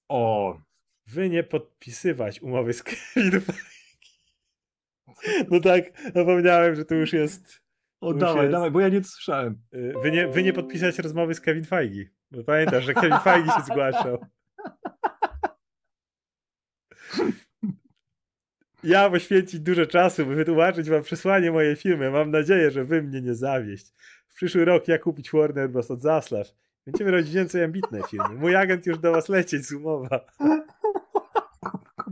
[0.09, 0.57] O,
[1.07, 3.41] wy nie podpisywać umowy z Kevin
[5.51, 5.83] No tak,
[6.15, 7.61] zapomniałem, że to już jest.
[8.01, 8.51] O, dawaj, jest...
[8.51, 9.57] dawaj, bo ja nie słyszałem.
[9.73, 12.05] Y, wy nie, wy nie podpisać rozmowy z Kevin Feige.
[12.31, 14.25] Bo pamiętasz, że Kevin Feige się zgłaszał.
[18.83, 22.11] Ja poświęcić dużo czasu, by wytłumaczyć wam przesłanie mojej firmy.
[22.11, 23.93] Mam nadzieję, że wy mnie nie zawieść.
[24.27, 25.91] W przyszły rok ja kupić Warner Bros.
[25.91, 26.45] od Zaslav.
[26.85, 28.35] Będziemy robić więcej ambitne filmy.
[28.35, 30.25] Mój agent już do was lecieć z umowa.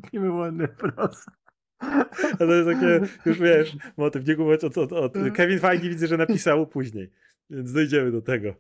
[0.06, 1.26] Kupimy ładny Bros.
[2.34, 5.14] A to jest takie, już wiesz, motyw, nie kupować od, od, od.
[5.36, 7.12] Kevin Feige widzę, że napisał później,
[7.50, 8.56] więc dojdziemy do tego.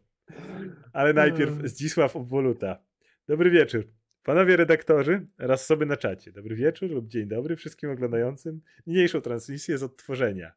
[0.94, 2.80] Ale najpierw Zdzisław Obwoluta.
[3.28, 3.88] Dobry wieczór.
[4.24, 6.32] Panowie redaktorzy oraz sobie na czacie.
[6.32, 10.52] Dobry wieczór lub dzień dobry wszystkim oglądającym niniejszą transmisję z odtworzenia.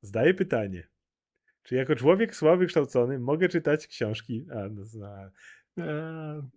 [0.00, 0.88] Zdaję pytanie.
[1.62, 4.46] Czy jako człowiek słaby kształcony mogę czytać książki?
[4.50, 4.84] A, no,
[5.76, 5.86] no,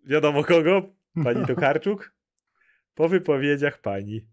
[0.06, 0.94] wiadomo kogo?
[1.24, 2.15] Pani Tokarczuk?
[2.96, 4.28] Po wypowiedziach pani.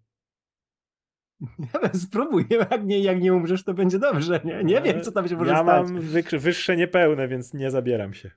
[2.04, 4.40] Spróbuj, jak nie, jak nie umrzesz, to będzie dobrze.
[4.44, 5.88] Nie, nie wiem, co tam się może ja stać.
[5.90, 5.94] Ja
[6.32, 8.30] mam wyższe niepełne, więc nie zabieram się.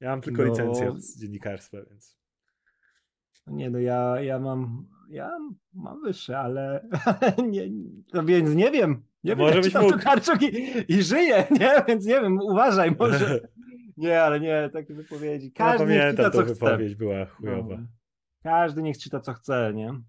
[0.00, 0.48] Ja mam tylko no...
[0.48, 2.18] licencję od dziennikarstwa, więc.
[3.46, 4.86] Nie, no ja, ja mam.
[5.10, 5.38] Ja
[5.74, 6.88] mam wyższe, ale
[7.48, 7.68] nie,
[8.14, 9.02] no więc nie wiem.
[9.24, 10.44] Nie może wiem, być mógł.
[10.44, 11.70] I, i żyje, nie?
[11.88, 13.40] Więc nie wiem, uważaj może.
[13.96, 15.52] Nie, ale nie, takie wypowiedzi.
[15.52, 16.98] Każdy ja pamiętam, co wypowiedź chce.
[16.98, 17.76] była chujowa.
[17.76, 17.86] No.
[18.42, 20.00] Każdy niech czyta, co chce, nie?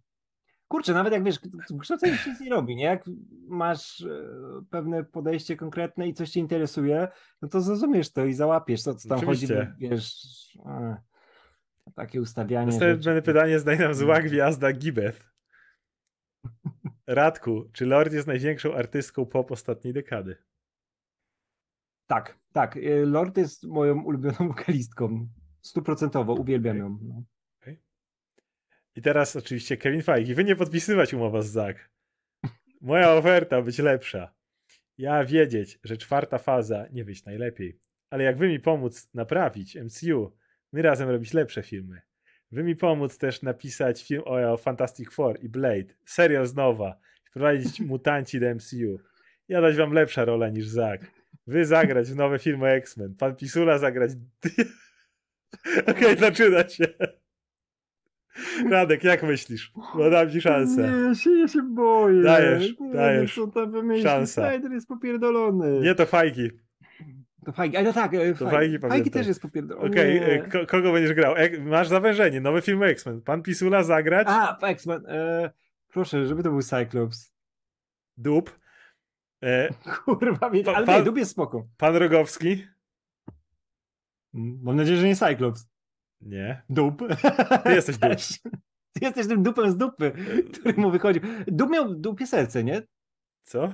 [0.67, 1.39] Kurczę, nawet jak wiesz,
[1.81, 2.83] kształcenie się nic nie robi, nie?
[2.83, 3.05] Jak
[3.47, 4.27] masz e,
[4.69, 7.07] pewne podejście konkretne i coś cię interesuje,
[7.41, 9.55] no to zrozumiesz to i załapiesz, co, co tam Oczywiście.
[9.55, 10.23] chodzi, wiesz...
[10.65, 10.97] A,
[11.95, 12.71] takie ustawianie.
[12.71, 15.29] Następne pytanie zdaje nam zła gwiazda Gibeth.
[17.07, 20.37] Radku, czy Lord jest największą artystką pop ostatniej dekady?
[22.07, 22.77] Tak, tak.
[22.77, 25.27] Y, Lord jest moją ulubioną wokalistką.
[25.61, 26.99] Stuprocentowo, uwielbiam ją.
[27.01, 27.23] No.
[28.99, 30.35] I teraz oczywiście Kevin Feige.
[30.35, 31.89] Wy nie podpisywać umowa z Zach.
[32.81, 34.33] Moja oferta być lepsza.
[34.97, 37.79] Ja wiedzieć, że czwarta faza nie wyjść najlepiej.
[38.09, 40.37] Ale jak wy mi pomóc naprawić MCU,
[40.73, 42.01] my razem robić lepsze filmy.
[42.51, 45.93] Wy mi pomóc też napisać film o Fantastic Four i Blade.
[46.05, 46.99] Serial z nowa.
[47.29, 48.99] wprowadzić mutanci do MCU.
[49.47, 51.05] Ja dać wam lepsza rola niż Zack.
[51.47, 53.15] Wy zagrać w nowe filmy X-Men.
[53.15, 54.11] Pan Pisula zagrać...
[55.87, 56.85] Okej, okay, zaczyna się.
[58.71, 59.71] Radek, jak myślisz?
[59.95, 60.81] Bo dam ci szansę.
[60.81, 62.23] Nie, ja się, ja się boję.
[62.23, 63.35] Dajesz, nie dajesz.
[63.35, 64.05] Co tam wymyślić?
[64.05, 64.49] Szansa.
[64.49, 65.79] Snyder jest popierdolony.
[65.81, 66.49] Nie, to fajki.
[67.45, 69.89] To fajki, ale no tak, e, to fajki, fajki też jest popierdolony.
[69.89, 71.35] Okej, okay, e, kogo będziesz grał?
[71.59, 73.21] masz zawężenie, nowy film X-Men.
[73.21, 74.27] Pan Pisula zagrać?
[74.29, 75.05] A, X-Men.
[75.07, 75.51] E,
[75.87, 77.33] proszę, żeby to był Cyclops.
[78.17, 78.59] Dup.
[79.43, 79.69] E,
[80.05, 81.67] Kurwa, ale pan, nie, Dup jest spoko.
[81.77, 82.65] Pan Rogowski?
[84.33, 85.69] Mm, mam nadzieję, że nie Cyclops.
[86.21, 86.61] Nie.
[86.69, 87.03] Dup.
[87.63, 88.11] Ty jesteś dup.
[88.93, 90.11] Ty jesteś tym dupem z dupy,
[90.53, 91.19] który mu wychodzi.
[91.47, 92.81] Dup miał dupie serce, nie?
[93.43, 93.73] Co?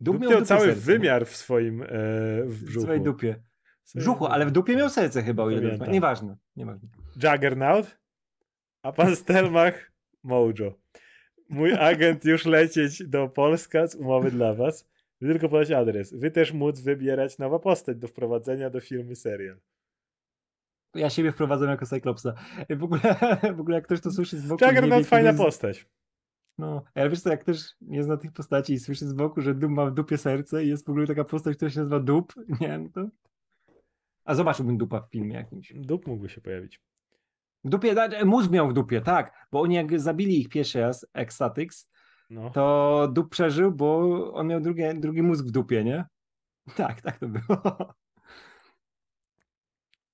[0.00, 1.26] Dup, miał, miał cały serce, wymiar nie?
[1.26, 1.86] w swoim e,
[2.44, 2.80] w brzuchu.
[2.80, 3.42] W swojej dupie.
[3.84, 6.88] W brzuchu, ale w dupie miał serce chyba, o ile Nieważne, nieważne.
[7.22, 7.98] Juggernaut,
[8.82, 9.92] a pan Stelmach
[10.22, 10.74] Mojo.
[11.48, 14.88] Mój agent już lecieć do Polska z umowy dla was.
[15.20, 16.14] Wy tylko podać adres.
[16.14, 19.56] Wy też móc wybierać nowa postać do wprowadzenia do filmu serial.
[20.96, 22.34] Ja siebie wprowadzam jako Cyclopsa.
[22.70, 23.00] W ogóle,
[23.56, 24.64] w ogóle jak ktoś to słyszy z boku...
[24.64, 25.42] Juggernaut fajna jest...
[25.42, 25.86] postać.
[26.58, 29.54] No, ale wiesz co, jak ktoś nie zna tych postaci i słyszy z boku, że
[29.54, 32.32] Dum ma w dupie serce i jest w ogóle taka postać, która się nazywa Dup,
[32.60, 33.08] nie, no to...
[34.24, 35.72] A zobaczyłbym Dupa w filmie jakimś.
[35.74, 36.80] Dup mógłby się pojawić.
[37.64, 37.94] W dupie,
[38.24, 41.88] mózg miał w dupie, tak, bo oni jak zabili ich pierwszy raz, Extatics,
[42.30, 42.50] no.
[42.50, 46.04] to Dup przeżył, bo on miał drugie, drugi mózg w dupie, nie?
[46.76, 47.94] Tak, tak to było.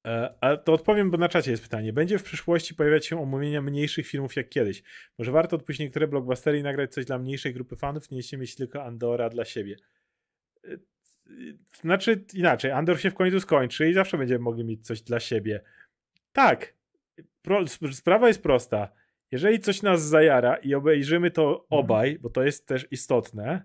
[0.07, 1.93] E, ale to odpowiem, bo na czacie jest pytanie.
[1.93, 4.83] Będzie w przyszłości pojawiać się omówienia mniejszych filmów jak kiedyś?
[5.19, 8.85] Może warto odpuścić niektóre blockbustery i nagrać coś dla mniejszej grupy fanów, nie mieć tylko
[8.85, 9.77] Andora dla siebie?
[10.65, 10.69] E,
[11.81, 15.61] znaczy inaczej, Andor się w końcu skończy i zawsze będziemy mogli mieć coś dla siebie.
[16.33, 16.75] Tak,
[17.43, 18.89] Pro, sprawa jest prosta.
[19.31, 21.67] Jeżeli coś nas zajara i obejrzymy to mhm.
[21.69, 23.63] obaj, bo to jest też istotne,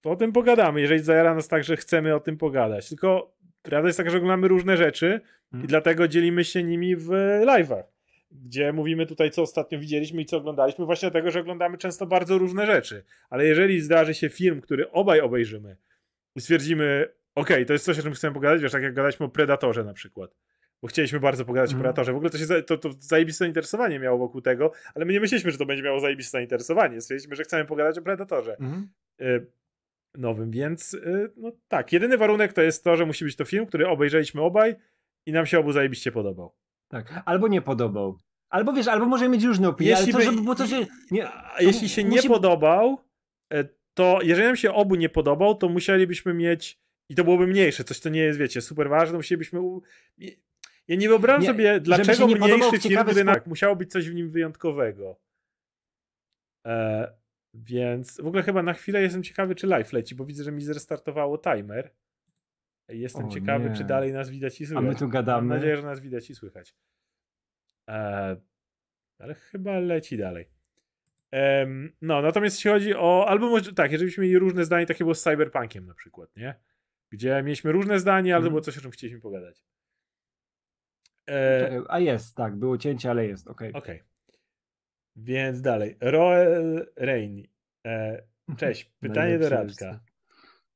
[0.00, 0.80] to o tym pogadamy.
[0.80, 2.88] Jeżeli zajara nas tak, że chcemy o tym pogadać.
[2.88, 3.35] Tylko
[3.66, 5.20] prawda jest taka, że oglądamy różne rzeczy
[5.52, 5.66] i mhm.
[5.66, 7.08] dlatego dzielimy się nimi w
[7.46, 7.82] live'ach,
[8.30, 12.38] gdzie mówimy tutaj, co ostatnio widzieliśmy i co oglądaliśmy, właśnie dlatego, że oglądamy często bardzo
[12.38, 13.04] różne rzeczy.
[13.30, 15.76] Ale jeżeli zdarzy się film, który obaj obejrzymy
[16.36, 19.28] i stwierdzimy, ok, to jest coś, o czym chcemy pogadać, wiesz, tak jak gadaliśmy o
[19.28, 20.30] Predatorze na przykład
[20.82, 21.80] bo chcieliśmy bardzo pogadać mm.
[21.80, 22.12] o Predatorze.
[22.12, 25.50] W ogóle to, się, to, to zajebiste zainteresowanie miało wokół tego, ale my nie myśleliśmy,
[25.50, 27.00] że to będzie miało zajebiste zainteresowanie.
[27.00, 28.88] Stwierdziliśmy, że chcemy pogadać o Predatorze mm.
[29.20, 29.46] y,
[30.18, 33.66] nowym, więc y, no tak, jedyny warunek to jest to, że musi być to film,
[33.66, 34.76] który obejrzeliśmy obaj
[35.26, 36.54] i nam się obu zajebiście podobał.
[36.88, 38.18] Tak, albo nie podobał.
[38.48, 40.86] Albo wiesz, albo możemy mieć różne opinie, jeśli ale to, żeby było to się...
[41.10, 41.28] Nie,
[41.60, 42.22] jeśli się musi...
[42.22, 42.98] nie podobał,
[43.54, 47.84] y, to jeżeli nam się obu nie podobał, to musielibyśmy mieć i to byłoby mniejsze,
[47.84, 49.60] coś co nie jest, wiecie, super ważne, musielibyśmy
[50.88, 54.14] ja nie wyobrażam nie, sobie, dlaczego nie mniejszy film, który tak, musiało być coś w
[54.14, 55.20] nim wyjątkowego.
[56.66, 57.12] E,
[57.64, 60.62] więc w ogóle chyba na chwilę jestem ciekawy, czy live leci, bo widzę, że mi
[60.62, 61.90] zrestartowało timer.
[62.88, 63.76] Jestem o, ciekawy, nie.
[63.76, 64.84] czy dalej nas widać i słychać.
[64.84, 65.48] A my tu gadamy.
[65.48, 66.74] Mam nadzieję, że nas widać i słychać.
[67.88, 68.36] E,
[69.18, 70.48] ale chyba leci dalej.
[72.02, 73.28] no, natomiast jeśli chodzi o.
[73.28, 76.54] Albo może tak, jeżeli byśmy mieli różne zdania, takie było z Cyberpunkiem na przykład, nie?
[77.10, 79.64] Gdzie mieliśmy różne zdania, ale to było coś, o czym chcieliśmy pogadać.
[81.28, 81.82] E...
[81.88, 83.70] A jest, tak, było cięcie, ale jest, okej.
[83.70, 83.82] Okay.
[83.82, 83.96] Okej.
[83.96, 84.15] Okay.
[85.16, 85.96] Więc dalej.
[86.00, 87.46] Roel Rain.
[87.86, 88.22] E,
[88.56, 90.00] cześć, pytanie do Radka.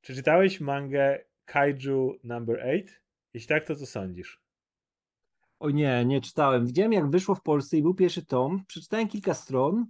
[0.00, 2.82] Czy czytałeś mangę Kaiju Number 8?
[3.34, 4.42] Jeśli tak, to co sądzisz?
[5.58, 6.66] O nie, nie czytałem.
[6.66, 8.64] Widziałem jak wyszło w Polsce i był pierwszy tom.
[8.66, 9.86] Przeczytałem kilka stron,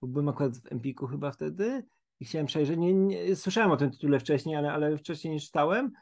[0.00, 1.84] bo byłem akurat w Empiku chyba wtedy
[2.20, 2.78] i chciałem przejrzeć.
[2.78, 5.92] Nie, nie, słyszałem o tym tytule wcześniej, ale, ale wcześniej nie czytałem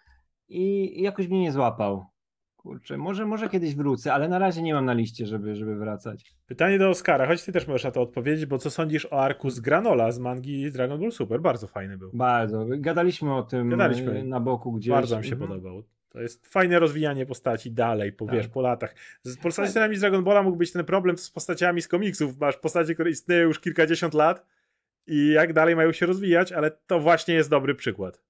[0.48, 2.06] i jakoś mnie nie złapał.
[2.62, 6.34] Kurczę, może, może kiedyś wrócę, ale na razie nie mam na liście, żeby, żeby wracać.
[6.46, 9.50] Pytanie do Oskara, choć ty też możesz na to odpowiedzieć, bo co sądzisz o arku
[9.50, 11.40] z Granola z mangi Dragon Ball Super?
[11.40, 12.10] Bardzo fajny był.
[12.12, 12.66] Bardzo.
[12.68, 14.24] Gadaliśmy o tym Gadaliśmy.
[14.24, 14.90] na boku gdzieś.
[14.90, 15.50] Bardzo mi się mhm.
[15.50, 15.82] podobał.
[16.08, 18.34] To jest fajne rozwijanie postaci dalej, po, tak.
[18.34, 18.94] wiesz, po latach.
[19.22, 22.40] Z postaciami z Dragon Balla mógł być ten problem z postaciami z komiksów.
[22.40, 24.46] Masz postacie, które istnieją już kilkadziesiąt lat
[25.06, 28.22] i jak dalej mają się rozwijać, ale to właśnie jest dobry przykład.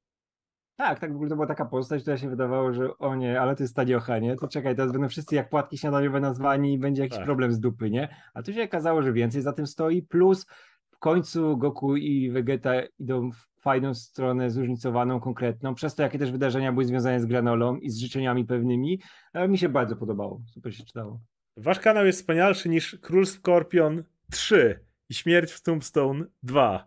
[0.82, 3.56] Tak, tak w ogóle to była taka postać, która się wydawało, że o nie, ale
[3.56, 4.36] to jest Tadiocha, nie?
[4.36, 7.24] To czekaj, teraz będą wszyscy jak płatki śniadaniowe nazwani i będzie jakiś tak.
[7.24, 8.16] problem z dupy, nie?
[8.34, 10.46] A tu się okazało, że więcej za tym stoi, plus
[10.90, 16.32] w końcu Goku i Vegeta idą w fajną stronę, zróżnicowaną, konkretną, przez to jakie też
[16.32, 19.00] wydarzenia były związane z granolą i z życzeniami pewnymi,
[19.32, 21.20] ale mi się bardzo podobało, super się czytało.
[21.56, 26.86] Wasz kanał jest wspanialszy niż Król Skorpion 3 i Śmierć w Tombstone 2,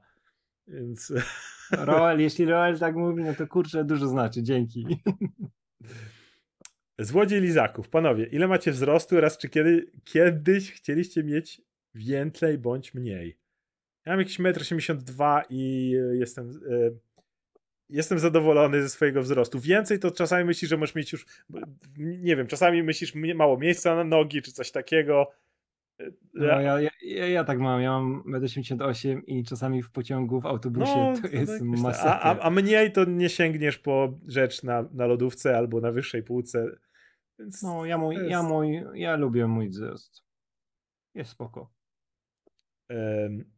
[0.67, 1.13] więc...
[1.71, 4.43] Roel, jeśli Roel tak mówi, no to kurczę, dużo znaczy.
[4.43, 4.87] Dzięki.
[6.99, 7.89] Złodziej Lizaków.
[7.89, 11.61] Panowie, ile macie wzrostu oraz czy kiedy, kiedyś chcieliście mieć
[11.93, 13.37] więcej bądź mniej?
[14.05, 16.51] Ja mam jakieś 1,82 m i jestem
[17.89, 19.59] jestem zadowolony ze swojego wzrostu.
[19.59, 21.25] Więcej to czasami myślisz, że możesz mieć już,
[21.97, 25.31] nie wiem, czasami myślisz mało miejsca na nogi, czy coś takiego.
[26.33, 30.45] No, ja, ja, ja, tak mam, ja mam 1,88 m i czasami w pociągu, w
[30.45, 32.19] autobusie no, to, to jest tak masakra.
[32.19, 36.67] A, a, mniej to nie sięgniesz po rzecz na, na lodówce albo na wyższej półce.
[37.39, 38.29] Więc no, ja, mój, jest...
[38.29, 40.23] ja, mój, ja lubię mój wzrost.
[41.15, 41.73] Jest spoko.
[42.89, 43.54] Um,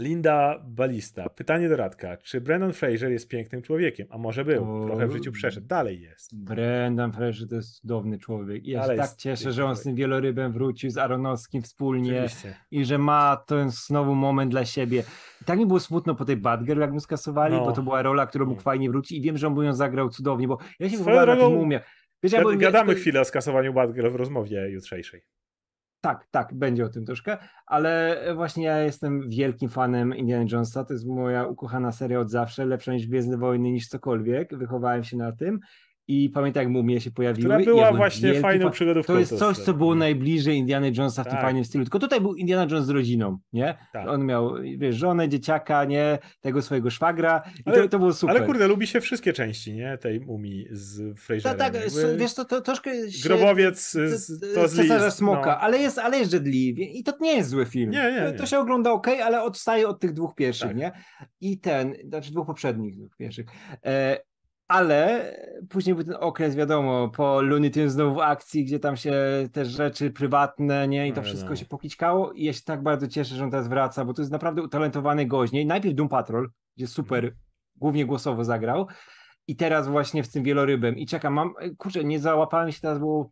[0.00, 1.28] Linda Balista.
[1.28, 2.16] Pytanie do Radka.
[2.16, 4.06] Czy Brendan Fraser jest pięknym człowiekiem?
[4.10, 4.86] A może był?
[4.86, 5.66] Trochę w życiu przeszedł.
[5.66, 6.44] Dalej jest.
[6.44, 8.64] Brendan Fraser to jest cudowny człowiek.
[8.64, 12.54] I ja się tak cieszę, że on z tym wielorybem wrócił z Aronowskim wspólnie Oczywiście.
[12.70, 15.02] i że ma ten znowu moment dla siebie.
[15.42, 17.64] I tak mi było smutno po tej Badger, jak mu skasowali, no.
[17.64, 18.62] bo to była rola, którą mógł no.
[18.62, 21.36] fajnie wrócić i wiem, że on by ją zagrał cudownie, bo ja się wychowałem na
[21.36, 21.80] tym umie.
[22.22, 25.22] Wiesz, gadamy chwilę o skasowaniu Badger w rozmowie jutrzejszej.
[26.00, 30.92] Tak, tak, będzie o tym troszkę, ale właśnie ja jestem wielkim fanem Indiana Jonesa, to
[30.92, 35.32] jest moja ukochana seria od zawsze, lepsza niż Gwiezdne Wojny, niż cokolwiek, wychowałem się na
[35.32, 35.60] tym
[36.10, 37.48] i pamiętam, jak Mumie się pojawiły.
[37.48, 39.12] Która była właśnie fajną przygodówką.
[39.12, 41.34] To jest coś, co było najbliżej Indiana Jonesa w tak.
[41.34, 41.84] tym fajnym stylu.
[41.84, 43.74] Tylko tutaj był Indiana Jones z rodziną, nie?
[43.92, 44.08] Tak.
[44.08, 46.18] On miał, wiesz, żonę, dzieciaka, nie?
[46.40, 48.36] Tego swojego szwagra i ale, to, to było super.
[48.36, 49.98] Ale kurde, lubi się wszystkie części, nie?
[49.98, 51.58] Tej Mumii z Fraserem.
[51.58, 52.16] Tak, tak, Jakby...
[52.16, 53.28] wiesz, to, to troszkę się...
[53.28, 55.58] Grobowiec z, to z Cesarza Smoka, no.
[55.58, 57.90] ale jest, ale jest Jedli i to nie jest zły film.
[57.90, 58.38] Nie, nie, nie.
[58.38, 60.76] To się ogląda ok, ale odstaje od tych dwóch pierwszych, tak.
[60.76, 60.92] nie?
[61.40, 63.46] I ten, znaczy dwóch poprzednich dwóch pierwszych.
[63.84, 64.29] E,
[64.70, 65.32] ale
[65.68, 69.14] później był ten okres, wiadomo, po Looney Tunes znowu w akcji, gdzie tam się
[69.52, 71.56] te rzeczy prywatne, nie, i to wszystko no.
[71.56, 74.32] się pokićkało i ja się tak bardzo cieszę, że on teraz wraca, bo to jest
[74.32, 75.66] naprawdę utalentowany goźniej.
[75.66, 77.42] Najpierw Doom Patrol, gdzie super, mhm.
[77.76, 78.86] głównie głosowo zagrał
[79.48, 83.30] i teraz właśnie w tym wielorybem i czekam, mam, kurczę, nie załapałem się teraz, bo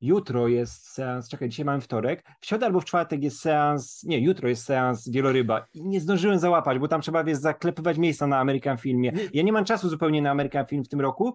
[0.00, 4.20] Jutro jest seans, czekaj, dzisiaj mamy wtorek, w środę albo w czwartek jest seans, nie,
[4.20, 8.38] jutro jest seans Wieloryba i nie zdążyłem załapać, bo tam trzeba, wiesz, zaklepywać miejsca na
[8.38, 9.12] American Filmie.
[9.32, 11.34] Ja nie mam czasu zupełnie na American Film w tym roku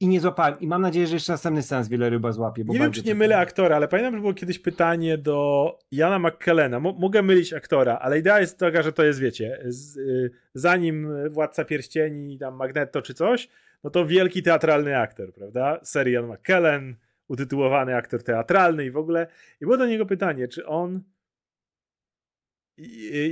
[0.00, 0.60] i nie złapałem.
[0.60, 2.64] I mam nadzieję, że jeszcze następny seans Wieloryba złapie.
[2.66, 6.80] nie wiem, czy nie mylę aktora, ale pamiętam, że było kiedyś pytanie do Jana McKellena.
[6.80, 11.64] Mogę mylić aktora, ale idea jest taka, że to jest, wiecie, z, y, zanim Władca
[11.64, 13.48] Pierścieni, tam Magneto czy coś,
[13.84, 15.80] no to wielki teatralny aktor, prawda?
[15.82, 16.96] Serii Jan McKellen,
[17.32, 19.26] utytułowany aktor teatralny i w ogóle.
[19.60, 21.02] I było do niego pytanie, czy on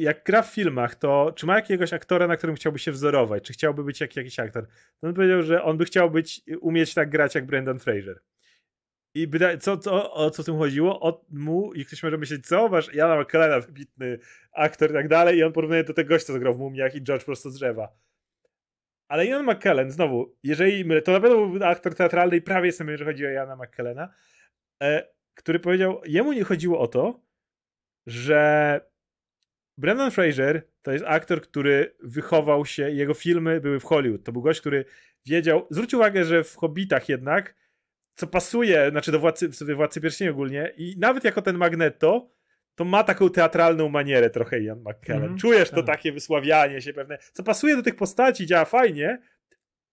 [0.01, 3.45] jak gra w filmach, to czy ma jakiegoś aktora, na którym chciałby się wzorować?
[3.45, 4.67] Czy chciałby być jak jakiś aktor?
[5.01, 8.21] To on powiedział, że on by chciał być, umieć tak grać jak Brendan Fraser.
[9.15, 11.01] I co, co, o co tym chodziło?
[11.01, 14.19] O mu, i ktoś może myśleć, co masz Jana McKellena, wybitny
[14.53, 17.03] aktor i tak dalej, i on porównuje do tego gościa, co grał w Mumiach i
[17.03, 17.89] George prosto z drzewa.
[19.11, 22.97] Ale Ian McKellen, znowu, jeżeli mylę, to na pewno był aktor teatralny i prawie jestem
[22.97, 24.15] że chodzi o Jana McKellena,
[24.83, 27.21] e, który powiedział, jemu nie chodziło o to,
[28.07, 28.81] że
[29.79, 34.25] Brendan Fraser to jest aktor, który wychował się, jego filmy były w Hollywood.
[34.25, 34.85] To był gość, który
[35.27, 37.55] wiedział, zwróć uwagę, że w Hobbitach jednak,
[38.15, 42.31] co pasuje, znaczy do Władcy, sobie Władcy Pierścieni ogólnie i nawet jako ten Magneto,
[42.81, 45.25] to ma taką teatralną manierę trochę Ian McKellen.
[45.25, 45.87] Mm, Czujesz to tak.
[45.87, 49.19] takie wysławianie się pewne, co pasuje do tych postaci, działa fajnie,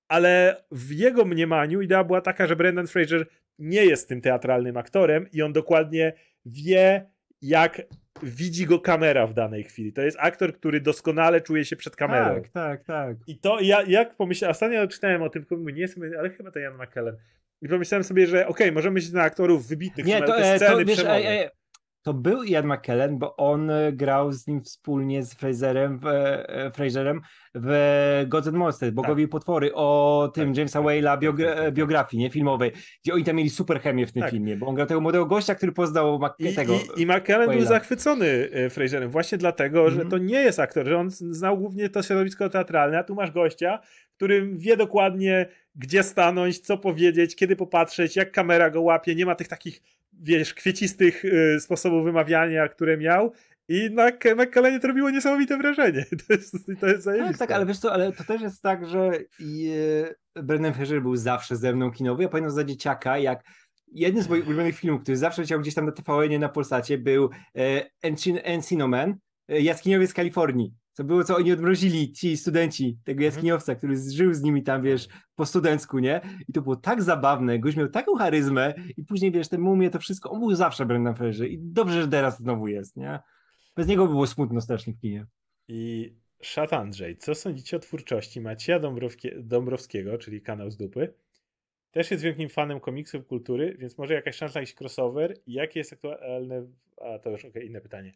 [0.07, 3.27] ale w jego mniemaniu idea była taka, że Brendan Fraser
[3.59, 6.14] nie jest tym teatralnym aktorem i on dokładnie
[6.45, 7.09] wie,
[7.41, 7.81] jak
[8.23, 9.93] widzi go kamera w danej chwili.
[9.93, 12.35] To jest aktor, który doskonale czuje się przed kamerą.
[12.35, 13.18] Tak, tak, tak.
[13.27, 16.73] I to ja, jak pomyślałem, ostatnio czytałem o tym, nie jestem, ale chyba to Jan
[16.73, 17.18] McKellen.
[17.61, 20.85] I pomyślałem sobie, że okej, okay, możemy myśleć na aktorów wybitnych, nie, to, te sceny
[20.85, 21.05] to, wiesz,
[22.07, 26.49] to był Ian McKellen, bo on e, grał z nim wspólnie z Fraserem w, e,
[26.49, 27.21] e, Fraserem
[27.55, 29.31] w Gods and Monsters, Bogowie tak.
[29.31, 32.71] Potwory, o tym tak, Jamesa tak, Whale'a biogra tak, tak, tak, biografii, nie, filmowej,
[33.03, 35.55] gdzie oni tam mieli super chemię w tym filmie, bo on grał tego młodego gościa,
[35.55, 39.95] który poznał Mac I, tego I, i McKellen był zachwycony Fraserem właśnie dlatego, mm -hmm.
[39.95, 40.11] że mhm.
[40.11, 43.79] to nie jest aktor, że on znał głównie to środowisko teatralne, a tu masz gościa,
[44.15, 45.45] który wie dokładnie,
[45.77, 49.81] gdzie stanąć, co powiedzieć, kiedy popatrzeć, jak kamera go łapie, nie ma tych takich
[50.13, 53.31] wiesz, kwiecistych y, sposobów wymawiania, które miał.
[53.69, 56.05] I na McKellenie to robiło niesamowite wrażenie.
[56.27, 59.11] To jest, to jest Tak, tak, ale wiesz co, ale to też jest tak, że
[60.35, 62.23] e, Brendan Fraser był zawsze ze mną kinowy.
[62.23, 63.43] Ja pamiętam za dzieciaka, jak
[63.91, 67.29] jeden z moich ulubionych filmów, który zawsze leciał gdzieś tam na tvn na Polsacie, był
[67.57, 67.89] e,
[68.43, 69.15] Encino Man,
[69.49, 70.73] e, Jaskiniowie z Kalifornii.
[70.98, 73.26] To było, co oni odmrozili, ci studenci tego mhm.
[73.26, 76.22] jaskiniowca, który żył z nimi tam, wiesz, po studencku, nie?
[76.49, 79.99] I to było tak zabawne, goś miał taką charyzmę i później, wiesz, te mumie, to
[79.99, 83.19] wszystko, on był zawsze Brendan Fraser i dobrze, że teraz znowu jest, nie?
[83.76, 85.26] Bez niego by było smutno strasznie w kinie.
[85.68, 88.80] I Szat Andrzej, co sądzicie o twórczości Macieja
[89.38, 91.14] Dąbrowskiego, czyli kanał z dupy?
[91.91, 95.34] Też jest wielkim fanem komiksów, kultury, więc może jakaś szansa na jakiś crossover?
[95.48, 96.68] Jakie jest aktualne...
[97.02, 98.14] A, to już okay, inne pytanie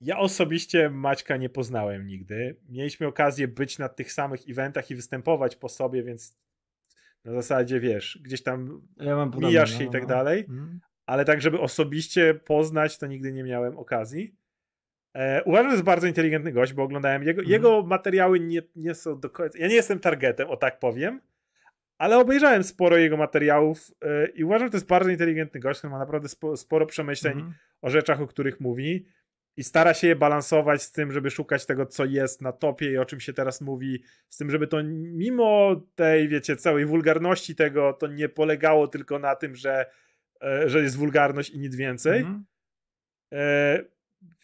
[0.00, 2.56] Ja osobiście Maćka nie poznałem nigdy.
[2.68, 6.38] Mieliśmy okazję być na tych samych eventach i występować po sobie, więc
[7.24, 10.08] na zasadzie wiesz, gdzieś tam ja mijasz się no, i tak no.
[10.08, 10.40] dalej.
[10.40, 10.80] Mhm.
[11.06, 14.36] Ale tak, żeby osobiście poznać, to nigdy nie miałem okazji.
[15.14, 17.52] E, uważam, że jest bardzo inteligentny gość, bo oglądałem jego, mhm.
[17.52, 19.58] jego materiały nie, nie są do końca.
[19.58, 21.20] Ja nie jestem targetem, o tak powiem,
[21.98, 25.90] ale obejrzałem sporo jego materiałów e, i uważam, że to jest bardzo inteligentny gość, który
[25.90, 27.54] ma naprawdę spo, sporo przemyśleń mhm.
[27.82, 29.06] o rzeczach, o których mówi
[29.56, 32.98] i stara się je balansować z tym, żeby szukać tego, co jest na topie i
[32.98, 37.92] o czym się teraz mówi, z tym, żeby to mimo tej, wiecie, całej wulgarności tego,
[37.92, 39.86] to nie polegało tylko na tym, że,
[40.42, 42.20] e, że jest wulgarność i nic więcej.
[42.20, 42.44] Mhm.
[43.32, 43.78] E,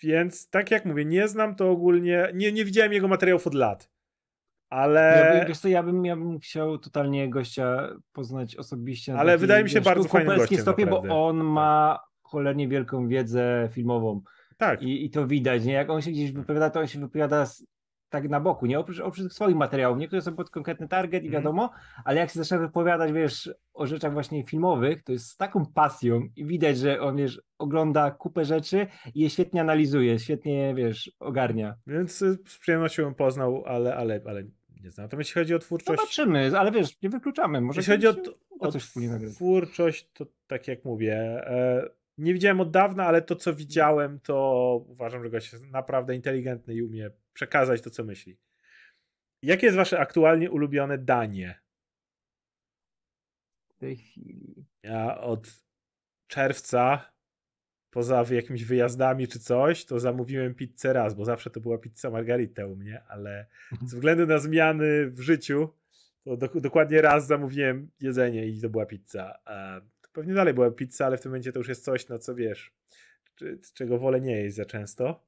[0.02, 3.92] więc tak jak mówię, nie znam to ogólnie, nie, nie widziałem jego materiałów od lat.
[4.70, 5.44] Ale.
[5.48, 9.14] Ja, co, ja bym, ja bym chciał totalnie gościa poznać osobiście.
[9.14, 10.60] Ale wydaje mi się wiesz, bardzo fajny gościem.
[10.60, 11.08] stopie, naprawdę.
[11.08, 14.22] bo on ma cholernie wielką wiedzę filmową.
[14.62, 14.82] Tak.
[14.82, 15.72] I, I to widać, nie?
[15.72, 17.64] Jak on się gdzieś wypowiada, to on się wypowiada z,
[18.08, 18.78] tak na boku, nie?
[18.78, 19.98] Oprócz, oprócz swoich materiałów.
[19.98, 21.42] Niektóre są pod konkretny target i mhm.
[21.42, 22.02] wiadomo, mm.
[22.04, 26.28] ale jak się zaczyna wypowiadać, wiesz, o rzeczach właśnie filmowych, to jest z taką pasją
[26.36, 31.74] i widać, że on, wiesz, ogląda kupę rzeczy i je świetnie analizuje, świetnie, wiesz, ogarnia.
[31.86, 34.42] Więc y, z przyjemnością poznał, ale, ale, ale
[34.82, 35.04] nie znam.
[35.04, 36.00] Natomiast jeśli chodzi o twórczość...
[36.00, 37.60] Zobaczymy, ale wiesz, nie wykluczamy.
[37.60, 38.14] Może jeśli chodzi o,
[38.60, 38.72] o, o
[39.34, 41.16] twórczość, to tak jak mówię...
[41.46, 46.14] E nie widziałem od dawna, ale to, co widziałem, to uważam, że gość jest naprawdę
[46.14, 48.38] inteligentny i umie przekazać to, co myśli.
[49.42, 51.60] Jakie jest wasze aktualnie ulubione danie?
[53.68, 54.66] W tej chwili.
[54.82, 55.64] Ja od
[56.26, 57.12] czerwca,
[57.90, 62.66] poza jakimiś wyjazdami czy coś, to zamówiłem pizzę raz, bo zawsze to była pizza margarita
[62.66, 63.88] u mnie, ale mhm.
[63.88, 65.68] ze względu na zmiany w życiu,
[66.24, 69.38] to do, dokładnie raz zamówiłem jedzenie i to była pizza.
[70.12, 72.72] Pewnie dalej była pizza, ale w tym momencie to już jest coś, na co wiesz,
[73.74, 75.24] czego wolę nie jeść za często.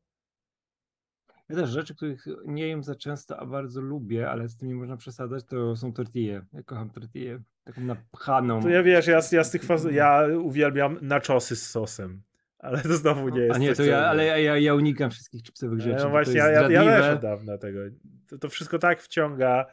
[1.49, 4.97] Ja też rzeczy, których nie jem za często, a bardzo lubię, ale z tymi można
[4.97, 6.45] przesadzać, to są tortille.
[6.53, 8.63] Ja kocham tortille, taką napchaną.
[8.63, 9.87] To ja wiesz, ja, ja z tych faz...
[9.93, 12.23] ja uwielbiam naczosy z sosem.
[12.59, 13.55] Ale to znowu nie jest.
[13.55, 16.05] A nie, to ja, ale ja, ja, ja unikam wszystkich chipsowych rzeczy.
[16.05, 17.81] No właśnie, ja, ja, ja też od dawna tego.
[18.29, 19.67] To, to wszystko tak wciąga.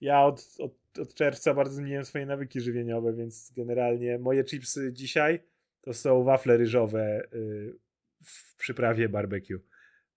[0.00, 5.40] Ja od, od od czerwca bardzo zmieniłem swoje nawyki żywieniowe, więc generalnie moje chipsy dzisiaj
[5.80, 7.78] to są wafle ryżowe y,
[8.24, 9.58] w przyprawie barbecue.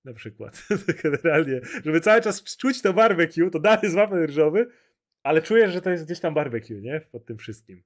[0.03, 0.67] Na przykład.
[1.03, 4.67] generalnie, żeby cały czas czuć to barbecue, to dalej jest wafel ryżowy,
[5.23, 7.01] ale czuję, że to jest gdzieś tam barbecue, nie?
[7.11, 7.83] Pod tym wszystkim.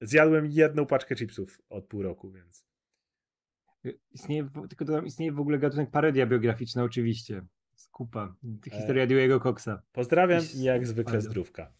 [0.00, 2.68] Zjadłem jedną paczkę chipsów od pół roku, więc.
[4.10, 7.42] Istnieje, tylko dodam, istnieje w ogóle gatunek parodia biograficzna, oczywiście.
[7.78, 8.34] Skupa.
[8.72, 9.06] Historia e...
[9.06, 9.82] Dewey'ego Coxa.
[9.92, 11.72] Pozdrawiam i jak zwykle zdrówka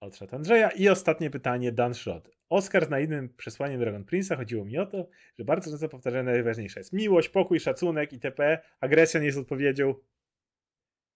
[0.00, 0.70] od Andrzeja.
[0.70, 2.30] I ostatnie pytanie, Dan Schrott.
[2.48, 5.08] Oscar z naiwnym przesłaniem Dragon Prince'a chodziło mi o to,
[5.38, 8.58] że bardzo często powtarzane najważniejsza jest miłość, pokój, szacunek itp.
[8.80, 9.94] Agresja nie jest odpowiedzią.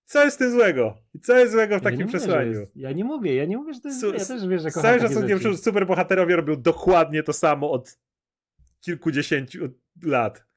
[0.04, 0.98] Co jest tym złego?
[1.22, 2.60] Co jest złego w takim przesłaniu?
[2.60, 4.00] Jest, ja nie mówię, ja nie mówię, że to jest.
[4.00, 7.98] Su, ja też wiesz, że Całym szacunkiem superbohaterowie robią dokładnie to samo od
[8.80, 9.68] kilkudziesięciu
[10.02, 10.49] lat.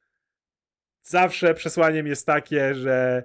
[1.03, 3.23] Zawsze przesłaniem jest takie, że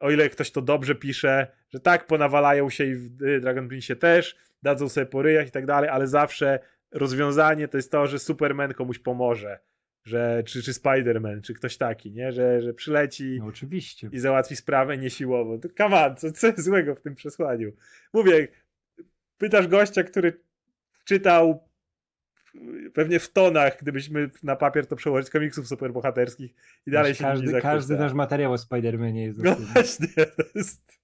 [0.00, 3.10] o ile ktoś to dobrze pisze, że tak, ponawalają się i w
[3.40, 6.58] Dragon Prince też, dadzą sobie po ryjach i tak dalej, ale zawsze
[6.90, 9.58] rozwiązanie to jest to, że Superman komuś pomoże,
[10.04, 12.32] że, czy, czy Spider-Man, czy ktoś taki, nie?
[12.32, 14.08] Że, że przyleci no, oczywiście.
[14.12, 15.58] i załatwi sprawę niesiłowo.
[15.58, 17.72] To come on, co, co jest złego w tym przesłaniu?
[18.12, 18.48] Mówię,
[19.38, 20.40] pytasz gościa, który
[21.04, 21.68] czytał
[22.94, 26.54] pewnie w tonach, gdybyśmy na papier to przełożyć komiksów superbohaterskich
[26.86, 30.42] i dalej Wiesz, się każdy, nie Każdy nasz materiał o Spider-Manie jest No właśnie, to
[30.54, 30.96] jest...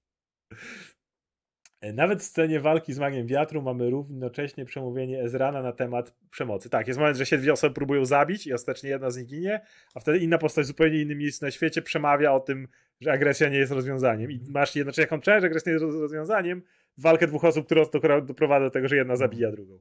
[1.94, 6.70] Nawet w scenie walki z magiem wiatru mamy równocześnie przemówienie Ezrana na temat przemocy.
[6.70, 9.60] Tak, jest moment, że się dwie osoby próbują zabić i ostatecznie jedna z nich ginie,
[9.94, 12.68] a wtedy inna postać w zupełnie innym miejscu na świecie przemawia o tym,
[13.00, 14.30] że agresja nie jest rozwiązaniem.
[14.30, 16.62] I masz jednocześnie jaką część, że agresja nie jest rozwiązaniem,
[16.98, 19.78] walkę dwóch osób, która doprowadza do tego, że jedna zabija drugą.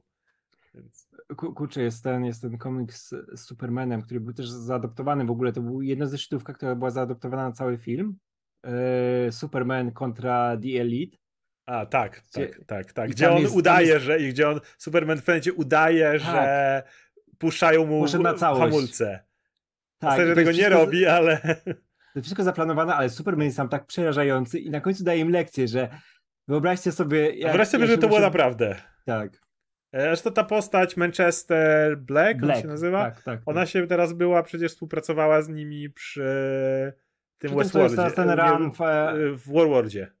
[0.74, 1.01] Więc...
[1.36, 5.52] Kurczę, jest ten, jest ten komiks z Supermanem, który był też zaadoptowany w ogóle.
[5.52, 8.18] To był jedna ze sztówka, która była zaadoptowana na cały film.
[8.64, 11.16] Yy, Superman kontra The Elite.
[11.66, 13.10] A, tak, gdzie, tak, tak, tak.
[13.10, 14.04] Gdzie on jest, udaje, jest...
[14.04, 16.20] że i gdzie on, Superman w pewnym udaje, tak.
[16.20, 16.82] że
[17.38, 18.06] puszczają mu
[18.38, 19.24] hamulce.
[19.98, 21.56] Tak, że tego nie robi, ale...
[22.14, 25.68] To wszystko zaplanowane, ale Superman jest sam tak przerażający i na końcu daje im lekcję,
[25.68, 25.88] że
[26.48, 27.30] wyobraźcie sobie...
[27.30, 28.76] Jak, wyobraźcie sobie, że to było naprawdę.
[29.06, 29.41] Tak.
[29.92, 33.04] Zresztą ta postać Manchester Black, Black się nazywa?
[33.04, 33.68] Tak, tak, Ona tak.
[33.68, 36.22] się teraz była, przecież współpracowała z nimi przy
[37.38, 37.96] tym Westworldzie.
[37.96, 38.78] To jest ten run w...
[39.36, 40.12] w Warworldzie.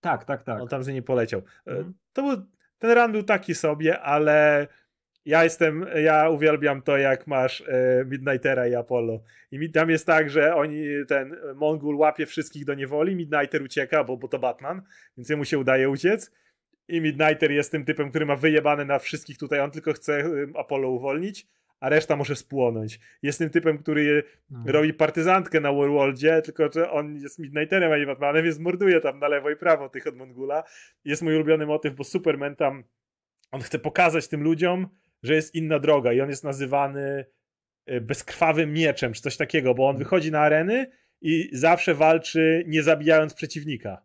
[0.00, 0.60] Tak, tak, tak.
[0.60, 1.42] On tam z nimi poleciał.
[1.66, 1.94] E, mhm.
[2.12, 2.46] To był,
[2.78, 4.66] ten run był taki sobie, ale
[5.24, 9.22] ja jestem, ja uwielbiam to, jak masz e, Midnightera i Apollo.
[9.50, 14.16] I tam jest tak, że oni, ten Mongul łapie wszystkich do niewoli, Midnighter ucieka, bo,
[14.16, 14.82] bo to Batman,
[15.16, 16.32] więc jemu się udaje uciec.
[16.88, 20.90] I Midnighter jest tym typem, który ma wyjebane na wszystkich tutaj, on tylko chce Apollo
[20.90, 21.46] uwolnić,
[21.80, 23.00] a reszta może spłonąć.
[23.22, 24.64] Jest tym typem, który no.
[24.66, 29.18] robi partyzantkę na Warworldzie, tylko że on jest Midnighterem, a nie Batmanem, więc morduje tam
[29.18, 30.64] na lewo i prawo tych od Mongula.
[31.04, 32.84] Jest mój ulubiony motyw, bo Superman tam,
[33.50, 34.88] on chce pokazać tym ludziom,
[35.22, 37.24] że jest inna droga i on jest nazywany
[37.86, 40.90] e, bezkrwawym mieczem, czy coś takiego, bo on wychodzi na areny
[41.20, 44.02] i zawsze walczy nie zabijając przeciwnika.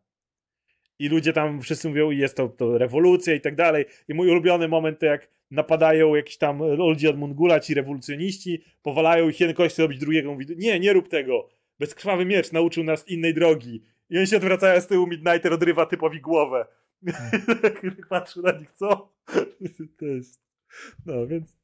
[1.00, 3.86] I ludzie tam wszyscy mówią, jest to, to rewolucja i tak dalej.
[4.08, 9.30] I mój ulubiony moment to jak napadają jakiś tam ludzie od Mongula, ci rewolucjoniści, powalają
[9.30, 11.50] ich, jeden chce robić drugiego, mówi, nie, nie rób tego.
[11.80, 13.84] Bezkrwawy miecz nauczył nas innej drogi.
[14.10, 16.66] I oni się odwracają z tyłu, Midnighter odrywa typowi głowę.
[17.06, 17.32] Hmm.
[18.10, 19.14] Patrzy na nich, co?
[20.00, 20.48] to jest
[21.06, 21.58] no, więc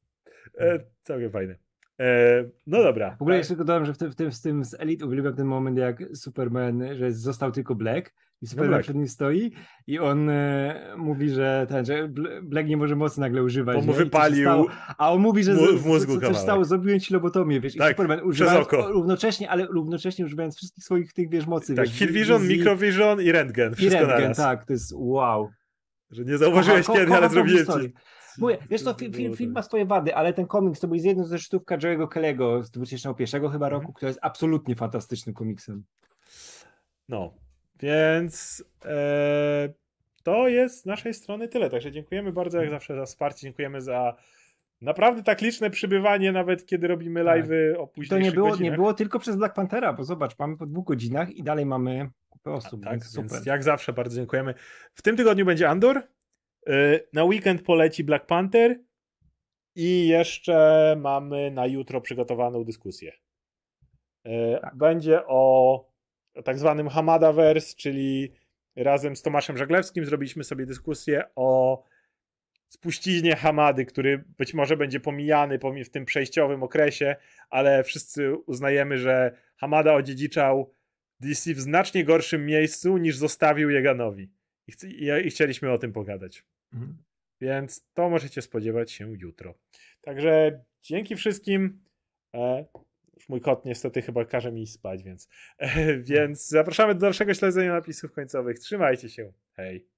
[0.59, 1.55] e, całkiem fajne.
[1.99, 3.15] E, no dobra.
[3.19, 3.39] W ogóle tak.
[3.39, 6.03] jeszcze dodałem, że w tym, w tym, w tym z Elite uwielbiam ten moment, jak
[6.13, 9.51] Superman, że został tylko Black i Superman no przed nim stoi
[9.87, 12.09] i on e, mówi, że ten, że
[12.41, 13.75] Black nie może mocy nagle używać.
[13.75, 14.49] Bo mu wypalił.
[14.97, 17.91] a on mówi, że w mózgu co, coś stało, zrobiłem ci lobotomię, wiesz, tak, i
[17.91, 21.75] Superman używając równocześnie, ale równocześnie używając wszystkich swoich tych, wiesz, mocy.
[21.75, 23.75] Tak, wiesz, Hit Vision, Microvision i Rentgen.
[23.79, 25.49] I Rentgen, tak, to jest wow.
[26.11, 27.93] Że nie zauważyłeś Kocha, kiedy, ale zrobiłem ci.
[28.37, 31.25] Mówię, wiesz to film, film, ma swoje wady, ale ten komiks to był z jedną
[31.25, 33.93] zeszytówka Joe'ego Kelly'ego z 2001 chyba roku, mhm.
[33.93, 35.83] który jest absolutnie fantastycznym komiksem.
[37.09, 37.33] No,
[37.79, 39.73] więc e,
[40.23, 41.69] to jest z naszej strony tyle.
[41.69, 43.41] Także dziękujemy bardzo jak zawsze za wsparcie.
[43.41, 44.15] Dziękujemy za
[44.81, 47.45] naprawdę tak liczne przybywanie, nawet kiedy robimy tak.
[47.45, 48.71] live'y o późniejszych To nie było, godzinach.
[48.71, 52.09] nie było tylko przez Black Panthera, bo zobacz, mamy po dwóch godzinach i dalej mamy
[52.29, 53.41] kupę osób, A, tak, więc super.
[53.45, 54.53] Jak zawsze bardzo dziękujemy.
[54.93, 56.03] W tym tygodniu będzie Andor,
[57.13, 58.79] na weekend poleci Black Panther
[59.75, 63.11] i jeszcze mamy na jutro przygotowaną dyskusję.
[64.27, 64.75] Y, tak.
[64.75, 65.85] Będzie o
[66.43, 68.33] tak zwanym Hamadaverse, czyli
[68.75, 71.83] razem z Tomaszem Żaglewskim zrobiliśmy sobie dyskusję o
[72.69, 77.15] spuściźnie Hamady, który być może będzie pomijany w tym przejściowym okresie,
[77.49, 80.71] ale wszyscy uznajemy, że Hamada odziedziczał
[81.19, 84.31] DC w znacznie gorszym miejscu niż zostawił Jeganowi.
[84.67, 86.45] I, i, i chcieliśmy o tym pogadać.
[86.73, 86.97] Mhm.
[87.41, 89.53] Więc to możecie spodziewać się jutro.
[90.01, 91.83] Także dzięki wszystkim.
[92.35, 92.65] E,
[93.29, 98.11] mój kot niestety chyba każe mi spać, więc, e, więc zapraszamy do dalszego śledzenia napisów
[98.11, 98.59] końcowych.
[98.59, 99.33] Trzymajcie się.
[99.53, 99.92] Hej.